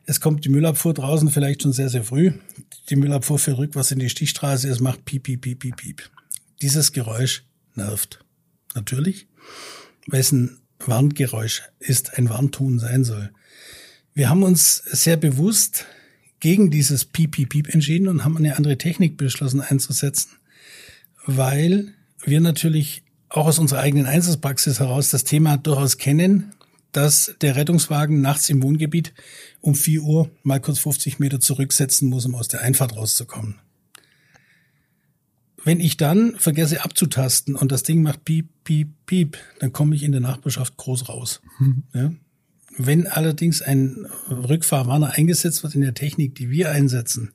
Es 0.04 0.20
kommt 0.20 0.44
die 0.44 0.50
Müllabfuhr 0.50 0.92
draußen 0.92 1.30
vielleicht 1.30 1.62
schon 1.62 1.72
sehr, 1.72 1.88
sehr 1.88 2.04
früh. 2.04 2.32
Die 2.90 2.96
Müllabfuhr 2.96 3.38
fährt 3.38 3.58
rückwärts 3.58 3.92
in 3.92 3.98
die 3.98 4.10
Stichstraße, 4.10 4.68
es 4.68 4.80
macht 4.80 5.06
piep, 5.06 5.22
piep, 5.22 5.40
piep, 5.40 5.58
piep, 5.60 5.76
piep. 5.76 6.10
Dieses 6.60 6.92
Geräusch 6.92 7.44
nervt. 7.74 8.22
Natürlich, 8.74 9.26
wessen 10.06 10.60
Warngeräusch 10.78 11.62
ist, 11.78 12.18
ein 12.18 12.28
Warnton 12.28 12.78
sein 12.78 13.04
soll. 13.04 13.30
Wir 14.14 14.28
haben 14.28 14.42
uns 14.42 14.76
sehr 14.76 15.16
bewusst 15.16 15.86
gegen 16.40 16.70
dieses 16.70 17.04
Piep, 17.04 17.32
Piep, 17.32 17.50
Piep 17.50 17.68
entschieden 17.68 18.08
und 18.08 18.24
haben 18.24 18.36
eine 18.36 18.56
andere 18.56 18.76
Technik 18.76 19.16
beschlossen 19.16 19.60
einzusetzen, 19.60 20.32
weil 21.24 21.94
wir 22.24 22.40
natürlich 22.40 23.04
auch 23.28 23.46
aus 23.46 23.58
unserer 23.58 23.80
eigenen 23.80 24.06
Einsatzpraxis 24.06 24.80
heraus 24.80 25.10
das 25.10 25.24
Thema 25.24 25.56
durchaus 25.56 25.96
kennen, 25.98 26.52
dass 26.92 27.34
der 27.40 27.56
Rettungswagen 27.56 28.20
nachts 28.20 28.50
im 28.50 28.62
Wohngebiet 28.62 29.14
um 29.60 29.74
4 29.74 30.02
Uhr 30.02 30.30
mal 30.42 30.60
kurz 30.60 30.78
50 30.80 31.18
Meter 31.18 31.40
zurücksetzen 31.40 32.08
muss, 32.08 32.26
um 32.26 32.34
aus 32.34 32.48
der 32.48 32.60
Einfahrt 32.60 32.96
rauszukommen. 32.96 33.60
Wenn 35.64 35.80
ich 35.80 35.96
dann 35.96 36.34
vergesse 36.38 36.84
abzutasten 36.84 37.54
und 37.54 37.72
das 37.72 37.82
Ding 37.82 38.02
macht 38.02 38.24
piep, 38.24 38.48
piep, 38.64 38.90
piep, 39.06 39.38
dann 39.60 39.72
komme 39.72 39.94
ich 39.94 40.02
in 40.02 40.12
der 40.12 40.20
Nachbarschaft 40.20 40.76
groß 40.76 41.08
raus. 41.08 41.40
Mhm. 41.58 41.82
Ja? 41.94 42.12
Wenn 42.78 43.06
allerdings 43.06 43.62
ein 43.62 44.06
Rückfahrwarner 44.30 45.12
eingesetzt 45.12 45.62
wird 45.62 45.74
in 45.74 45.82
der 45.82 45.94
Technik, 45.94 46.34
die 46.34 46.50
wir 46.50 46.70
einsetzen, 46.70 47.32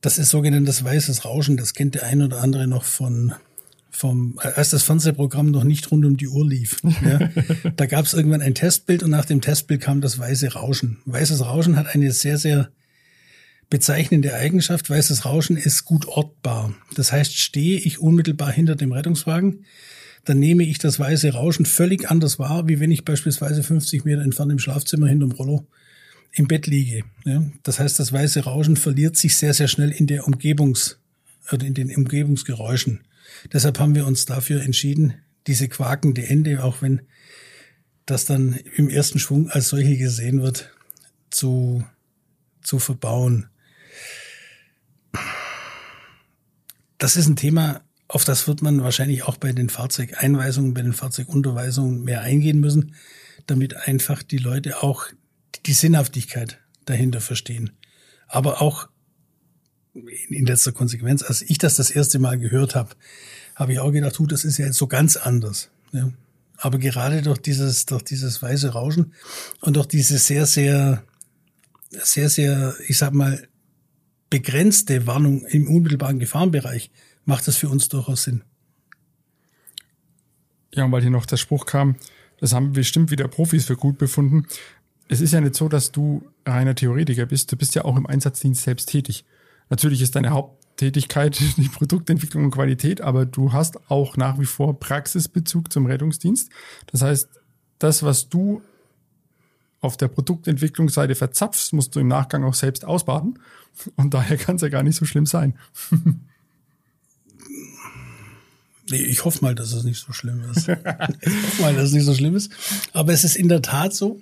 das 0.00 0.18
ist 0.18 0.30
sogenanntes 0.30 0.84
weißes 0.84 1.24
Rauschen. 1.24 1.56
Das 1.56 1.74
kennt 1.74 1.94
der 1.94 2.04
ein 2.04 2.22
oder 2.22 2.40
andere 2.40 2.66
noch 2.66 2.84
von 2.84 3.34
vom, 3.96 4.38
als 4.38 4.70
das 4.70 4.82
Fernsehprogramm 4.82 5.50
noch 5.50 5.64
nicht 5.64 5.90
rund 5.90 6.04
um 6.04 6.18
die 6.18 6.28
Uhr 6.28 6.46
lief. 6.46 6.76
Ja, 7.02 7.30
da 7.76 7.86
gab 7.86 8.04
es 8.04 8.12
irgendwann 8.12 8.42
ein 8.42 8.54
Testbild 8.54 9.02
und 9.02 9.10
nach 9.10 9.24
dem 9.24 9.40
Testbild 9.40 9.80
kam 9.80 10.02
das 10.02 10.18
weiße 10.18 10.52
Rauschen. 10.52 10.98
Weißes 11.06 11.44
Rauschen 11.46 11.76
hat 11.76 11.86
eine 11.86 12.12
sehr, 12.12 12.36
sehr 12.36 12.68
bezeichnende 13.70 14.34
Eigenschaft. 14.34 14.90
Weißes 14.90 15.24
Rauschen 15.24 15.56
ist 15.56 15.86
gut 15.86 16.06
ortbar. 16.06 16.74
Das 16.94 17.10
heißt, 17.10 17.36
stehe 17.38 17.78
ich 17.78 17.98
unmittelbar 17.98 18.52
hinter 18.52 18.76
dem 18.76 18.92
Rettungswagen, 18.92 19.64
dann 20.26 20.38
nehme 20.38 20.64
ich 20.64 20.78
das 20.78 21.00
weiße 21.00 21.32
Rauschen 21.32 21.64
völlig 21.64 22.10
anders 22.10 22.38
wahr, 22.38 22.68
wie 22.68 22.80
wenn 22.80 22.90
ich 22.90 23.04
beispielsweise 23.04 23.62
50 23.62 24.04
Meter 24.04 24.22
entfernt 24.22 24.52
im 24.52 24.58
Schlafzimmer 24.58 25.08
hinterm 25.08 25.32
Rollo 25.32 25.66
im 26.32 26.48
Bett 26.48 26.66
liege. 26.66 27.04
Ja, 27.24 27.42
das 27.62 27.78
heißt, 27.78 27.98
das 27.98 28.12
weiße 28.12 28.40
Rauschen 28.44 28.76
verliert 28.76 29.16
sich 29.16 29.36
sehr, 29.36 29.54
sehr 29.54 29.68
schnell 29.68 29.90
in 29.90 30.06
der 30.06 30.26
Umgebungs, 30.26 30.98
oder 31.52 31.66
in 31.66 31.74
den 31.74 31.94
Umgebungsgeräuschen. 31.94 33.04
Deshalb 33.52 33.78
haben 33.78 33.94
wir 33.94 34.06
uns 34.06 34.24
dafür 34.24 34.62
entschieden, 34.62 35.14
diese 35.46 35.68
quakende 35.68 36.26
Ende, 36.26 36.64
auch 36.64 36.82
wenn 36.82 37.02
das 38.04 38.24
dann 38.24 38.54
im 38.76 38.88
ersten 38.88 39.18
Schwung 39.18 39.50
als 39.50 39.68
solche 39.68 39.96
gesehen 39.96 40.42
wird, 40.42 40.70
zu, 41.30 41.84
zu 42.62 42.78
verbauen. 42.78 43.48
Das 46.98 47.16
ist 47.16 47.26
ein 47.26 47.36
Thema, 47.36 47.82
auf 48.08 48.24
das 48.24 48.46
wird 48.46 48.62
man 48.62 48.82
wahrscheinlich 48.82 49.24
auch 49.24 49.36
bei 49.36 49.52
den 49.52 49.68
Fahrzeugeinweisungen, 49.68 50.74
bei 50.74 50.82
den 50.82 50.92
Fahrzeugunterweisungen 50.92 52.04
mehr 52.04 52.20
eingehen 52.20 52.60
müssen, 52.60 52.94
damit 53.46 53.76
einfach 53.76 54.22
die 54.22 54.38
Leute 54.38 54.82
auch 54.82 55.06
die 55.66 55.72
Sinnhaftigkeit 55.72 56.58
dahinter 56.84 57.20
verstehen. 57.20 57.70
Aber 58.28 58.60
auch 58.60 58.88
in 60.28 60.46
letzter 60.46 60.72
Konsequenz, 60.72 61.22
als 61.22 61.42
ich 61.42 61.58
das 61.58 61.76
das 61.76 61.90
erste 61.90 62.18
Mal 62.18 62.38
gehört 62.38 62.74
habe, 62.74 62.90
habe 63.54 63.72
ich 63.72 63.80
auch 63.80 63.90
gedacht, 63.90 64.16
das 64.28 64.44
ist 64.44 64.58
ja 64.58 64.66
jetzt 64.66 64.76
so 64.76 64.86
ganz 64.86 65.16
anders. 65.16 65.70
Ja. 65.92 66.12
Aber 66.58 66.78
gerade 66.78 67.22
durch 67.22 67.38
dieses, 67.38 67.86
durch 67.86 68.02
dieses 68.02 68.40
weiße 68.42 68.70
Rauschen 68.70 69.14
und 69.60 69.76
durch 69.76 69.86
diese 69.86 70.18
sehr, 70.18 70.46
sehr, 70.46 71.02
sehr, 71.90 72.28
sehr, 72.28 72.74
ich 72.86 72.98
sag 72.98 73.12
mal, 73.14 73.46
begrenzte 74.30 75.06
Warnung 75.06 75.44
im 75.46 75.68
unmittelbaren 75.68 76.18
Gefahrenbereich 76.18 76.90
macht 77.26 77.46
das 77.46 77.56
für 77.56 77.68
uns 77.68 77.88
durchaus 77.88 78.22
Sinn. 78.22 78.42
Ja, 80.72 80.84
und 80.84 80.92
weil 80.92 81.02
hier 81.02 81.10
noch 81.10 81.26
der 81.26 81.36
Spruch 81.36 81.66
kam, 81.66 81.96
das 82.38 82.52
haben 82.52 82.72
bestimmt 82.72 83.10
wieder 83.10 83.28
Profis 83.28 83.66
für 83.66 83.76
gut 83.76 83.98
befunden. 83.98 84.46
Es 85.08 85.20
ist 85.20 85.32
ja 85.32 85.40
nicht 85.40 85.54
so, 85.54 85.68
dass 85.68 85.92
du 85.92 86.24
reiner 86.44 86.74
Theoretiker 86.74 87.26
bist. 87.26 87.52
Du 87.52 87.56
bist 87.56 87.74
ja 87.74 87.84
auch 87.84 87.96
im 87.96 88.06
Einsatzdienst 88.06 88.62
selbst 88.62 88.88
tätig. 88.88 89.24
Natürlich 89.68 90.02
ist 90.02 90.16
deine 90.16 90.30
Haupttätigkeit 90.30 91.38
die 91.56 91.68
Produktentwicklung 91.68 92.44
und 92.44 92.50
Qualität, 92.50 93.00
aber 93.00 93.26
du 93.26 93.52
hast 93.52 93.90
auch 93.90 94.16
nach 94.16 94.38
wie 94.38 94.46
vor 94.46 94.78
Praxisbezug 94.78 95.72
zum 95.72 95.86
Rettungsdienst. 95.86 96.50
Das 96.86 97.02
heißt, 97.02 97.28
das, 97.78 98.02
was 98.02 98.28
du 98.28 98.62
auf 99.80 99.96
der 99.96 100.08
Produktentwicklungsseite 100.08 101.14
verzapfst, 101.14 101.72
musst 101.72 101.94
du 101.94 102.00
im 102.00 102.08
Nachgang 102.08 102.44
auch 102.44 102.54
selbst 102.54 102.84
ausbaden. 102.84 103.38
Und 103.96 104.14
daher 104.14 104.36
kann 104.36 104.56
es 104.56 104.62
ja 104.62 104.68
gar 104.68 104.82
nicht 104.82 104.96
so 104.96 105.04
schlimm 105.04 105.26
sein. 105.26 105.58
Nee, 108.90 109.02
ich 109.02 109.24
hoffe 109.24 109.42
mal, 109.42 109.54
dass 109.54 109.72
es 109.72 109.84
nicht 109.84 109.98
so 109.98 110.12
schlimm 110.12 110.42
ist. 110.50 110.68
ich 110.68 110.76
hoffe 110.76 111.62
mal, 111.62 111.74
dass 111.74 111.84
es 111.84 111.92
nicht 111.92 112.04
so 112.04 112.14
schlimm 112.14 112.36
ist. 112.36 112.52
Aber 112.92 113.12
es 113.12 113.24
ist 113.24 113.36
in 113.36 113.48
der 113.48 113.62
Tat 113.62 113.94
so, 113.94 114.20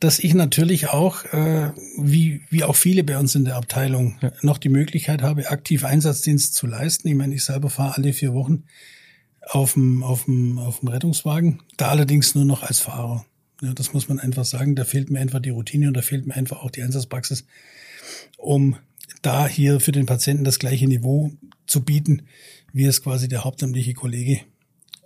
dass 0.00 0.18
ich 0.18 0.34
natürlich 0.34 0.88
auch, 0.88 1.24
äh, 1.24 1.72
wie, 1.98 2.42
wie 2.50 2.64
auch 2.64 2.76
viele 2.76 3.02
bei 3.02 3.18
uns 3.18 3.34
in 3.34 3.44
der 3.44 3.56
Abteilung, 3.56 4.18
ja. 4.20 4.32
noch 4.42 4.58
die 4.58 4.68
Möglichkeit 4.68 5.22
habe, 5.22 5.50
aktiv 5.50 5.84
Einsatzdienst 5.84 6.54
zu 6.54 6.66
leisten. 6.66 7.08
Ich 7.08 7.14
meine, 7.14 7.34
ich 7.34 7.44
selber 7.44 7.70
fahre 7.70 7.96
alle 7.96 8.12
vier 8.12 8.34
Wochen 8.34 8.64
auf 9.42 9.72
dem, 9.72 10.02
auf 10.02 10.26
dem, 10.26 10.58
auf 10.58 10.80
dem 10.80 10.88
Rettungswagen, 10.88 11.62
da 11.76 11.88
allerdings 11.88 12.34
nur 12.34 12.44
noch 12.44 12.62
als 12.62 12.80
Fahrer. 12.80 13.24
Ja, 13.60 13.72
das 13.72 13.92
muss 13.92 14.08
man 14.08 14.20
einfach 14.20 14.44
sagen. 14.44 14.76
Da 14.76 14.84
fehlt 14.84 15.10
mir 15.10 15.20
einfach 15.20 15.40
die 15.40 15.50
Routine 15.50 15.88
und 15.88 15.96
da 15.96 16.02
fehlt 16.02 16.26
mir 16.26 16.34
einfach 16.34 16.62
auch 16.62 16.70
die 16.70 16.82
Einsatzpraxis, 16.82 17.44
um 18.36 18.76
da 19.22 19.48
hier 19.48 19.80
für 19.80 19.90
den 19.90 20.06
Patienten 20.06 20.44
das 20.44 20.60
gleiche 20.60 20.86
Niveau 20.86 21.32
zu 21.66 21.82
bieten, 21.82 22.22
wie 22.72 22.84
es 22.84 23.02
quasi 23.02 23.28
der 23.28 23.44
hauptamtliche 23.44 23.94
Kollege 23.94 24.40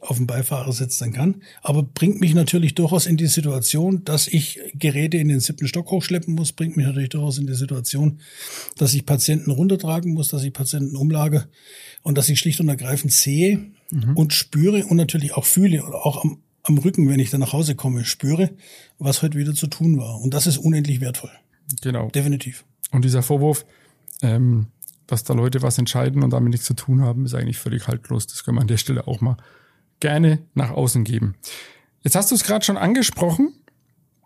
auf 0.02 0.16
dem 0.16 0.26
Beifahrersitz 0.26 0.98
dann 0.98 1.12
kann. 1.12 1.42
Aber 1.62 1.84
bringt 1.84 2.20
mich 2.20 2.34
natürlich 2.34 2.74
durchaus 2.74 3.06
in 3.06 3.16
die 3.16 3.28
Situation, 3.28 4.04
dass 4.04 4.26
ich 4.26 4.58
Geräte 4.74 5.16
in 5.16 5.28
den 5.28 5.38
siebten 5.38 5.68
Stock 5.68 5.90
hochschleppen 5.92 6.34
muss, 6.34 6.52
bringt 6.52 6.76
mich 6.76 6.86
natürlich 6.86 7.10
durchaus 7.10 7.38
in 7.38 7.46
die 7.46 7.54
Situation, 7.54 8.18
dass 8.76 8.94
ich 8.94 9.06
Patienten 9.06 9.52
runtertragen 9.52 10.12
muss, 10.12 10.28
dass 10.28 10.42
ich 10.42 10.52
Patienten 10.52 10.96
umlage 10.96 11.46
und 12.02 12.18
dass 12.18 12.28
ich 12.28 12.40
schlicht 12.40 12.58
und 12.60 12.68
ergreifend 12.68 13.12
sehe 13.12 13.70
mhm. 13.90 14.16
und 14.16 14.32
spüre 14.32 14.84
und 14.86 14.96
natürlich 14.96 15.34
auch 15.34 15.44
fühle 15.44 15.84
oder 15.84 16.04
auch 16.04 16.24
am, 16.24 16.42
am 16.64 16.78
Rücken, 16.78 17.08
wenn 17.08 17.20
ich 17.20 17.30
dann 17.30 17.40
nach 17.40 17.52
Hause 17.52 17.76
komme, 17.76 18.04
spüre, 18.04 18.50
was 18.98 19.22
heute 19.22 19.38
wieder 19.38 19.54
zu 19.54 19.68
tun 19.68 19.98
war. 19.98 20.20
Und 20.20 20.34
das 20.34 20.48
ist 20.48 20.58
unendlich 20.58 21.00
wertvoll. 21.00 21.30
Genau. 21.80 22.10
Definitiv. 22.10 22.64
Und 22.90 23.04
dieser 23.04 23.22
Vorwurf, 23.22 23.64
ähm, 24.20 24.66
dass 25.06 25.24
da 25.24 25.34
Leute 25.34 25.62
was 25.62 25.78
entscheiden 25.78 26.22
und 26.22 26.30
damit 26.32 26.50
nichts 26.50 26.66
zu 26.66 26.74
tun 26.74 27.02
haben, 27.02 27.24
ist 27.24 27.34
eigentlich 27.34 27.58
völlig 27.58 27.88
haltlos. 27.88 28.26
Das 28.26 28.44
können 28.44 28.56
wir 28.56 28.62
an 28.62 28.68
der 28.68 28.76
Stelle 28.76 29.06
auch 29.06 29.20
mal 29.20 29.36
gerne 30.00 30.40
nach 30.54 30.70
außen 30.70 31.04
geben. 31.04 31.34
Jetzt 32.02 32.16
hast 32.16 32.30
du 32.30 32.34
es 32.34 32.44
gerade 32.44 32.64
schon 32.64 32.76
angesprochen. 32.76 33.54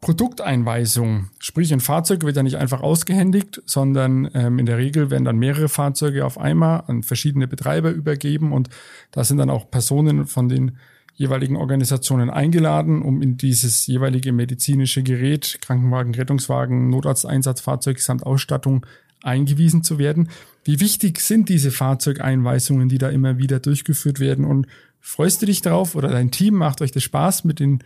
Produkteinweisung. 0.00 1.30
Sprich, 1.38 1.72
ein 1.72 1.80
Fahrzeug 1.80 2.22
wird 2.22 2.36
ja 2.36 2.42
nicht 2.42 2.58
einfach 2.58 2.82
ausgehändigt, 2.82 3.62
sondern 3.64 4.30
ähm, 4.34 4.58
in 4.58 4.66
der 4.66 4.78
Regel 4.78 5.10
werden 5.10 5.24
dann 5.24 5.38
mehrere 5.38 5.68
Fahrzeuge 5.68 6.24
auf 6.24 6.38
einmal 6.38 6.84
an 6.86 7.02
verschiedene 7.02 7.48
Betreiber 7.48 7.90
übergeben 7.90 8.52
und 8.52 8.68
da 9.10 9.24
sind 9.24 9.38
dann 9.38 9.50
auch 9.50 9.70
Personen 9.70 10.26
von 10.26 10.48
den 10.48 10.76
jeweiligen 11.14 11.56
Organisationen 11.56 12.28
eingeladen, 12.28 13.02
um 13.02 13.22
in 13.22 13.38
dieses 13.38 13.86
jeweilige 13.86 14.32
medizinische 14.32 15.02
Gerät, 15.02 15.58
Krankenwagen, 15.62 16.14
Rettungswagen, 16.14 16.90
Notarzteinsatzfahrzeug 16.90 17.98
samt 17.98 18.24
Ausstattung 18.24 18.84
eingewiesen 19.22 19.82
zu 19.82 19.98
werden. 19.98 20.28
Wie 20.66 20.80
wichtig 20.80 21.20
sind 21.20 21.48
diese 21.48 21.70
Fahrzeugeinweisungen, 21.70 22.88
die 22.88 22.98
da 22.98 23.08
immer 23.08 23.38
wieder 23.38 23.60
durchgeführt 23.60 24.18
werden? 24.18 24.44
Und 24.44 24.66
freust 24.98 25.40
du 25.40 25.46
dich 25.46 25.62
darauf 25.62 25.94
oder 25.94 26.08
dein 26.08 26.32
Team 26.32 26.54
macht 26.54 26.82
euch 26.82 26.90
das 26.90 27.04
Spaß, 27.04 27.44
mit 27.44 27.60
den 27.60 27.84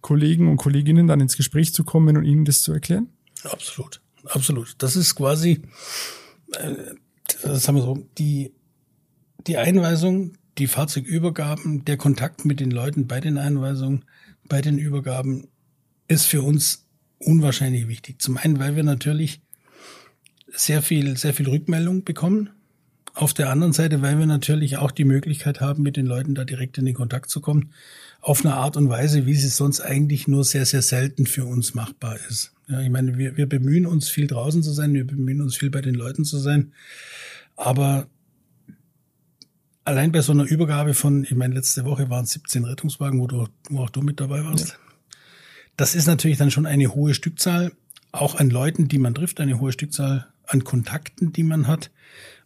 Kollegen 0.00 0.48
und 0.48 0.56
Kolleginnen 0.56 1.08
dann 1.08 1.20
ins 1.20 1.36
Gespräch 1.36 1.74
zu 1.74 1.82
kommen 1.82 2.16
und 2.16 2.24
ihnen 2.24 2.44
das 2.44 2.62
zu 2.62 2.72
erklären? 2.72 3.08
Absolut, 3.42 4.00
absolut. 4.26 4.76
Das 4.78 4.94
ist 4.94 5.16
quasi, 5.16 5.62
äh, 6.52 6.74
das 7.42 7.66
haben 7.66 7.74
wir 7.74 7.82
so, 7.82 8.06
die, 8.16 8.52
die 9.48 9.56
Einweisung, 9.56 10.34
die 10.58 10.68
Fahrzeugübergaben, 10.68 11.84
der 11.84 11.96
Kontakt 11.96 12.44
mit 12.44 12.60
den 12.60 12.70
Leuten 12.70 13.08
bei 13.08 13.18
den 13.18 13.38
Einweisungen, 13.38 14.04
bei 14.44 14.60
den 14.60 14.78
Übergaben 14.78 15.48
ist 16.06 16.26
für 16.26 16.42
uns 16.42 16.86
unwahrscheinlich 17.18 17.88
wichtig. 17.88 18.22
Zum 18.22 18.36
einen, 18.36 18.60
weil 18.60 18.76
wir 18.76 18.84
natürlich 18.84 19.40
sehr 20.54 20.82
viel, 20.82 21.16
sehr 21.16 21.34
viel 21.34 21.48
Rückmeldung 21.48 22.04
bekommen. 22.04 22.50
Auf 23.14 23.34
der 23.34 23.50
anderen 23.50 23.72
Seite, 23.72 24.02
weil 24.02 24.18
wir 24.18 24.26
natürlich 24.26 24.76
auch 24.76 24.92
die 24.92 25.04
Möglichkeit 25.04 25.60
haben, 25.60 25.82
mit 25.82 25.96
den 25.96 26.06
Leuten 26.06 26.34
da 26.34 26.44
direkt 26.44 26.78
in 26.78 26.84
den 26.84 26.94
Kontakt 26.94 27.28
zu 27.28 27.40
kommen, 27.40 27.70
auf 28.20 28.44
eine 28.44 28.54
Art 28.54 28.76
und 28.76 28.88
Weise, 28.88 29.26
wie 29.26 29.34
sie 29.34 29.48
sonst 29.48 29.80
eigentlich 29.80 30.28
nur 30.28 30.44
sehr, 30.44 30.64
sehr 30.64 30.82
selten 30.82 31.26
für 31.26 31.44
uns 31.44 31.74
machbar 31.74 32.18
ist. 32.28 32.52
Ja, 32.68 32.80
ich 32.80 32.90
meine, 32.90 33.18
wir, 33.18 33.36
wir 33.36 33.48
bemühen 33.48 33.86
uns 33.86 34.08
viel 34.08 34.26
draußen 34.26 34.62
zu 34.62 34.72
sein, 34.72 34.94
wir 34.94 35.06
bemühen 35.06 35.40
uns 35.40 35.56
viel 35.56 35.70
bei 35.70 35.80
den 35.80 35.94
Leuten 35.94 36.24
zu 36.24 36.38
sein, 36.38 36.72
aber 37.56 38.06
allein 39.84 40.12
bei 40.12 40.20
so 40.20 40.32
einer 40.32 40.44
Übergabe 40.44 40.94
von, 40.94 41.24
ich 41.24 41.34
meine, 41.34 41.54
letzte 41.54 41.84
Woche 41.84 42.10
waren 42.10 42.24
es 42.24 42.32
17 42.32 42.64
Rettungswagen, 42.64 43.20
wo, 43.20 43.26
du, 43.26 43.48
wo 43.70 43.80
auch 43.80 43.90
du 43.90 44.02
mit 44.02 44.20
dabei 44.20 44.44
warst. 44.44 44.68
Ja. 44.68 44.74
Das 45.76 45.94
ist 45.94 46.06
natürlich 46.06 46.38
dann 46.38 46.50
schon 46.50 46.66
eine 46.66 46.94
hohe 46.94 47.14
Stückzahl, 47.14 47.72
auch 48.12 48.34
an 48.34 48.50
Leuten, 48.50 48.88
die 48.88 48.98
man 48.98 49.14
trifft, 49.14 49.40
eine 49.40 49.60
hohe 49.60 49.72
Stückzahl 49.72 50.26
an 50.50 50.64
Kontakten, 50.64 51.32
die 51.32 51.42
man 51.42 51.66
hat 51.66 51.90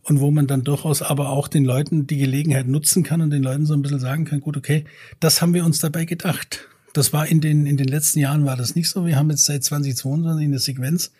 und 0.02 0.20
wo 0.20 0.30
man 0.30 0.46
dann 0.46 0.64
durchaus 0.64 1.02
aber 1.02 1.30
auch 1.30 1.48
den 1.48 1.64
Leuten 1.64 2.06
die 2.06 2.18
Gelegenheit 2.18 2.68
nutzen 2.68 3.02
kann 3.02 3.20
und 3.20 3.30
den 3.30 3.42
Leuten 3.42 3.66
so 3.66 3.74
ein 3.74 3.82
bisschen 3.82 4.00
sagen 4.00 4.24
kann, 4.26 4.40
gut, 4.40 4.56
okay, 4.56 4.84
das 5.20 5.40
haben 5.40 5.54
wir 5.54 5.64
uns 5.64 5.80
dabei 5.80 6.04
gedacht. 6.04 6.68
Das 6.92 7.12
war 7.12 7.26
in 7.26 7.40
den, 7.40 7.66
in 7.66 7.76
den 7.76 7.88
letzten 7.88 8.20
Jahren 8.20 8.44
war 8.44 8.56
das 8.56 8.76
nicht 8.76 8.88
so. 8.88 9.04
Wir 9.06 9.16
haben 9.16 9.30
jetzt 9.30 9.46
seit 9.46 9.64
2022 9.64 10.44
eine 10.44 10.58
Sequenz 10.58 11.10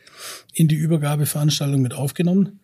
in 0.53 0.69
die 0.69 0.77
Übergabeveranstaltung 0.77 1.83
mit 1.83 1.95
aufgenommen, 1.95 2.61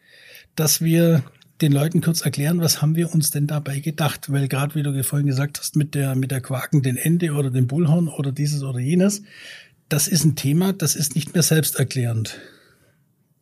dass 0.55 0.81
wir 0.81 1.25
den 1.61 1.73
Leuten 1.73 2.01
kurz 2.01 2.21
erklären, 2.21 2.61
was 2.61 2.81
haben 2.81 2.97
wir 2.97 3.13
uns 3.13 3.31
denn 3.31 3.47
dabei 3.47 3.81
gedacht? 3.81 4.31
Weil 4.33 4.49
gerade, 4.49 4.75
wie 4.75 4.83
du 4.83 5.03
vorhin 5.03 5.27
gesagt 5.27 5.59
hast, 5.59 5.77
mit 5.77 5.95
der, 5.95 6.15
mit 6.15 6.31
der 6.31 6.41
quakenden 6.41 6.97
Ende 6.97 7.33
oder 7.33 7.51
dem 7.51 7.67
Bullhorn 7.67 8.09
oder 8.09 8.33
dieses 8.33 8.63
oder 8.63 8.79
jenes, 8.79 9.23
das 9.89 10.07
ist 10.07 10.25
ein 10.25 10.37
Thema, 10.37 10.73
das 10.73 10.95
ist 10.95 11.15
nicht 11.15 11.35
mehr 11.35 11.43
selbsterklärend 11.43 12.39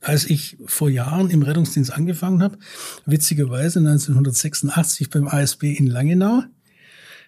als 0.01 0.29
ich 0.29 0.57
vor 0.67 0.91
Jahren 0.91 1.31
im 1.31 1.43
Rettungsdienst 1.43 1.93
angefangen 1.93 2.43
habe, 2.43 2.59
witzigerweise 3.05 3.81
1986 3.81 5.11
beim 5.11 5.29
ASB 5.29 5.65
in 5.65 5.87
Langenau, 5.87 6.45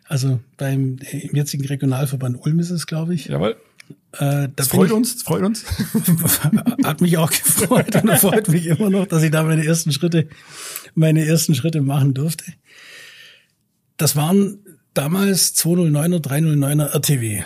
also 0.05 0.41
beim 0.57 0.99
im 1.11 1.37
jetzigen 1.37 1.65
Regionalverband 1.65 2.45
Ulm 2.45 2.59
ist 2.61 2.71
es, 2.71 2.87
glaube 2.87 3.15
ich. 3.15 3.27
Jawohl. 3.27 3.57
Äh, 4.13 4.49
das 4.57 4.69
freut 4.69 4.89
ich, 4.89 4.93
uns, 4.93 5.23
freut 5.23 5.43
uns. 5.43 5.65
hat 6.85 7.01
mich 7.01 7.17
auch 7.17 7.31
gefreut 7.31 7.95
und 7.97 8.11
freut 8.19 8.49
mich 8.49 8.67
immer 8.67 8.91
noch, 8.91 9.07
dass 9.07 9.23
ich 9.23 9.31
da 9.31 9.43
meine 9.45 9.65
ersten 9.65 9.93
Schritte, 9.93 10.29
meine 10.95 11.25
ersten 11.25 11.55
Schritte 11.55 11.81
machen 11.81 12.15
durfte. 12.15 12.45
Das 13.97 14.17
waren 14.17 14.59
damals 14.95 15.55
209er, 15.57 16.21
309er 16.25 16.87
RTW. 16.95 17.43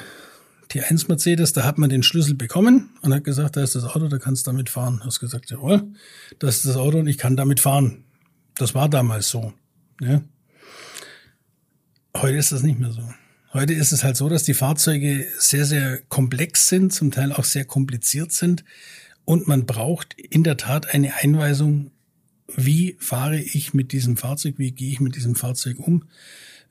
T1 0.74 1.06
Mercedes, 1.06 1.52
da 1.52 1.64
hat 1.64 1.78
man 1.78 1.88
den 1.88 2.02
Schlüssel 2.02 2.34
bekommen 2.34 2.90
und 3.00 3.14
hat 3.14 3.22
gesagt, 3.22 3.56
da 3.56 3.62
ist 3.62 3.76
das 3.76 3.84
Auto, 3.84 4.08
da 4.08 4.18
kannst 4.18 4.46
du 4.46 4.50
damit 4.50 4.68
fahren. 4.68 5.02
Hast 5.04 5.20
gesagt, 5.20 5.50
jawohl, 5.50 5.84
das 6.40 6.56
ist 6.56 6.66
das 6.66 6.76
Auto 6.76 6.98
und 6.98 7.06
ich 7.06 7.16
kann 7.16 7.37
damit 7.37 7.60
fahren. 7.60 8.04
Das 8.56 8.74
war 8.74 8.88
damals 8.88 9.28
so. 9.28 9.52
Ja. 10.00 10.22
Heute 12.16 12.37
ist 12.37 12.50
das 12.50 12.62
nicht 12.62 12.80
mehr 12.80 12.90
so. 12.90 13.02
Heute 13.52 13.72
ist 13.72 13.92
es 13.92 14.02
halt 14.02 14.16
so, 14.16 14.28
dass 14.28 14.42
die 14.42 14.54
Fahrzeuge 14.54 15.28
sehr, 15.38 15.64
sehr 15.64 16.00
komplex 16.08 16.68
sind, 16.68 16.92
zum 16.92 17.12
Teil 17.12 17.32
auch 17.32 17.44
sehr 17.44 17.64
kompliziert 17.64 18.32
sind 18.32 18.64
und 19.24 19.46
man 19.46 19.66
braucht 19.66 20.14
in 20.14 20.42
der 20.42 20.56
Tat 20.56 20.92
eine 20.92 21.14
Einweisung, 21.14 21.92
wie 22.56 22.96
fahre 22.98 23.38
ich 23.38 23.72
mit 23.72 23.92
diesem 23.92 24.16
Fahrzeug, 24.16 24.54
wie 24.58 24.72
gehe 24.72 24.90
ich 24.90 24.98
mit 24.98 25.14
diesem 25.14 25.37
Fahrzeug 25.37 25.78
um 25.78 26.04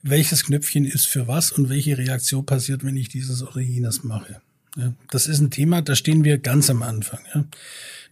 welches 0.04 0.44
Knöpfchen 0.44 0.84
ist 0.84 1.06
für 1.06 1.26
was 1.26 1.50
und 1.50 1.70
welche 1.70 1.96
Reaktion 1.96 2.44
passiert, 2.44 2.84
wenn 2.84 2.96
ich 2.96 3.08
dieses 3.08 3.42
oder 3.42 3.60
jenes 3.60 4.04
mache. 4.04 4.40
Ja, 4.76 4.92
das 5.10 5.26
ist 5.26 5.40
ein 5.40 5.50
Thema, 5.50 5.82
da 5.82 5.94
stehen 5.94 6.24
wir 6.24 6.38
ganz 6.38 6.68
am 6.68 6.82
Anfang. 6.82 7.20
Ja. 7.34 7.44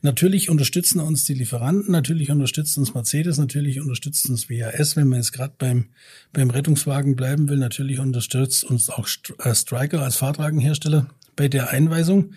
Natürlich 0.01 0.49
unterstützen 0.49 1.01
uns 1.01 1.25
die 1.25 1.35
Lieferanten, 1.35 1.93
natürlich 1.93 2.31
unterstützt 2.31 2.79
uns 2.79 2.95
Mercedes, 2.95 3.37
natürlich 3.37 3.81
unterstützt 3.81 4.29
uns 4.31 4.49
WAS, 4.49 4.97
wenn 4.97 5.09
man 5.09 5.19
jetzt 5.19 5.33
gerade 5.33 5.55
beim, 5.59 5.87
beim 6.33 6.51
Rettungswagen 6.51 7.15
bleiben 7.15 7.49
will, 7.49 7.59
natürlich 7.59 7.99
unterstützt 7.99 8.65
uns 8.65 8.89
auch 8.89 9.09
äh, 9.41 9.55
Striker 9.55 10.01
als 10.01 10.17
Fahrtragenhersteller 10.17 11.09
bei 11.37 11.49
der 11.49 11.71
Einweisung. 11.71 12.33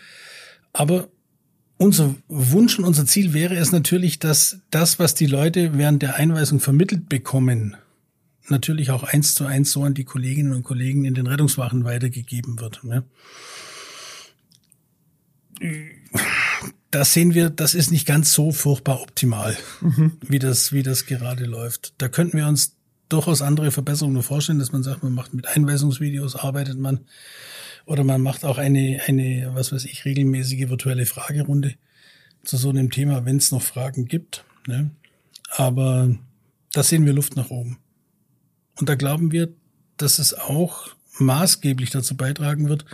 Aber 0.74 1.08
unser 1.78 2.16
Wunsch 2.28 2.78
und 2.78 2.86
unser 2.86 3.06
Ziel 3.06 3.34
wäre 3.34 3.56
es 3.56 3.72
natürlich, 3.72 4.20
dass 4.20 4.60
das, 4.70 5.00
was 5.00 5.14
die 5.14 5.28
Leute 5.28 5.78
während 5.78 6.02
der 6.02 6.16
Einweisung 6.16 6.60
vermittelt 6.60 7.10
bekommen, 7.10 7.78
natürlich 8.50 8.92
auch 8.92 9.04
eins 9.04 9.36
zu 9.36 9.46
eins 9.46 9.72
so 9.72 9.84
an 9.84 9.94
die 9.94 10.04
Kolleginnen 10.04 10.54
und 10.54 10.64
Kollegen 10.64 11.06
in 11.06 11.14
den 11.14 11.28
Rettungswachen 11.28 11.84
weitergegeben 11.84 12.60
wird. 12.60 12.84
Ne? 12.84 13.04
Da 16.92 17.06
sehen 17.06 17.34
wir, 17.34 17.50
das 17.50 17.76
ist 17.76 17.92
nicht 17.92 18.06
ganz 18.06 18.34
so 18.34 18.52
furchtbar 18.52 19.02
optimal, 19.02 19.58
mhm. 19.82 20.18
wie 20.22 20.40
das, 20.40 20.72
wie 20.72 20.84
das 20.84 21.06
gerade 21.06 21.46
läuft. 21.46 21.94
Da 21.98 22.08
könnten 22.08 22.38
wir 22.38 22.48
uns 22.48 22.76
durchaus 23.10 23.42
andere 23.42 23.72
Verbesserungen 23.72 24.24
vorstellen, 24.24 24.60
dass 24.60 24.72
man 24.72 24.84
sagt, 24.84 25.04
man 25.04 25.14
macht 25.14 25.34
mit 25.34 25.48
Einweisungsvideos, 25.48 26.36
arbeitet 26.36 26.78
man, 26.80 27.02
oder 27.86 28.04
man 28.04 28.22
macht 28.22 28.46
auch 28.46 28.58
eine, 28.58 29.02
eine, 29.06 29.52
was 29.54 29.72
weiß 29.72 29.86
ich, 29.86 30.06
regelmäßige 30.06 30.70
virtuelle 30.70 31.06
Fragerunde 31.06 31.76
zu 32.44 32.58
so 32.58 32.70
einem 32.70 32.92
Thema, 32.92 33.26
wenn 33.26 33.38
es 33.38 33.52
noch 33.52 33.62
Fragen 33.62 34.06
gibt. 34.06 34.44
Ne? 34.68 34.92
Aber 35.50 36.16
da 36.74 36.84
sehen 36.84 37.06
wir 37.06 37.14
Luft 37.14 37.36
nach 37.36 37.50
oben. 37.50 37.78
Und 38.80 38.90
da 38.90 38.96
glauben 38.96 39.32
wir, 39.32 39.50
dass 39.98 40.20
es 40.20 40.34
auch 40.34 40.90
maßgeblich 41.20 41.90
dazu 41.92 42.18
beitragen 42.18 42.68
wird, 42.68 42.86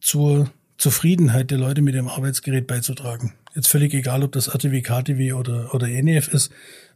zur 0.00 0.50
Zufriedenheit 0.76 1.50
der 1.50 1.58
Leute 1.58 1.80
mit 1.80 1.94
dem 1.94 2.08
Arbeitsgerät 2.08 2.66
beizutragen. 2.66 3.32
Jetzt 3.54 3.68
völlig 3.68 3.94
egal, 3.94 4.22
ob 4.22 4.32
das 4.32 4.48
ATW, 4.48 4.82
KTW 4.82 5.32
oder, 5.32 5.74
oder 5.74 5.86
NEF 5.86 6.28
ist. 6.28 6.50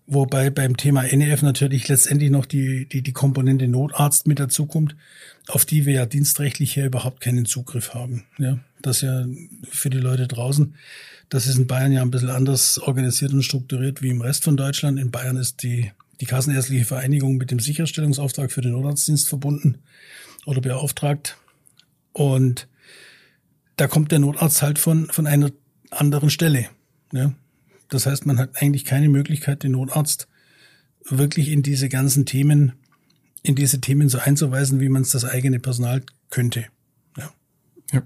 Wobei 0.06 0.50
beim 0.50 0.76
Thema 0.76 1.02
NEF 1.02 1.42
natürlich 1.42 1.86
letztendlich 1.88 2.30
noch 2.30 2.46
die, 2.46 2.86
die, 2.86 3.02
die 3.02 3.12
Komponente 3.12 3.68
Notarzt 3.68 4.26
mit 4.26 4.40
dazukommt, 4.40 4.96
auf 5.48 5.64
die 5.64 5.86
wir 5.86 5.92
ja 5.92 6.06
dienstrechtlich 6.06 6.74
hier 6.74 6.86
überhaupt 6.86 7.20
keinen 7.20 7.44
Zugriff 7.44 7.94
haben. 7.94 8.24
Ja, 8.38 8.58
das 8.80 9.02
ja 9.02 9.26
für 9.70 9.90
die 9.90 9.98
Leute 9.98 10.26
draußen. 10.26 10.74
Das 11.28 11.46
ist 11.46 11.58
in 11.58 11.66
Bayern 11.66 11.92
ja 11.92 12.02
ein 12.02 12.10
bisschen 12.10 12.30
anders 12.30 12.78
organisiert 12.78 13.32
und 13.32 13.42
strukturiert 13.42 14.00
wie 14.00 14.08
im 14.08 14.22
Rest 14.22 14.44
von 14.44 14.56
Deutschland. 14.56 14.98
In 14.98 15.10
Bayern 15.10 15.36
ist 15.36 15.62
die 15.62 15.92
die 16.20 16.26
Kassenärztliche 16.26 16.84
Vereinigung 16.84 17.36
mit 17.36 17.50
dem 17.50 17.60
Sicherstellungsauftrag 17.60 18.50
für 18.50 18.60
den 18.60 18.72
Notarztdienst 18.72 19.28
verbunden 19.28 19.78
oder 20.46 20.60
beauftragt. 20.60 21.36
Und 22.12 22.68
da 23.76 23.86
kommt 23.86 24.10
der 24.10 24.18
Notarzt 24.18 24.62
halt 24.62 24.78
von, 24.78 25.08
von 25.10 25.26
einer 25.26 25.50
anderen 25.90 26.30
Stelle. 26.30 26.68
Ja? 27.12 27.32
Das 27.88 28.06
heißt, 28.06 28.26
man 28.26 28.38
hat 28.38 28.60
eigentlich 28.60 28.84
keine 28.84 29.08
Möglichkeit, 29.08 29.62
den 29.62 29.72
Notarzt 29.72 30.28
wirklich 31.08 31.48
in 31.48 31.62
diese 31.62 31.88
ganzen 31.88 32.26
Themen, 32.26 32.72
in 33.42 33.54
diese 33.54 33.80
Themen 33.80 34.08
so 34.08 34.18
einzuweisen, 34.18 34.80
wie 34.80 34.88
man 34.88 35.02
es 35.02 35.10
das 35.10 35.24
eigene 35.24 35.58
Personal 35.58 36.02
könnte. 36.30 36.66
Ja. 37.16 37.32
ja. 37.92 38.02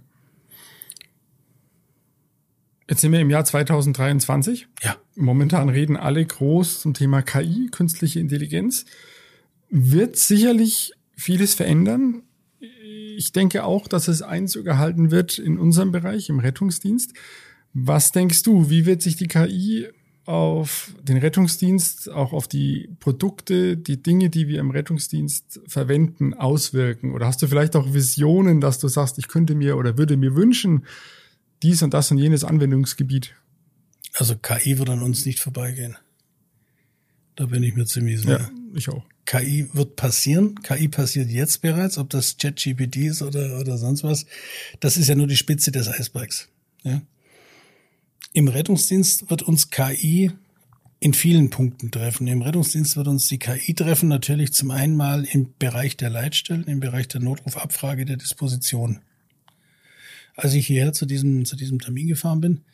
Jetzt 2.93 3.01
sind 3.01 3.13
wir 3.13 3.21
im 3.21 3.31
Jahr 3.31 3.43
2023. 3.43 4.69
Ja. 4.83 4.99
Momentan 5.17 5.71
reden 5.71 5.97
alle 5.97 6.23
groß 6.23 6.83
zum 6.83 6.93
Thema 6.93 7.23
KI, 7.23 7.71
künstliche 7.71 8.21
Intelligenz. 8.21 8.85
Wird 9.71 10.17
sicherlich 10.17 10.93
vieles 11.17 11.55
verändern. 11.55 12.21
Ich 13.17 13.33
denke 13.33 13.65
auch, 13.65 13.89
dass 13.89 14.09
es 14.09 14.21
Einzug 14.21 14.67
erhalten 14.67 15.11
wird 15.11 15.39
in 15.39 15.59
unserem 15.59 15.91
Bereich, 15.91 16.29
im 16.29 16.39
Rettungsdienst. 16.39 17.15
Was 17.73 18.13
denkst 18.13 18.43
du, 18.43 18.69
wie 18.69 18.85
wird 18.85 19.01
sich 19.01 19.17
die 19.17 19.29
KI 19.29 19.89
auf 20.27 20.95
den 21.03 21.17
Rettungsdienst, 21.17 22.11
auch 22.11 22.35
auf 22.35 22.47
die 22.47 22.91
Produkte, 23.01 23.79
die 23.79 24.03
Dinge, 24.03 24.29
die 24.29 24.49
wir 24.49 24.61
im 24.61 24.71
Rettungsdienst 24.71 25.63
verwenden, 25.67 26.35
auswirken? 26.35 27.13
Oder 27.13 27.29
hast 27.29 27.41
du 27.41 27.47
vielleicht 27.47 27.75
auch 27.75 27.95
Visionen, 27.95 28.61
dass 28.61 28.79
du 28.79 28.89
sagst, 28.89 29.17
ich 29.17 29.29
könnte 29.29 29.55
mir 29.55 29.79
oder 29.79 29.97
würde 29.97 30.19
mir 30.19 30.37
wünschen, 30.37 30.85
dies 31.63 31.83
und 31.83 31.95
das 31.95 32.11
und 32.11 32.19
jenes 32.19 32.45
Anwendungsgebiet? 32.45 33.35
Also 34.15 34.37
KI 34.37 34.79
wird 34.79 34.91
an 34.91 35.03
uns 35.03 35.25
nicht 35.25 35.41
vorbeigehen. 35.41 35.97
Da 37.37 37.47
bin 37.47 37.63
ich 37.63 37.75
mir 37.75 37.87
ziemlich 37.87 38.21
sicher. 38.21 38.41
Ja, 38.41 38.51
ich 38.75 38.89
auch. 38.89 39.05
KI 39.25 39.69
wird 39.73 39.97
passieren. 39.97 40.57
KI 40.63 40.89
passiert 40.89 41.31
jetzt 41.31 41.63
bereits, 41.63 41.97
ob 41.97 42.11
das 42.11 42.37
ChatGPT 42.37 42.97
ist 42.97 43.23
oder, 43.23 43.59
oder 43.59 43.79
sonst 43.79 44.03
was. 44.03 44.27
Das 44.81 44.97
ist 44.97 45.09
ja 45.09 45.15
nur 45.15 45.27
die 45.27 45.37
Spitze 45.37 45.73
des 45.73 45.89
Eisbergs. 45.89 46.49
Ja? 46.83 47.01
Im 48.35 48.49
Rettungsdienst 48.49 49.31
wird 49.31 49.43
uns 49.43 49.71
KI 49.71 50.33
in 51.01 51.15
vielen 51.15 51.51
Punkten 51.51 51.91
treffen. 51.91 52.27
Im 52.27 52.43
Rettungsdienst 52.43 52.97
wird 52.97 53.09
uns 53.09 53.29
die 53.29 53.39
KI 53.39 53.75
treffen, 53.75 54.09
natürlich 54.09 54.53
zum 54.53 54.71
einen 54.71 54.97
mal 54.97 55.25
im 55.25 55.55
Bereich 55.59 55.97
der 55.97 56.11
Leitstellen, 56.11 56.65
im 56.65 56.81
Bereich 56.81 57.09
der 57.09 57.21
Notrufabfrage 57.21 58.05
der 58.05 58.17
Disposition. 58.17 59.01
Als 60.37 60.55
ich 60.55 60.67
hierher 60.67 60.93
zu 60.93 61.07
diesem, 61.07 61.45
zu 61.45 61.57
diesem 61.57 61.79
Termin 61.79 62.09
gefahren 62.09 62.41
bin, 62.41 62.65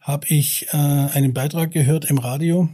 habe 0.00 0.26
ich 0.28 0.68
äh, 0.72 0.76
einen 0.76 1.34
Beitrag 1.34 1.72
gehört 1.72 2.04
im 2.04 2.18
Radio, 2.18 2.68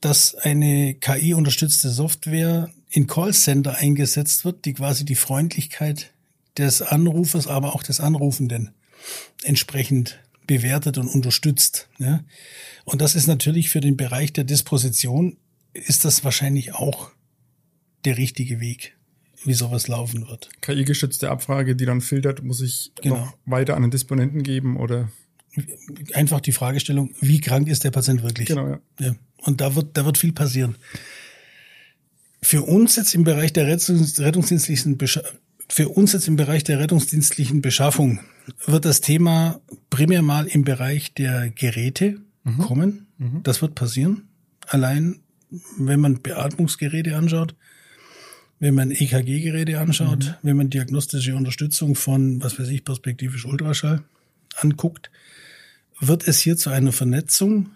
dass 0.00 0.34
eine 0.34 0.94
KI-unterstützte 0.94 1.90
Software 1.90 2.70
in 2.90 3.06
Callcenter 3.06 3.76
eingesetzt 3.76 4.44
wird, 4.44 4.64
die 4.64 4.74
quasi 4.74 5.04
die 5.04 5.14
Freundlichkeit 5.14 6.12
des 6.58 6.82
Anrufers, 6.82 7.46
aber 7.46 7.74
auch 7.74 7.82
des 7.82 8.00
Anrufenden 8.00 8.70
entsprechend 9.44 10.18
bewertet 10.46 10.98
und 10.98 11.08
unterstützt. 11.08 11.88
Ja? 11.98 12.24
Und 12.84 13.00
das 13.00 13.14
ist 13.14 13.26
natürlich 13.26 13.70
für 13.70 13.80
den 13.80 13.96
Bereich 13.96 14.32
der 14.32 14.44
Disposition, 14.44 15.36
ist 15.72 16.04
das 16.04 16.24
wahrscheinlich 16.24 16.74
auch 16.74 17.10
der 18.04 18.18
richtige 18.18 18.60
Weg, 18.60 18.96
wie 19.44 19.54
sowas 19.54 19.88
laufen 19.88 20.28
wird. 20.28 20.50
KI-gestützte 20.60 21.30
Abfrage, 21.30 21.76
die 21.76 21.84
dann 21.84 22.00
filtert, 22.00 22.42
muss 22.42 22.60
ich 22.60 22.92
genau. 23.00 23.16
noch 23.16 23.38
weiter 23.44 23.76
an 23.76 23.82
den 23.82 23.90
Disponenten 23.90 24.42
geben 24.42 24.76
oder? 24.76 25.08
Einfach 26.14 26.40
die 26.40 26.52
Fragestellung, 26.52 27.14
wie 27.20 27.40
krank 27.40 27.68
ist 27.68 27.84
der 27.84 27.90
Patient 27.90 28.22
wirklich? 28.22 28.48
Genau, 28.48 28.68
ja. 28.68 28.80
ja. 29.00 29.14
Und 29.38 29.60
da 29.60 29.74
wird, 29.74 29.96
da 29.96 30.04
wird 30.04 30.18
viel 30.18 30.32
passieren. 30.32 30.76
Für 32.40 32.62
uns 32.62 32.96
jetzt 32.96 33.14
im 33.14 33.24
Bereich 33.24 33.52
der 33.52 33.66
Rettungs 33.66 34.18
rettungsdienstlichen 34.18 34.98
für 35.68 35.88
uns 35.88 36.12
jetzt 36.12 36.28
im 36.28 36.36
Bereich 36.36 36.64
der 36.64 36.78
rettungsdienstlichen 36.78 37.62
Beschaffung 37.62 38.20
wird 38.66 38.84
das 38.84 39.00
Thema 39.00 39.60
primär 39.88 40.20
mal 40.20 40.46
im 40.46 40.64
Bereich 40.64 41.14
der 41.14 41.50
Geräte 41.50 42.20
mhm. 42.44 42.58
kommen. 42.58 43.06
Mhm. 43.18 43.42
Das 43.42 43.62
wird 43.62 43.74
passieren. 43.74 44.28
Allein, 44.66 45.20
wenn 45.78 46.00
man 46.00 46.20
Beatmungsgeräte 46.20 47.16
anschaut, 47.16 47.54
wenn 48.62 48.76
man 48.76 48.92
EKG-Geräte 48.92 49.80
anschaut, 49.80 50.24
mhm. 50.24 50.34
wenn 50.42 50.56
man 50.56 50.70
diagnostische 50.70 51.34
Unterstützung 51.34 51.96
von, 51.96 52.40
was 52.44 52.60
weiß 52.60 52.68
ich, 52.68 52.84
perspektivisch 52.84 53.44
Ultraschall 53.44 54.04
anguckt, 54.54 55.10
wird 55.98 56.28
es 56.28 56.38
hier 56.38 56.56
zu 56.56 56.70
einer 56.70 56.92
Vernetzung 56.92 57.70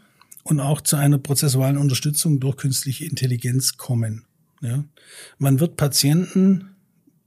und 0.45 0.61
auch 0.61 0.81
zu 0.81 0.95
einer 0.95 1.19
prozessualen 1.19 1.77
Unterstützung 1.77 2.39
durch 2.39 2.57
künstliche 2.57 3.05
Intelligenz 3.05 3.77
kommen. 3.77 4.27
Ja. 4.61 4.85
Man 5.39 5.59
wird 5.59 5.77
Patienten 5.77 6.77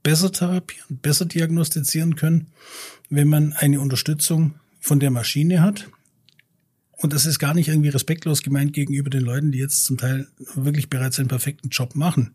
besser 0.02 0.32
therapieren, 0.32 0.98
besser 1.02 1.26
diagnostizieren 1.26 2.16
können, 2.16 2.46
wenn 3.10 3.28
man 3.28 3.52
eine 3.52 3.82
Unterstützung 3.82 4.54
von 4.80 5.00
der 5.00 5.10
Maschine 5.10 5.60
hat. 5.60 5.90
Und 6.92 7.12
das 7.12 7.26
ist 7.26 7.38
gar 7.38 7.52
nicht 7.52 7.68
irgendwie 7.68 7.90
respektlos 7.90 8.40
gemeint 8.40 8.72
gegenüber 8.72 9.10
den 9.10 9.20
Leuten, 9.20 9.52
die 9.52 9.58
jetzt 9.58 9.84
zum 9.84 9.98
Teil 9.98 10.28
wirklich 10.54 10.88
bereits 10.88 11.18
einen 11.18 11.28
perfekten 11.28 11.68
Job 11.68 11.94
machen. 11.94 12.32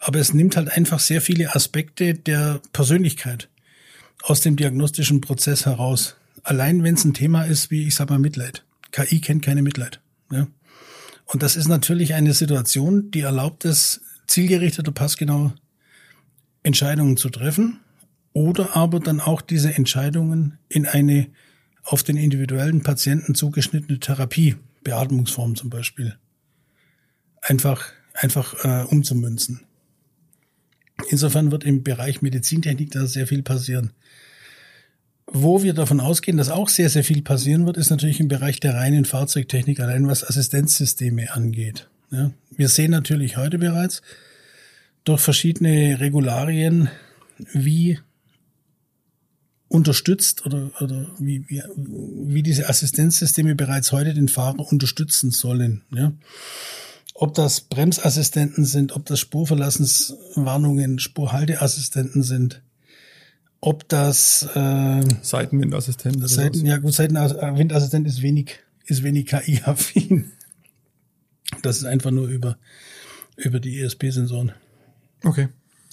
Aber 0.00 0.18
es 0.18 0.34
nimmt 0.34 0.56
halt 0.56 0.68
einfach 0.68 0.98
sehr 0.98 1.20
viele 1.20 1.54
Aspekte 1.54 2.14
der 2.14 2.60
Persönlichkeit 2.72 3.48
aus 4.22 4.40
dem 4.40 4.56
diagnostischen 4.56 5.20
Prozess 5.20 5.66
heraus. 5.66 6.16
Allein 6.42 6.82
wenn 6.82 6.94
es 6.94 7.04
ein 7.04 7.14
Thema 7.14 7.44
ist 7.44 7.70
wie, 7.70 7.86
ich 7.86 7.94
sag 7.94 8.10
mal, 8.10 8.18
Mitleid. 8.18 8.64
KI 8.90 9.20
kennt 9.20 9.42
keine 9.42 9.62
Mitleid. 9.62 10.00
Ja? 10.30 10.46
Und 11.26 11.42
das 11.42 11.56
ist 11.56 11.68
natürlich 11.68 12.14
eine 12.14 12.34
Situation, 12.34 13.10
die 13.10 13.20
erlaubt 13.20 13.64
es, 13.64 14.02
zielgerichteter, 14.26 14.92
passgenau 14.92 15.52
Entscheidungen 16.62 17.16
zu 17.16 17.28
treffen 17.28 17.80
oder 18.32 18.74
aber 18.76 19.00
dann 19.00 19.20
auch 19.20 19.40
diese 19.40 19.74
Entscheidungen 19.74 20.58
in 20.68 20.86
eine 20.86 21.28
auf 21.82 22.02
den 22.02 22.16
individuellen 22.16 22.82
Patienten 22.82 23.34
zugeschnittene 23.34 24.00
Therapie, 24.00 24.56
Beatmungsform 24.82 25.54
zum 25.54 25.68
Beispiel, 25.68 26.16
einfach, 27.42 27.84
einfach 28.14 28.64
äh, 28.64 28.84
umzumünzen. 28.84 29.60
Insofern 31.08 31.50
wird 31.50 31.64
im 31.64 31.82
Bereich 31.82 32.22
Medizintechnik 32.22 32.90
da 32.92 33.06
sehr 33.06 33.26
viel 33.26 33.42
passieren. 33.42 33.90
Wo 35.26 35.62
wir 35.62 35.74
davon 35.74 36.00
ausgehen, 36.00 36.36
dass 36.36 36.50
auch 36.50 36.68
sehr, 36.68 36.90
sehr 36.90 37.02
viel 37.02 37.22
passieren 37.22 37.66
wird, 37.66 37.76
ist 37.76 37.90
natürlich 37.90 38.20
im 38.20 38.28
Bereich 38.28 38.60
der 38.60 38.74
reinen 38.74 39.04
Fahrzeugtechnik, 39.04 39.80
allein 39.80 40.06
was 40.06 40.22
Assistenzsysteme 40.22 41.32
angeht. 41.32 41.88
Ja, 42.10 42.30
wir 42.56 42.68
sehen 42.68 42.90
natürlich 42.90 43.36
heute 43.36 43.58
bereits 43.58 44.02
durch 45.04 45.20
verschiedene 45.20 45.98
Regularien, 46.00 46.88
wie 47.52 47.98
unterstützt 49.68 50.46
oder, 50.46 50.70
oder 50.80 51.10
wie, 51.18 51.44
wie, 51.48 51.62
wie 51.76 52.42
diese 52.42 52.68
Assistenzsysteme 52.68 53.54
bereits 53.54 53.92
heute 53.92 54.14
den 54.14 54.28
Fahrer 54.28 54.70
unterstützen 54.70 55.30
sollen. 55.30 55.82
Ja? 55.92 56.12
Ob 57.14 57.32
das 57.34 57.60
Bremsassistenten 57.60 58.64
sind, 58.64 58.94
ob 58.96 59.06
das 59.06 59.20
Spurverlassenswarnungen, 59.20 60.98
Spurhalteassistenten 60.98 62.24
sind, 62.24 62.62
ob 63.60 63.88
das 63.88 64.48
äh, 64.54 65.02
Seitenwindassistent. 65.22 66.28
Seiten, 66.28 66.66
ja 66.66 66.76
gut, 66.78 66.92
Seitenwindassistent 66.92 68.06
ist 68.06 68.20
wenig, 68.20 68.58
ist 68.84 69.04
wenig 69.04 69.26
KI-affin. 69.26 70.32
Das 71.62 71.78
ist 71.78 71.84
einfach 71.84 72.10
nur 72.10 72.28
über, 72.28 72.58
über 73.36 73.60
die 73.60 73.80
ESP-Sensoren. 73.80 74.52
Okay. 75.22 75.48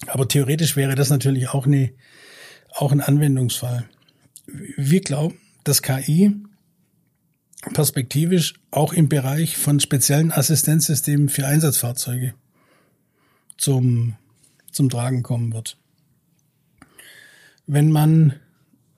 Aber 0.07 0.27
theoretisch 0.27 0.75
wäre 0.75 0.95
das 0.95 1.09
natürlich 1.09 1.49
auch, 1.49 1.67
eine, 1.67 1.91
auch 2.71 2.91
ein 2.91 2.99
Anwendungsfall. 2.99 3.85
Wir 4.75 5.01
glauben, 5.01 5.37
dass 5.63 5.81
KI 5.81 6.35
perspektivisch 7.61 8.55
auch 8.71 8.93
im 8.93 9.09
Bereich 9.09 9.57
von 9.57 9.79
speziellen 9.79 10.31
Assistenzsystemen 10.31 11.29
für 11.29 11.45
Einsatzfahrzeuge 11.45 12.33
zum, 13.57 14.15
zum 14.71 14.89
Tragen 14.89 15.23
kommen 15.23 15.53
wird 15.53 15.77
wenn 17.67 17.89
man 17.89 18.33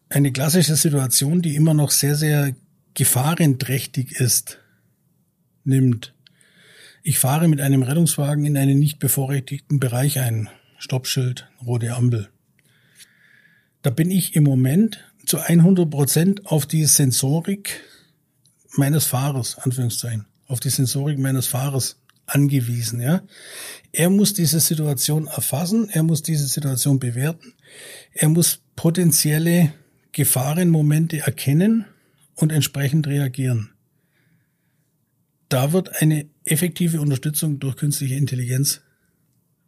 eine 0.09 0.31
klassische 0.31 0.75
Situation, 0.75 1.43
die 1.43 1.55
immer 1.55 1.75
noch 1.75 1.91
sehr, 1.91 2.15
sehr 2.15 2.55
gefahrenträchtig 2.95 4.13
ist, 4.13 4.57
nimmt. 5.63 6.15
Ich 7.03 7.19
fahre 7.19 7.47
mit 7.47 7.61
einem 7.61 7.83
Rettungswagen 7.83 8.45
in 8.45 8.57
einen 8.57 8.79
nicht 8.79 8.97
bevorrechtigten 8.97 9.79
Bereich 9.79 10.19
ein. 10.19 10.49
Stoppschild, 10.79 11.47
rote 11.63 11.93
Ampel. 11.93 12.29
Da 13.83 13.91
bin 13.91 14.09
ich 14.09 14.35
im 14.35 14.43
Moment 14.43 15.03
zu 15.25 15.37
100 15.37 15.89
Prozent 15.89 16.45
auf 16.47 16.65
die 16.65 16.85
Sensorik 16.85 17.81
meines 18.75 19.05
Fahrers, 19.05 19.57
Anführungszeichen, 19.57 20.25
auf 20.47 20.59
die 20.59 20.69
Sensorik 20.69 21.19
meines 21.19 21.47
Fahrers 21.47 21.97
angewiesen, 22.25 23.01
ja. 23.01 23.21
Er 23.91 24.09
muss 24.09 24.33
diese 24.33 24.59
Situation 24.59 25.27
erfassen, 25.27 25.89
er 25.89 26.03
muss 26.03 26.23
diese 26.23 26.47
Situation 26.47 26.99
bewerten, 26.99 27.53
er 28.13 28.29
muss 28.29 28.61
potenzielle 28.75 29.73
Gefahrenmomente 30.13 31.19
erkennen 31.19 31.85
und 32.35 32.51
entsprechend 32.51 33.07
reagieren. 33.07 33.71
Da 35.49 35.71
wird 35.71 36.01
eine 36.01 36.25
effektive 36.45 37.01
Unterstützung 37.01 37.59
durch 37.59 37.75
künstliche 37.75 38.15
Intelligenz 38.15 38.81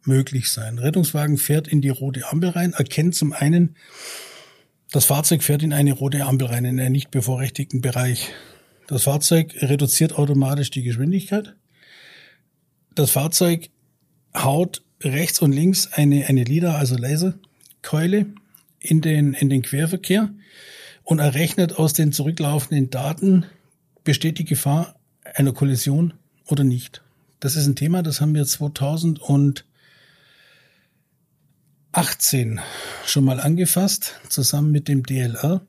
möglich 0.04 0.50
sein. 0.50 0.78
Rettungswagen 0.78 1.36
fährt 1.36 1.68
in 1.68 1.80
die 1.80 1.88
rote 1.88 2.26
Ampel 2.28 2.50
rein, 2.50 2.72
erkennt 2.72 3.14
zum 3.14 3.32
einen, 3.32 3.76
das 4.92 5.04
Fahrzeug 5.04 5.42
fährt 5.42 5.62
in 5.62 5.72
eine 5.72 5.92
rote 5.92 6.24
Ampel 6.24 6.48
rein, 6.48 6.64
in 6.64 6.80
einen 6.80 6.92
nicht 6.92 7.10
bevorrechtigten 7.10 7.80
Bereich. 7.80 8.32
Das 8.86 9.04
Fahrzeug 9.04 9.54
reduziert 9.62 10.14
automatisch 10.14 10.70
die 10.70 10.82
Geschwindigkeit. 10.82 11.54
Das 12.94 13.10
Fahrzeug 13.10 13.68
haut 14.34 14.82
rechts 15.02 15.40
und 15.40 15.52
links 15.52 15.92
eine, 15.92 16.26
eine 16.26 16.44
LIDAR, 16.44 16.76
also 16.76 16.96
Laserkeule 16.96 18.26
in 18.78 19.00
den, 19.00 19.34
in 19.34 19.50
den 19.50 19.62
Querverkehr 19.62 20.30
und 21.02 21.18
errechnet 21.18 21.78
aus 21.78 21.92
den 21.92 22.12
zurücklaufenden 22.12 22.90
Daten, 22.90 23.46
besteht 24.04 24.38
die 24.38 24.44
Gefahr 24.44 24.96
einer 25.34 25.52
Kollision 25.52 26.14
oder 26.46 26.64
nicht. 26.64 27.02
Das 27.40 27.56
ist 27.56 27.66
ein 27.66 27.76
Thema, 27.76 28.02
das 28.02 28.20
haben 28.20 28.34
wir 28.34 28.44
2018 28.44 29.64
schon 33.04 33.24
mal 33.24 33.40
angefasst, 33.40 34.14
zusammen 34.28 34.70
mit 34.70 34.88
dem 34.88 35.02
DLR. 35.02 35.60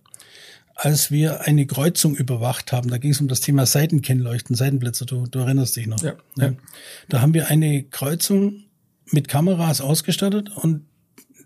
Als 0.77 1.09
wir 1.09 1.41
eine 1.41 1.65
Kreuzung 1.65 2.15
überwacht 2.15 2.71
haben. 2.71 2.89
Da 2.89 2.99
ging 2.99 3.11
es 3.11 3.19
um 3.19 3.27
das 3.27 3.41
Thema 3.41 3.65
Seitenkennleuchten, 3.65 4.55
Seitenblitzer, 4.55 5.05
du, 5.05 5.25
du 5.25 5.39
erinnerst 5.39 5.75
dich 5.75 5.87
noch. 5.87 6.01
Ja, 6.03 6.13
ja. 6.37 6.53
Da 7.09 7.21
haben 7.21 7.33
wir 7.33 7.47
eine 7.47 7.83
Kreuzung 7.83 8.63
mit 9.11 9.27
Kameras 9.27 9.81
ausgestattet 9.81 10.55
und 10.55 10.85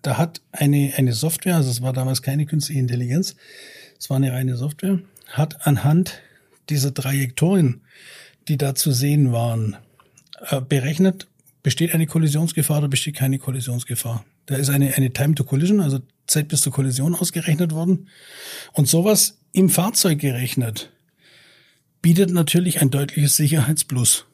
da 0.01 0.17
hat 0.17 0.41
eine, 0.51 0.93
eine 0.97 1.13
Software, 1.13 1.55
also 1.55 1.71
es 1.71 1.81
war 1.81 1.93
damals 1.93 2.21
keine 2.21 2.45
künstliche 2.45 2.81
Intelligenz, 2.81 3.35
es 3.97 4.09
war 4.09 4.17
eine 4.17 4.33
reine 4.33 4.57
Software, 4.57 4.99
hat 5.27 5.65
anhand 5.65 6.19
dieser 6.69 6.93
Trajektorien, 6.93 7.81
die 8.49 8.57
da 8.57 8.75
zu 8.75 8.91
sehen 8.91 9.31
waren, 9.31 9.77
äh, 10.49 10.59
berechnet, 10.59 11.27
besteht 11.63 11.93
eine 11.93 12.07
Kollisionsgefahr 12.07 12.79
oder 12.79 12.89
besteht 12.89 13.15
keine 13.15 13.39
Kollisionsgefahr. 13.39 14.25
Da 14.47 14.55
ist 14.55 14.69
eine, 14.69 14.95
eine 14.95 15.13
Time 15.13 15.35
to 15.35 15.45
Collision, 15.45 15.79
also 15.79 15.99
Zeit 16.31 16.47
bis 16.47 16.61
zur 16.61 16.73
Kollision 16.73 17.15
ausgerechnet 17.15 17.73
worden. 17.73 18.07
Und 18.73 18.87
sowas 18.87 19.39
im 19.51 19.69
Fahrzeug 19.69 20.19
gerechnet, 20.19 20.91
bietet 22.01 22.31
natürlich 22.31 22.81
ein 22.81 22.89
deutliches 22.89 23.35
Sicherheitsplus. 23.35 24.25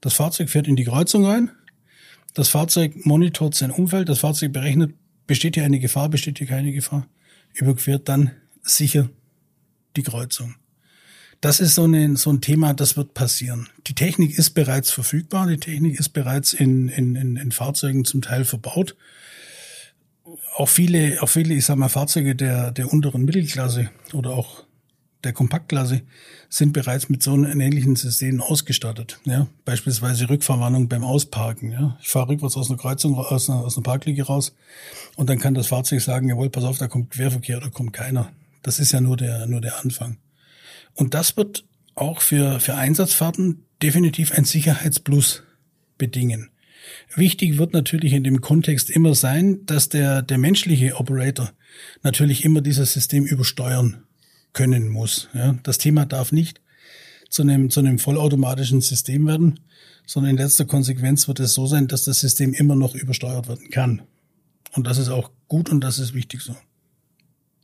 Das 0.00 0.14
Fahrzeug 0.14 0.50
fährt 0.50 0.68
in 0.68 0.76
die 0.76 0.84
Kreuzung 0.84 1.26
rein, 1.26 1.50
das 2.34 2.48
Fahrzeug 2.48 3.06
monitort 3.06 3.54
sein 3.54 3.70
Umfeld, 3.70 4.08
das 4.08 4.20
Fahrzeug 4.20 4.52
berechnet, 4.52 4.94
besteht 5.26 5.54
hier 5.54 5.64
eine 5.64 5.80
Gefahr, 5.80 6.08
besteht 6.08 6.38
hier 6.38 6.46
keine 6.46 6.70
Gefahr, 6.72 7.08
überquert 7.54 8.08
dann 8.08 8.30
sicher 8.62 9.08
die 9.96 10.02
Kreuzung. 10.02 10.54
Das 11.40 11.60
ist 11.60 11.74
so, 11.74 11.84
eine, 11.84 12.16
so 12.16 12.30
ein 12.30 12.40
Thema, 12.40 12.74
das 12.74 12.96
wird 12.96 13.14
passieren. 13.14 13.68
Die 13.86 13.94
Technik 13.94 14.38
ist 14.38 14.50
bereits 14.50 14.90
verfügbar, 14.90 15.46
die 15.46 15.58
Technik 15.58 15.98
ist 15.98 16.10
bereits 16.10 16.52
in, 16.52 16.88
in, 16.88 17.16
in, 17.16 17.36
in 17.36 17.52
Fahrzeugen 17.52 18.04
zum 18.04 18.22
Teil 18.22 18.44
verbaut 18.44 18.96
auch 20.56 20.68
viele, 20.68 21.22
auch 21.22 21.28
viele, 21.28 21.54
ich 21.54 21.64
sag 21.64 21.76
mal, 21.76 21.88
Fahrzeuge 21.88 22.34
der, 22.34 22.72
der 22.72 22.92
unteren 22.92 23.24
Mittelklasse 23.24 23.90
oder 24.12 24.30
auch 24.30 24.64
der 25.24 25.32
Kompaktklasse 25.32 26.02
sind 26.48 26.72
bereits 26.72 27.08
mit 27.08 27.22
so 27.22 27.32
einem 27.32 27.60
ähnlichen 27.60 27.96
System 27.96 28.40
ausgestattet. 28.40 29.18
Ja, 29.24 29.48
beispielsweise 29.64 30.28
Rückfahrwarnung 30.28 30.88
beim 30.88 31.04
Ausparken. 31.04 31.72
Ja, 31.72 31.98
ich 32.00 32.08
fahre 32.08 32.28
rückwärts 32.28 32.56
aus 32.56 32.70
einer 32.70 32.78
Kreuzung, 32.78 33.16
aus 33.16 33.50
einer, 33.50 33.60
aus 33.60 33.76
einer 33.76 33.82
Parklücke 33.82 34.22
raus 34.22 34.54
und 35.16 35.28
dann 35.28 35.38
kann 35.38 35.54
das 35.54 35.66
Fahrzeug 35.68 36.00
sagen, 36.00 36.28
jawohl, 36.28 36.50
pass 36.50 36.64
auf, 36.64 36.78
da 36.78 36.86
kommt 36.86 37.10
Querverkehr 37.10 37.58
oder 37.58 37.70
kommt 37.70 37.92
keiner. 37.92 38.30
Das 38.62 38.78
ist 38.78 38.92
ja 38.92 39.00
nur 39.00 39.16
der, 39.16 39.46
nur 39.46 39.60
der 39.60 39.80
Anfang. 39.80 40.18
Und 40.94 41.14
das 41.14 41.36
wird 41.36 41.64
auch 41.94 42.20
für, 42.20 42.60
für 42.60 42.74
Einsatzfahrten 42.74 43.64
definitiv 43.82 44.32
ein 44.32 44.44
Sicherheitsplus 44.44 45.42
bedingen. 45.98 46.50
Wichtig 47.14 47.58
wird 47.58 47.72
natürlich 47.72 48.12
in 48.12 48.24
dem 48.24 48.40
Kontext 48.40 48.90
immer 48.90 49.14
sein, 49.14 49.64
dass 49.66 49.88
der, 49.88 50.22
der 50.22 50.38
menschliche 50.38 50.96
Operator 50.96 51.52
natürlich 52.02 52.44
immer 52.44 52.60
dieses 52.60 52.92
System 52.92 53.24
übersteuern 53.24 54.04
können 54.52 54.88
muss. 54.88 55.28
Ja, 55.34 55.58
das 55.62 55.78
Thema 55.78 56.06
darf 56.06 56.32
nicht 56.32 56.60
zu 57.28 57.42
einem, 57.42 57.70
zu 57.70 57.80
einem 57.80 57.98
vollautomatischen 57.98 58.80
System 58.80 59.26
werden, 59.26 59.60
sondern 60.06 60.30
in 60.30 60.36
letzter 60.36 60.64
Konsequenz 60.64 61.28
wird 61.28 61.40
es 61.40 61.54
so 61.54 61.66
sein, 61.66 61.88
dass 61.88 62.04
das 62.04 62.20
System 62.20 62.54
immer 62.54 62.76
noch 62.76 62.94
übersteuert 62.94 63.48
werden 63.48 63.70
kann. 63.70 64.02
Und 64.72 64.86
das 64.86 64.98
ist 64.98 65.08
auch 65.08 65.30
gut 65.48 65.70
und 65.70 65.80
das 65.80 65.98
ist 65.98 66.14
wichtig 66.14 66.42
so. 66.42 66.54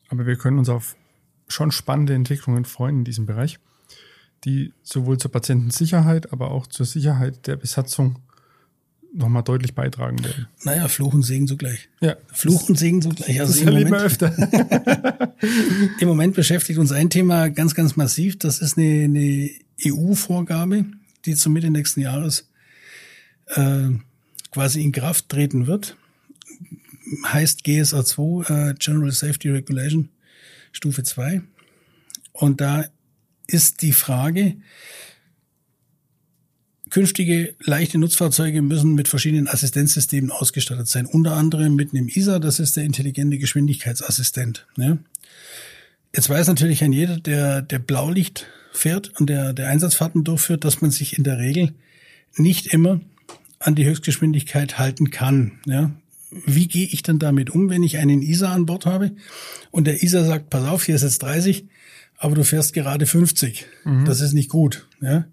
Aber 0.08 0.26
wir 0.26 0.36
können 0.36 0.58
uns 0.58 0.68
auf 0.68 0.96
schon 1.48 1.70
spannende 1.70 2.14
Entwicklungen 2.14 2.64
freuen 2.64 2.98
in 2.98 3.04
diesem 3.04 3.26
Bereich, 3.26 3.58
die 4.44 4.72
sowohl 4.82 5.18
zur 5.18 5.30
Patientensicherheit, 5.30 6.32
aber 6.32 6.50
auch 6.50 6.66
zur 6.66 6.86
Sicherheit 6.86 7.46
der 7.46 7.56
Besatzung 7.56 8.18
nochmal 9.12 9.42
deutlich 9.42 9.74
beitragen 9.74 10.24
werden. 10.24 10.48
Naja, 10.64 10.88
Fluch 10.88 11.14
und 11.14 11.22
Segen 11.22 11.46
zugleich. 11.46 11.88
Ja. 12.00 12.16
Fluch 12.32 12.68
und 12.68 12.78
Segen 12.78 13.02
zugleich. 13.02 13.40
Also 13.40 13.52
das 13.52 13.62
erleben 13.62 13.90
wir 13.90 14.00
öfter. 14.00 14.34
Im 16.00 16.08
Moment 16.08 16.34
beschäftigt 16.34 16.78
uns 16.78 16.92
ein 16.92 17.10
Thema 17.10 17.48
ganz, 17.48 17.74
ganz 17.74 17.96
massiv. 17.96 18.38
Das 18.38 18.60
ist 18.60 18.78
eine, 18.78 19.04
eine 19.04 19.50
EU-Vorgabe, 19.84 20.86
die 21.24 21.34
zum 21.34 21.52
Mitte 21.52 21.70
nächsten 21.70 22.00
Jahres 22.00 22.48
äh, 23.48 23.90
quasi 24.50 24.82
in 24.82 24.92
Kraft 24.92 25.28
treten 25.28 25.66
wird. 25.66 25.96
Heißt 27.26 27.64
GSA 27.64 28.04
2, 28.04 28.70
äh, 28.70 28.74
General 28.78 29.12
Safety 29.12 29.50
Regulation, 29.50 30.08
Stufe 30.72 31.02
2. 31.02 31.42
Und 32.32 32.60
da 32.60 32.86
ist 33.46 33.82
die 33.82 33.92
Frage, 33.92 34.56
Künftige 36.92 37.54
leichte 37.58 37.96
Nutzfahrzeuge 37.96 38.60
müssen 38.60 38.94
mit 38.94 39.08
verschiedenen 39.08 39.48
Assistenzsystemen 39.48 40.30
ausgestattet 40.30 40.88
sein. 40.88 41.06
Unter 41.06 41.32
anderem 41.32 41.74
mit 41.74 41.94
einem 41.94 42.06
ISA, 42.06 42.38
das 42.38 42.60
ist 42.60 42.76
der 42.76 42.84
intelligente 42.84 43.38
Geschwindigkeitsassistent. 43.38 44.66
Ne? 44.76 44.98
Jetzt 46.14 46.28
weiß 46.28 46.48
natürlich 46.48 46.84
ein 46.84 46.92
jeder, 46.92 47.16
der, 47.16 47.62
der 47.62 47.78
Blaulicht 47.78 48.46
fährt 48.74 49.18
und 49.18 49.30
der, 49.30 49.54
der 49.54 49.68
Einsatzfahrten 49.68 50.22
durchführt, 50.22 50.66
dass 50.66 50.82
man 50.82 50.90
sich 50.90 51.16
in 51.16 51.24
der 51.24 51.38
Regel 51.38 51.72
nicht 52.36 52.66
immer 52.66 53.00
an 53.58 53.74
die 53.74 53.86
Höchstgeschwindigkeit 53.86 54.78
halten 54.78 55.08
kann. 55.08 55.60
Ja? 55.64 55.92
Wie 56.44 56.68
gehe 56.68 56.88
ich 56.88 57.02
dann 57.02 57.18
damit 57.18 57.48
um, 57.48 57.70
wenn 57.70 57.82
ich 57.82 57.96
einen 57.96 58.20
ISA 58.20 58.52
an 58.52 58.66
Bord 58.66 58.84
habe 58.84 59.12
und 59.70 59.86
der 59.86 60.02
ISA 60.02 60.24
sagt, 60.24 60.50
pass 60.50 60.68
auf, 60.68 60.84
hier 60.84 60.96
ist 60.96 61.04
jetzt 61.04 61.22
30, 61.22 61.64
aber 62.18 62.34
du 62.34 62.44
fährst 62.44 62.74
gerade 62.74 63.06
50. 63.06 63.64
Mhm. 63.86 64.04
Das 64.04 64.20
ist 64.20 64.34
nicht 64.34 64.50
gut. 64.50 64.86
Ja? 65.00 65.24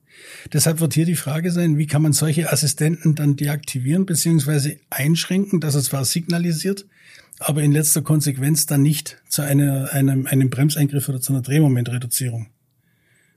Deshalb 0.51 0.80
wird 0.80 0.93
hier 0.93 1.05
die 1.05 1.16
Frage 1.16 1.51
sein, 1.51 1.78
wie 1.78 1.88
kann 1.88 2.01
man 2.01 2.14
solche 2.14 2.51
Assistenten 2.51 3.16
dann 3.16 3.36
deaktivieren 3.36 4.05
bzw. 4.05 4.78
einschränken, 4.89 5.60
dass 5.60 5.76
es 5.76 5.86
zwar 5.86 6.05
signalisiert, 6.05 6.86
aber 7.39 7.64
in 7.64 7.72
letzter 7.72 8.01
Konsequenz 8.01 8.66
dann 8.66 8.82
nicht 8.82 9.18
zu 9.28 9.41
einer, 9.41 9.91
einem, 9.93 10.28
einem 10.28 10.49
Bremseingriff 10.49 11.07
oder 11.10 11.22
zu 11.22 11.34
einer 11.34 11.41
Drehmomentreduzierung 11.41 12.47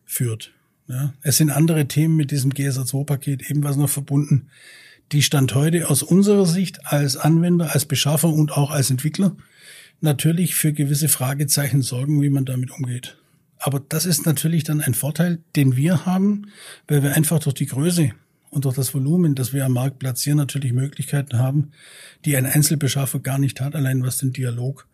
führt. 0.04 0.52
Ja, 0.88 1.14
es 1.22 1.36
sind 1.36 1.50
andere 1.50 1.86
Themen 1.86 2.16
mit 2.16 2.30
diesem 2.30 2.52
GSA2-Paket 2.52 3.48
ebenfalls 3.50 3.76
noch 3.76 3.88
verbunden, 3.88 4.48
die 5.12 5.22
Stand 5.22 5.54
heute 5.54 5.88
aus 5.88 6.02
unserer 6.02 6.46
Sicht 6.46 6.86
als 6.86 7.16
Anwender, 7.16 7.72
als 7.72 7.84
Beschaffer 7.84 8.28
und 8.28 8.52
auch 8.52 8.70
als 8.70 8.90
Entwickler 8.90 9.36
natürlich 10.00 10.54
für 10.54 10.72
gewisse 10.72 11.08
Fragezeichen 11.08 11.82
sorgen, 11.82 12.20
wie 12.22 12.30
man 12.30 12.44
damit 12.44 12.70
umgeht. 12.72 13.16
Aber 13.64 13.78
das 13.78 14.06
ist 14.06 14.26
natürlich 14.26 14.64
dann 14.64 14.80
ein 14.80 14.92
Vorteil, 14.92 15.38
den 15.54 15.76
wir 15.76 16.04
haben, 16.04 16.48
weil 16.88 17.04
wir 17.04 17.14
einfach 17.14 17.38
durch 17.38 17.54
die 17.54 17.66
Größe 17.66 18.10
und 18.50 18.64
durch 18.64 18.74
das 18.74 18.92
Volumen, 18.92 19.36
das 19.36 19.52
wir 19.52 19.64
am 19.64 19.74
Markt 19.74 20.00
platzieren, 20.00 20.36
natürlich 20.36 20.72
Möglichkeiten 20.72 21.38
haben, 21.38 21.70
die 22.24 22.36
ein 22.36 22.44
Einzelbeschaffer 22.44 23.20
gar 23.20 23.38
nicht 23.38 23.60
hat, 23.60 23.76
allein 23.76 24.02
was 24.02 24.18
den 24.18 24.32
Dialog 24.32 24.88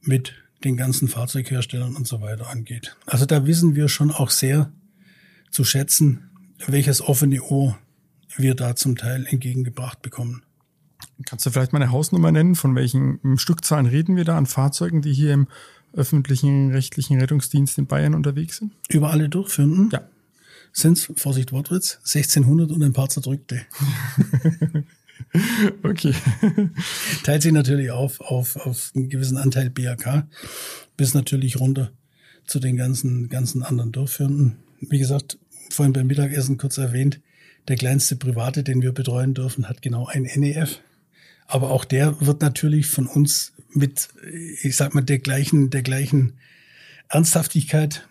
mit 0.00 0.34
den 0.62 0.76
ganzen 0.76 1.08
Fahrzeugherstellern 1.08 1.96
und 1.96 2.06
so 2.06 2.20
weiter 2.20 2.48
angeht. 2.48 2.96
Also 3.04 3.26
da 3.26 3.46
wissen 3.46 3.74
wir 3.74 3.88
schon 3.88 4.12
auch 4.12 4.30
sehr 4.30 4.72
zu 5.50 5.64
schätzen, 5.64 6.30
welches 6.68 7.00
offene 7.00 7.42
Ohr 7.42 7.78
wir 8.36 8.54
da 8.54 8.76
zum 8.76 8.94
Teil 8.94 9.26
entgegengebracht 9.26 10.02
bekommen. 10.02 10.44
Kannst 11.26 11.46
du 11.46 11.50
vielleicht 11.50 11.72
mal 11.72 11.82
eine 11.82 11.90
Hausnummer 11.90 12.30
nennen? 12.30 12.54
Von 12.54 12.76
welchen 12.76 13.38
Stückzahlen 13.38 13.86
reden 13.86 14.14
wir 14.14 14.24
da 14.24 14.38
an 14.38 14.46
Fahrzeugen, 14.46 15.02
die 15.02 15.12
hier 15.12 15.32
im 15.32 15.48
öffentlichen 15.92 16.70
rechtlichen 16.70 17.20
Rettungsdienst 17.20 17.78
in 17.78 17.86
Bayern 17.86 18.14
unterwegs 18.14 18.58
sind? 18.58 18.72
Über 18.88 19.10
alle 19.10 19.28
durchführenden? 19.28 19.90
Ja. 19.92 20.02
Sind 20.72 20.98
Vorsicht 21.16 21.52
Wortwitz, 21.52 21.98
1600 22.04 22.70
und 22.70 22.82
ein 22.82 22.92
paar 22.92 23.08
zerdrückte. 23.08 23.62
okay. 25.82 26.14
Teilt 27.24 27.42
sich 27.42 27.52
natürlich 27.52 27.90
auf, 27.90 28.20
auf, 28.20 28.56
auf 28.56 28.92
einen 28.94 29.08
gewissen 29.08 29.38
Anteil 29.38 29.70
BAK, 29.70 30.26
bis 30.96 31.14
natürlich 31.14 31.58
runter 31.58 31.90
zu 32.46 32.60
den 32.60 32.76
ganzen, 32.76 33.28
ganzen 33.28 33.62
anderen 33.62 33.92
Durchführenden. 33.92 34.56
Wie 34.80 34.98
gesagt, 34.98 35.38
vorhin 35.70 35.92
beim 35.92 36.06
Mittagessen 36.06 36.58
kurz 36.58 36.78
erwähnt, 36.78 37.20
der 37.68 37.76
kleinste 37.76 38.16
Private, 38.16 38.62
den 38.62 38.80
wir 38.80 38.92
betreuen 38.92 39.34
dürfen, 39.34 39.68
hat 39.68 39.82
genau 39.82 40.06
ein 40.06 40.22
NEF. 40.22 40.80
Aber 41.46 41.70
auch 41.70 41.84
der 41.84 42.20
wird 42.20 42.40
natürlich 42.40 42.86
von 42.86 43.06
uns 43.06 43.52
mit, 43.70 44.08
ich 44.62 44.76
sag 44.76 44.94
mal, 44.94 45.02
der 45.02 45.18
gleichen, 45.18 45.70
der 45.70 45.82
gleichen 45.82 46.34
Ernsthaftigkeit 47.08 48.08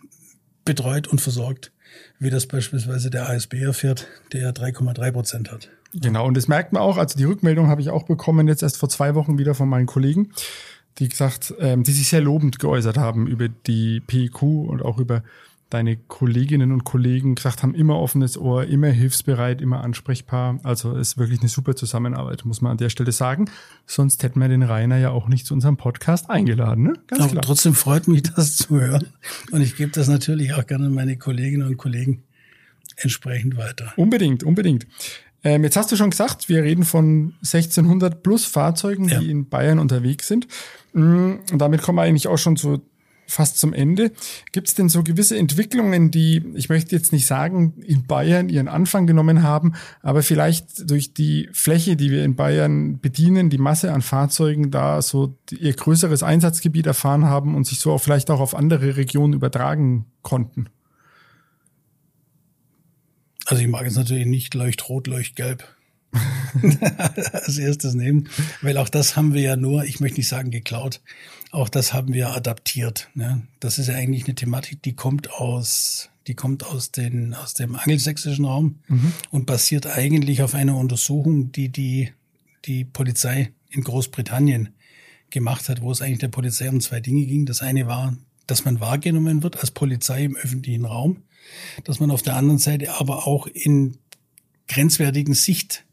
betreut 0.66 1.08
und 1.08 1.22
versorgt, 1.22 1.72
wie 2.20 2.30
das 2.30 2.46
beispielsweise 2.46 3.10
der 3.10 3.30
ASB 3.30 3.56
erfährt, 3.56 4.08
der 4.34 4.54
3,3 4.54 5.12
Prozent 5.12 5.52
hat. 5.52 5.70
Genau, 5.94 6.28
und 6.28 6.36
das 6.36 6.48
merkt 6.48 6.74
man 6.74 6.82
auch. 6.82 6.98
Also 6.98 7.18
die 7.18 7.24
Rückmeldung 7.24 7.68
habe 7.68 7.82
ich 7.82 7.90
auch 7.90 8.04
bekommen, 8.04 8.48
jetzt 8.48 8.64
erst 8.64 8.78
vor 8.78 8.90
zwei 8.90 9.16
Wochen 9.16 9.38
wieder 9.38 9.56
von 9.56 9.70
meinen 9.70 9.86
Kollegen, 9.86 10.32
die 11.00 11.10
gesagt, 11.10 11.54
ähm, 11.60 11.84
die 11.84 11.92
sich 11.92 12.10
sehr 12.10 12.22
lobend 12.22 12.60
geäußert 12.60 12.98
haben 12.98 13.28
über 13.28 13.48
die 13.48 14.02
PIQ 14.02 14.42
und 14.42 14.82
auch 14.82 14.98
über 14.98 15.24
deine 15.70 15.98
Kolleginnen 15.98 16.72
und 16.72 16.86
Kollegen 16.86 17.36
gesagt 17.36 17.62
haben, 17.62 17.76
immer 17.76 18.00
offenes 18.00 18.38
Ohr, 18.38 18.66
immer 18.66 18.88
hilfsbereit, 18.88 19.62
immer 19.62 19.84
ansprechbar. 19.84 20.60
Also 20.64 20.96
ist 20.96 21.18
wirklich 21.18 21.42
eine 21.42 21.50
super 21.50 21.76
Zusammenarbeit, 21.76 22.46
muss 22.46 22.62
man 22.62 22.72
an 22.74 22.78
der 22.78 22.90
Stelle 22.90 23.12
sagen. 23.12 23.50
Sonst 23.86 24.24
hätten 24.24 24.40
wir 24.40 24.48
den 24.48 24.64
Rainer 24.64 24.98
ja 24.98 25.10
auch 25.10 25.28
nicht 25.28 25.46
zu 25.46 25.54
unserem 25.54 25.76
Podcast 25.76 26.30
eingeladen. 26.30 26.84
Ne? 26.84 26.94
Ganz 27.08 27.22
Aber 27.24 27.32
klar. 27.32 27.44
trotzdem 27.44 27.74
freut 27.74 28.08
mich 28.08 28.24
das 28.24 28.56
zu 28.56 28.80
hören. 28.80 29.08
Und 29.52 29.62
ich 29.62 29.76
gebe 29.76 29.92
das 29.92 30.08
natürlich 30.08 30.54
auch 30.54 30.66
gerne 30.66 30.90
meine 30.90 31.18
Kolleginnen 31.18 31.68
und 31.68 31.78
Kollegen 31.78 32.24
entsprechend 32.96 33.58
weiter. 33.58 33.94
Unbedingt, 33.98 34.44
unbedingt. 34.44 34.88
Ähm, 35.44 35.64
jetzt 35.64 35.78
hast 35.78 35.92
du 35.92 35.96
schon 35.96 36.10
gesagt, 36.10 36.50
wir 36.50 36.64
reden 36.64 36.84
von 36.84 37.36
1600 37.44 38.24
plus 38.24 38.46
Fahrzeugen, 38.46 39.10
ja. 39.10 39.20
die 39.20 39.30
in 39.30 39.50
Bayern 39.50 39.80
unterwegs 39.80 40.28
sind. 40.28 40.48
Mm, 40.94 41.36
und 41.52 41.60
damit 41.60 41.82
kommen 41.82 41.98
wir 41.98 42.04
eigentlich 42.04 42.28
auch 42.28 42.38
schon 42.38 42.56
zu 42.56 42.82
fast 43.28 43.58
zum 43.58 43.74
Ende. 43.74 44.12
Gibt 44.52 44.70
es 44.70 44.74
denn 44.74 44.90
so 44.90 45.04
gewisse 45.04 45.38
Entwicklungen, 45.38 46.12
die, 46.12 46.44
ich 46.56 46.70
möchte 46.70 46.96
jetzt 46.96 47.12
nicht 47.12 47.28
sagen, 47.28 47.74
in 47.86 48.08
Bayern 48.08 48.50
ihren 48.50 48.68
Anfang 48.68 49.06
genommen 49.06 49.44
haben, 49.44 49.74
aber 50.02 50.24
vielleicht 50.24 50.90
durch 50.90 51.14
die 51.14 51.50
Fläche, 51.52 51.96
die 51.96 52.10
wir 52.10 52.24
in 52.24 52.36
Bayern 52.36 53.00
bedienen, 53.00 53.50
die 53.50 53.58
Masse 53.58 53.94
an 53.94 54.02
Fahrzeugen 54.02 54.72
da 54.72 55.02
so 55.02 55.38
ihr 55.52 55.74
größeres 55.74 56.24
Einsatzgebiet 56.24 56.88
erfahren 56.88 57.26
haben 57.26 57.56
und 57.56 57.68
sich 57.68 57.80
so 57.80 57.92
auch 57.92 58.02
vielleicht 58.02 58.32
auch 58.32 58.40
auf 58.40 58.56
andere 58.56 58.96
Regionen 58.96 59.34
übertragen 59.34 60.06
konnten? 60.22 60.70
Also 63.46 63.62
ich 63.62 63.70
mag 63.70 63.86
es 63.86 63.96
natürlich 63.96 64.26
nicht 64.26 64.54
leuchtrot, 64.54 65.08
leuchtgelb. 65.08 65.68
als 67.34 67.58
erstes 67.58 67.94
nehmen, 67.94 68.30
weil 68.62 68.78
auch 68.78 68.90
das 68.90 69.16
haben 69.16 69.34
wir 69.34 69.42
ja 69.42 69.56
nur, 69.56 69.84
ich 69.84 70.00
möchte 70.00 70.20
nicht 70.20 70.28
sagen 70.28 70.52
geklaut, 70.52 71.02
auch 71.52 71.70
das 71.70 71.94
haben 71.94 72.14
wir 72.14 72.30
adaptiert. 72.30 73.10
Ne? 73.14 73.48
Das 73.60 73.80
ist 73.80 73.88
ja 73.88 73.96
eigentlich 73.96 74.26
eine 74.26 74.36
Thematik, 74.36 74.84
die 74.84 74.94
kommt 74.94 75.32
aus, 75.32 76.10
die 76.28 76.36
kommt 76.36 76.66
aus, 76.66 76.92
den, 76.92 77.34
aus 77.34 77.54
dem 77.54 77.76
angelsächsischen 77.76 78.46
Raum 78.46 78.80
mhm. 78.88 79.14
und 79.32 79.46
basiert 79.46 79.88
eigentlich 79.88 80.42
auf 80.42 80.54
einer 80.54 80.76
Untersuchung, 80.76 81.52
die 81.52 81.70
die, 81.70 82.12
die 82.66 82.84
Polizei 82.84 83.52
in 83.70 83.84
Großbritannien 83.84 84.70
gemacht 85.30 85.70
hat, 85.70 85.82
wo 85.82 85.92
es 85.92 86.02
eigentlich 86.02 86.20
der 86.20 86.28
Polizei 86.30 86.70
um 86.70 86.82
zwei 86.82 87.00
Dinge 87.00 87.26
ging. 87.26 87.46
Das 87.46 87.62
eine 87.62 87.88
war, 87.88 88.16
dass 88.46 88.66
man 88.66 88.80
wahrgenommen 88.80 89.44
wird 89.44 89.58
als 89.58 89.72
Polizei 89.72 90.26
im 90.26 90.36
öffentlichen 90.36 90.86
Raum, 90.86 91.24
dass 91.84 92.00
man 92.00 92.12
auf 92.12 92.22
der 92.22 92.36
anderen 92.36 92.60
Seite 92.60 92.94
aber 92.94 93.28
auch 93.28 93.48
in 93.48 93.98
grenzwertigen 94.68 95.34
Sicht 95.34 95.86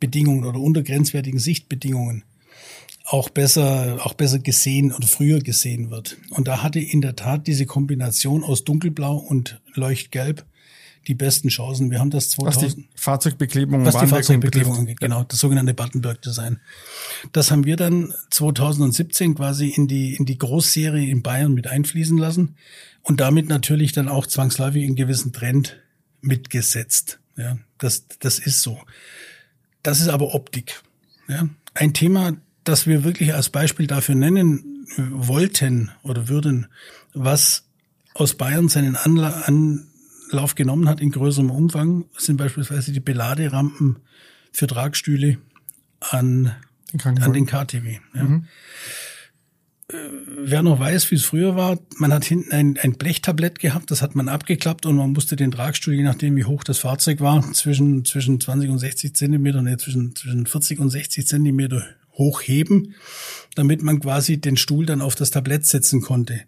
Bedingungen 0.00 0.44
oder 0.44 0.58
unter 0.58 0.82
grenzwertigen 0.82 1.38
Sichtbedingungen 1.38 2.24
auch 3.12 3.28
besser, 3.28 3.98
auch 4.02 4.14
besser 4.14 4.38
gesehen 4.38 4.92
oder 4.92 5.06
früher 5.06 5.40
gesehen 5.40 5.90
wird. 5.90 6.16
Und 6.30 6.48
da 6.48 6.62
hatte 6.62 6.80
in 6.80 7.02
der 7.02 7.14
Tat 7.14 7.46
diese 7.46 7.66
Kombination 7.66 8.42
aus 8.42 8.64
dunkelblau 8.64 9.16
und 9.16 9.60
leuchtgelb 9.74 10.46
die 11.08 11.14
besten 11.14 11.48
Chancen. 11.48 11.90
Wir 11.90 11.98
haben 11.98 12.10
das 12.10 12.30
2000. 12.30 12.64
Was 12.64 12.74
die 12.74 12.88
Fahrzeugbeklebung, 12.94 13.84
was 13.84 13.98
die 13.98 14.06
Fahrzeugbeklebung 14.06 14.78
angeht, 14.78 15.00
genau, 15.00 15.24
das 15.24 15.40
sogenannte 15.40 15.74
Battenberg-Design. 15.74 16.60
Das 17.32 17.50
haben 17.50 17.66
wir 17.66 17.76
dann 17.76 18.14
2017 18.30 19.34
quasi 19.34 19.68
in 19.68 19.88
die, 19.88 20.14
in 20.14 20.24
die 20.24 20.38
Großserie 20.38 21.10
in 21.10 21.22
Bayern 21.22 21.52
mit 21.52 21.66
einfließen 21.66 22.16
lassen 22.16 22.56
und 23.02 23.20
damit 23.20 23.48
natürlich 23.48 23.92
dann 23.92 24.08
auch 24.08 24.26
zwangsläufig 24.26 24.84
einen 24.84 24.96
gewissen 24.96 25.32
Trend 25.34 25.82
mitgesetzt. 26.22 27.18
Ja, 27.36 27.58
das, 27.76 28.06
das 28.20 28.38
ist 28.38 28.62
so. 28.62 28.78
Das 29.82 30.00
ist 30.00 30.08
aber 30.08 30.34
Optik. 30.34 30.82
Ja? 31.28 31.48
Ein 31.74 31.92
Thema, 31.92 32.36
das 32.64 32.86
wir 32.86 33.04
wirklich 33.04 33.34
als 33.34 33.50
Beispiel 33.50 33.86
dafür 33.86 34.14
nennen 34.14 34.86
wollten 34.96 35.90
oder 36.02 36.28
würden, 36.28 36.66
was 37.14 37.64
aus 38.14 38.34
Bayern 38.34 38.68
seinen 38.68 38.96
Anla 38.96 39.44
Anlauf 39.46 40.54
genommen 40.54 40.88
hat 40.88 41.00
in 41.00 41.10
größerem 41.10 41.50
Umfang, 41.50 42.06
sind 42.16 42.36
beispielsweise 42.36 42.92
die 42.92 43.00
Beladerampen 43.00 43.96
für 44.52 44.66
Tragstühle 44.66 45.38
an, 46.00 46.54
den 46.92 47.22
an 47.22 47.32
den 47.32 47.46
KTW. 47.46 47.98
Ja. 48.14 48.24
Mhm 48.24 48.46
wer 49.92 50.62
noch 50.62 50.78
weiß, 50.78 51.10
wie 51.10 51.16
es 51.16 51.24
früher 51.24 51.56
war, 51.56 51.78
man 51.96 52.12
hat 52.12 52.24
hinten 52.24 52.52
ein, 52.52 52.78
ein 52.80 52.94
Blechtablett 52.94 53.58
gehabt, 53.58 53.90
das 53.90 54.02
hat 54.02 54.14
man 54.14 54.28
abgeklappt 54.28 54.86
und 54.86 54.96
man 54.96 55.12
musste 55.12 55.36
den 55.36 55.50
Tragstuhl, 55.50 55.94
je 55.94 56.02
nachdem 56.02 56.36
wie 56.36 56.44
hoch 56.44 56.64
das 56.64 56.78
Fahrzeug 56.78 57.20
war, 57.20 57.52
zwischen, 57.52 58.04
zwischen 58.04 58.40
20 58.40 58.70
und 58.70 58.78
60 58.78 59.14
Zentimeter, 59.14 59.62
nee, 59.62 59.76
zwischen, 59.76 60.14
zwischen 60.16 60.46
40 60.46 60.80
und 60.80 60.90
60 60.90 61.26
Zentimeter 61.26 61.84
hochheben, 62.14 62.94
damit 63.54 63.82
man 63.82 64.00
quasi 64.00 64.40
den 64.40 64.56
Stuhl 64.56 64.86
dann 64.86 65.00
auf 65.00 65.14
das 65.14 65.30
Tablett 65.30 65.66
setzen 65.66 66.00
konnte. 66.00 66.42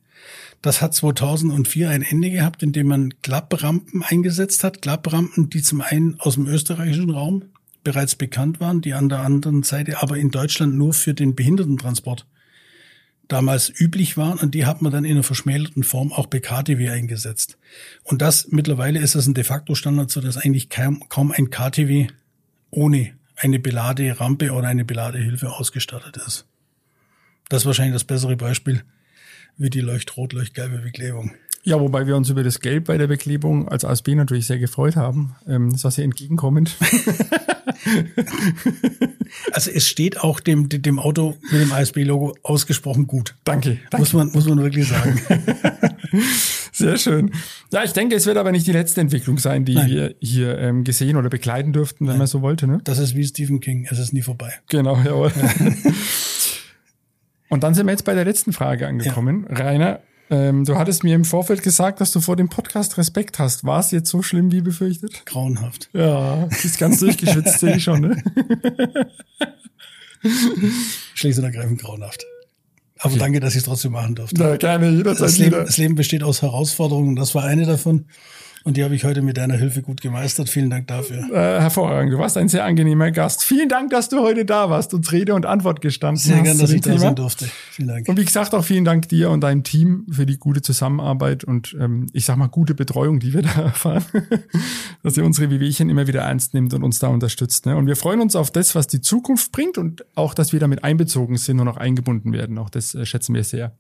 Das 0.62 0.80
hat 0.80 0.94
2004 0.94 1.90
ein 1.90 2.02
Ende 2.02 2.30
gehabt, 2.30 2.62
indem 2.62 2.88
man 2.88 3.14
Klapprampen 3.22 4.02
eingesetzt 4.02 4.64
hat. 4.64 4.80
Klapprampen, 4.80 5.50
die 5.50 5.62
zum 5.62 5.80
einen 5.80 6.18
aus 6.20 6.34
dem 6.34 6.46
österreichischen 6.46 7.10
Raum 7.10 7.44
bereits 7.82 8.14
bekannt 8.14 8.60
waren, 8.60 8.80
die 8.80 8.94
an 8.94 9.10
der 9.10 9.20
anderen 9.20 9.62
Seite 9.62 10.02
aber 10.02 10.16
in 10.16 10.30
Deutschland 10.30 10.74
nur 10.74 10.94
für 10.94 11.12
den 11.12 11.34
Behindertentransport 11.34 12.26
damals 13.28 13.72
üblich 13.78 14.16
waren 14.16 14.38
und 14.38 14.54
die 14.54 14.66
hat 14.66 14.82
man 14.82 14.92
dann 14.92 15.04
in 15.04 15.12
einer 15.12 15.22
verschmälerten 15.22 15.82
Form 15.82 16.12
auch 16.12 16.26
bei 16.26 16.40
KTW 16.40 16.90
eingesetzt. 16.90 17.58
Und 18.02 18.22
das 18.22 18.48
mittlerweile 18.50 19.00
ist 19.00 19.14
das 19.14 19.26
ein 19.26 19.34
de 19.34 19.44
facto 19.44 19.74
Standard, 19.74 20.10
so 20.10 20.20
dass 20.20 20.36
eigentlich 20.36 20.68
kaum, 20.68 21.08
kaum 21.08 21.32
ein 21.32 21.50
KTW 21.50 22.08
ohne 22.70 23.14
eine 23.36 23.58
Beladerampe 23.58 24.52
oder 24.52 24.68
eine 24.68 24.84
Beladehilfe 24.84 25.50
ausgestattet 25.50 26.16
ist. 26.16 26.46
Das 27.48 27.62
ist 27.62 27.66
wahrscheinlich 27.66 27.94
das 27.94 28.04
bessere 28.04 28.36
Beispiel 28.36 28.82
wie 29.56 29.70
die 29.70 29.80
leuchtrot, 29.80 30.32
leuchtgelbe 30.32 30.78
Beklebung. 30.78 31.34
Ja, 31.66 31.80
wobei 31.80 32.06
wir 32.06 32.14
uns 32.14 32.28
über 32.28 32.44
das 32.44 32.60
Gelb 32.60 32.84
bei 32.84 32.98
der 32.98 33.06
Beklebung 33.06 33.68
als 33.68 33.86
ASB 33.86 34.14
natürlich 34.14 34.46
sehr 34.46 34.58
gefreut 34.58 34.96
haben. 34.96 35.34
Ähm, 35.48 35.72
das 35.72 35.82
war 35.82 35.90
sehr 35.90 36.04
entgegenkommend. 36.04 36.76
also 39.52 39.70
es 39.70 39.88
steht 39.88 40.20
auch 40.20 40.40
dem, 40.40 40.68
dem 40.68 40.98
Auto 40.98 41.36
mit 41.50 41.62
dem 41.62 41.72
ASB-Logo 41.72 42.36
ausgesprochen 42.42 43.06
gut. 43.06 43.34
Danke, 43.44 43.78
danke. 43.90 43.96
Muss 43.96 44.12
man, 44.12 44.30
muss 44.32 44.46
man 44.46 44.62
wirklich 44.62 44.88
sagen. 44.88 45.18
Sehr 46.72 46.98
schön. 46.98 47.30
Ja, 47.72 47.84
ich 47.84 47.92
denke, 47.92 48.16
es 48.16 48.26
wird 48.26 48.36
aber 48.36 48.52
nicht 48.52 48.66
die 48.66 48.72
letzte 48.72 49.00
Entwicklung 49.00 49.38
sein, 49.38 49.64
die 49.64 49.74
Nein. 49.74 49.88
wir 49.88 50.14
hier 50.20 50.58
ähm, 50.58 50.84
gesehen 50.84 51.16
oder 51.16 51.30
begleiten 51.30 51.72
dürften, 51.72 52.06
wenn 52.08 52.18
man 52.18 52.26
so 52.26 52.42
wollte. 52.42 52.66
Ne? 52.66 52.80
Das 52.84 52.98
ist 52.98 53.14
wie 53.14 53.24
Stephen 53.24 53.60
King, 53.60 53.86
es 53.90 53.98
ist 53.98 54.12
nie 54.12 54.22
vorbei. 54.22 54.52
Genau, 54.68 54.96
jawohl. 54.96 55.32
Und 57.48 57.62
dann 57.62 57.74
sind 57.74 57.86
wir 57.86 57.92
jetzt 57.92 58.04
bei 58.04 58.14
der 58.14 58.24
letzten 58.24 58.52
Frage 58.52 58.88
angekommen. 58.88 59.46
Ja. 59.48 59.56
Rainer, 59.56 60.00
ähm, 60.30 60.64
du 60.64 60.76
hattest 60.76 61.04
mir 61.04 61.14
im 61.14 61.24
Vorfeld 61.24 61.62
gesagt, 61.62 62.00
dass 62.00 62.10
du 62.10 62.20
vor 62.20 62.36
dem 62.36 62.48
Podcast 62.48 62.96
Respekt 62.96 63.38
hast. 63.38 63.64
War 63.64 63.80
es 63.80 63.90
jetzt 63.90 64.10
so 64.10 64.22
schlimm 64.22 64.52
wie 64.52 64.62
befürchtet? 64.62 65.26
Grauenhaft. 65.26 65.90
Ja, 65.92 66.44
ist 66.44 66.78
ganz 66.78 67.00
durchgeschwitzt, 67.00 67.60
sehe 67.60 67.76
ich 67.76 67.84
schon. 67.84 68.00
Ne? 68.00 68.22
Schlicht 71.14 71.38
und 71.38 71.44
ergreifend 71.44 71.80
grauenhaft. 71.80 72.24
Aber 72.98 73.16
danke, 73.16 73.40
dass 73.40 73.52
ich 73.54 73.58
es 73.58 73.64
trotzdem 73.64 73.92
machen 73.92 74.14
durfte. 74.14 74.36
Na, 74.38 74.56
gerne, 74.56 74.90
jederzeit 74.90 75.26
das 75.26 75.38
Leben, 75.38 75.56
das 75.66 75.76
Leben 75.76 75.94
besteht 75.94 76.22
aus 76.22 76.40
Herausforderungen. 76.40 77.16
Das 77.16 77.34
war 77.34 77.44
eine 77.44 77.66
davon. 77.66 78.06
Und 78.64 78.78
die 78.78 78.82
habe 78.82 78.94
ich 78.94 79.04
heute 79.04 79.20
mit 79.20 79.36
deiner 79.36 79.56
Hilfe 79.56 79.82
gut 79.82 80.00
gemeistert. 80.00 80.48
Vielen 80.48 80.70
Dank 80.70 80.86
dafür. 80.86 81.18
Äh, 81.30 81.60
hervorragend. 81.60 82.14
Du 82.14 82.18
warst 82.18 82.38
ein 82.38 82.48
sehr 82.48 82.64
angenehmer 82.64 83.10
Gast. 83.10 83.44
Vielen 83.44 83.68
Dank, 83.68 83.90
dass 83.90 84.08
du 84.08 84.20
heute 84.20 84.46
da 84.46 84.70
warst 84.70 84.94
und 84.94 85.12
Rede 85.12 85.34
und 85.34 85.44
Antwort 85.44 85.82
gestanden 85.82 86.16
sehr 86.16 86.36
hast. 86.36 86.44
Sehr 86.44 86.52
gern, 86.54 86.58
dass 86.58 86.72
ich 86.72 86.80
da 86.80 86.98
sein 86.98 87.14
durfte. 87.14 87.44
Vielen 87.44 87.88
Dank. 87.88 88.08
Und 88.08 88.18
wie 88.18 88.24
gesagt, 88.24 88.54
auch 88.54 88.64
vielen 88.64 88.86
Dank 88.86 89.06
dir 89.10 89.28
und 89.28 89.42
deinem 89.42 89.64
Team 89.64 90.06
für 90.10 90.24
die 90.24 90.38
gute 90.38 90.62
Zusammenarbeit 90.62 91.44
und 91.44 91.76
ähm, 91.78 92.06
ich 92.14 92.24
sag 92.24 92.38
mal 92.38 92.46
gute 92.46 92.74
Betreuung, 92.74 93.20
die 93.20 93.34
wir 93.34 93.42
da 93.42 93.50
erfahren. 93.64 94.02
dass 95.02 95.18
ihr 95.18 95.26
unsere 95.26 95.50
Wehwehchen 95.50 95.90
immer 95.90 96.06
wieder 96.06 96.22
ernst 96.22 96.54
nimmt 96.54 96.72
und 96.72 96.82
uns 96.84 96.98
da 96.98 97.08
unterstützt. 97.08 97.66
Ne? 97.66 97.76
Und 97.76 97.86
wir 97.86 97.96
freuen 97.96 98.22
uns 98.22 98.34
auf 98.34 98.50
das, 98.50 98.74
was 98.74 98.86
die 98.86 99.02
Zukunft 99.02 99.52
bringt 99.52 99.76
und 99.76 100.06
auch, 100.14 100.32
dass 100.32 100.54
wir 100.54 100.60
damit 100.60 100.84
einbezogen 100.84 101.36
sind 101.36 101.60
und 101.60 101.68
auch 101.68 101.76
eingebunden 101.76 102.32
werden. 102.32 102.56
Auch 102.56 102.70
das 102.70 102.94
äh, 102.94 103.04
schätzen 103.04 103.34
wir 103.34 103.44
sehr. 103.44 103.76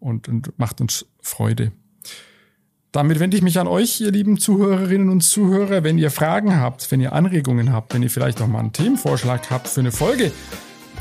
Und, 0.00 0.28
und 0.28 0.58
macht 0.58 0.82
uns 0.82 1.06
Freude. 1.22 1.72
Damit 2.96 3.20
wende 3.20 3.36
ich 3.36 3.42
mich 3.42 3.58
an 3.58 3.68
euch, 3.68 4.00
ihr 4.00 4.10
lieben 4.10 4.38
Zuhörerinnen 4.38 5.10
und 5.10 5.20
Zuhörer. 5.20 5.84
Wenn 5.84 5.98
ihr 5.98 6.10
Fragen 6.10 6.58
habt, 6.58 6.90
wenn 6.90 7.02
ihr 7.02 7.12
Anregungen 7.12 7.70
habt, 7.70 7.92
wenn 7.92 8.02
ihr 8.02 8.08
vielleicht 8.08 8.40
auch 8.40 8.46
mal 8.46 8.60
einen 8.60 8.72
Themenvorschlag 8.72 9.50
habt 9.50 9.68
für 9.68 9.80
eine 9.80 9.92
Folge, 9.92 10.32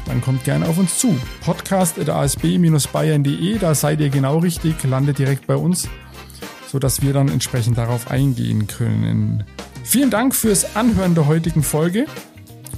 dann 0.05 0.19
kommt 0.19 0.43
gerne 0.43 0.67
auf 0.67 0.77
uns 0.77 0.99
zu. 0.99 1.17
Podcast.asb-bayern.de, 1.45 3.59
da 3.59 3.73
seid 3.73 4.01
ihr 4.01 4.09
genau 4.09 4.39
richtig, 4.39 4.83
landet 4.83 5.19
direkt 5.19 5.47
bei 5.47 5.55
uns, 5.55 5.87
sodass 6.69 7.01
wir 7.01 7.13
dann 7.13 7.29
entsprechend 7.29 7.77
darauf 7.77 8.11
eingehen 8.11 8.67
können. 8.67 9.45
Vielen 9.85 10.09
Dank 10.09 10.35
fürs 10.35 10.75
Anhören 10.75 11.15
der 11.15 11.27
heutigen 11.27 11.63
Folge. 11.63 12.07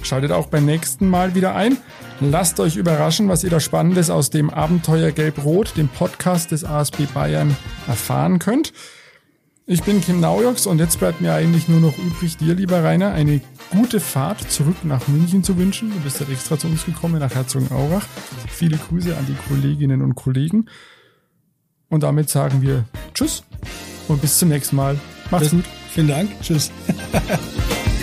Schaltet 0.02 0.30
auch 0.30 0.46
beim 0.46 0.64
nächsten 0.64 1.10
Mal 1.10 1.34
wieder 1.34 1.56
ein. 1.56 1.76
Lasst 2.20 2.60
euch 2.60 2.76
überraschen, 2.76 3.28
was 3.28 3.42
ihr 3.42 3.50
da 3.50 3.58
Spannendes 3.58 4.10
aus 4.10 4.30
dem 4.30 4.48
Abenteuer 4.48 5.10
Gelb-Rot, 5.10 5.76
dem 5.76 5.88
Podcast 5.88 6.52
des 6.52 6.64
ASB 6.64 7.06
Bayern, 7.12 7.56
erfahren 7.88 8.38
könnt. 8.38 8.72
Ich 9.70 9.82
bin 9.82 10.00
Kim 10.00 10.18
Naujoks 10.20 10.64
und 10.66 10.78
jetzt 10.78 10.98
bleibt 10.98 11.20
mir 11.20 11.34
eigentlich 11.34 11.68
nur 11.68 11.78
noch 11.78 11.98
übrig, 11.98 12.38
dir, 12.38 12.54
lieber 12.54 12.82
Rainer, 12.82 13.12
eine 13.12 13.42
gute 13.70 14.00
Fahrt 14.00 14.50
zurück 14.50 14.76
nach 14.82 15.06
München 15.08 15.44
zu 15.44 15.58
wünschen. 15.58 15.90
Du 15.90 16.00
bist 16.00 16.20
ja 16.20 16.26
extra 16.26 16.58
zu 16.58 16.68
uns 16.68 16.86
gekommen, 16.86 17.18
nach 17.20 17.34
Herzogenaurach. 17.34 18.06
Viele 18.48 18.78
Grüße 18.78 19.14
an 19.14 19.26
die 19.26 19.36
Kolleginnen 19.46 20.00
und 20.00 20.14
Kollegen. 20.14 20.70
Und 21.90 22.02
damit 22.02 22.30
sagen 22.30 22.62
wir 22.62 22.86
Tschüss 23.12 23.44
und 24.08 24.22
bis 24.22 24.38
zum 24.38 24.48
nächsten 24.48 24.74
Mal. 24.74 24.98
Macht's 25.30 25.50
gut. 25.50 25.66
Vielen 25.90 26.08
Dank. 26.08 26.30
Tschüss. 26.40 26.70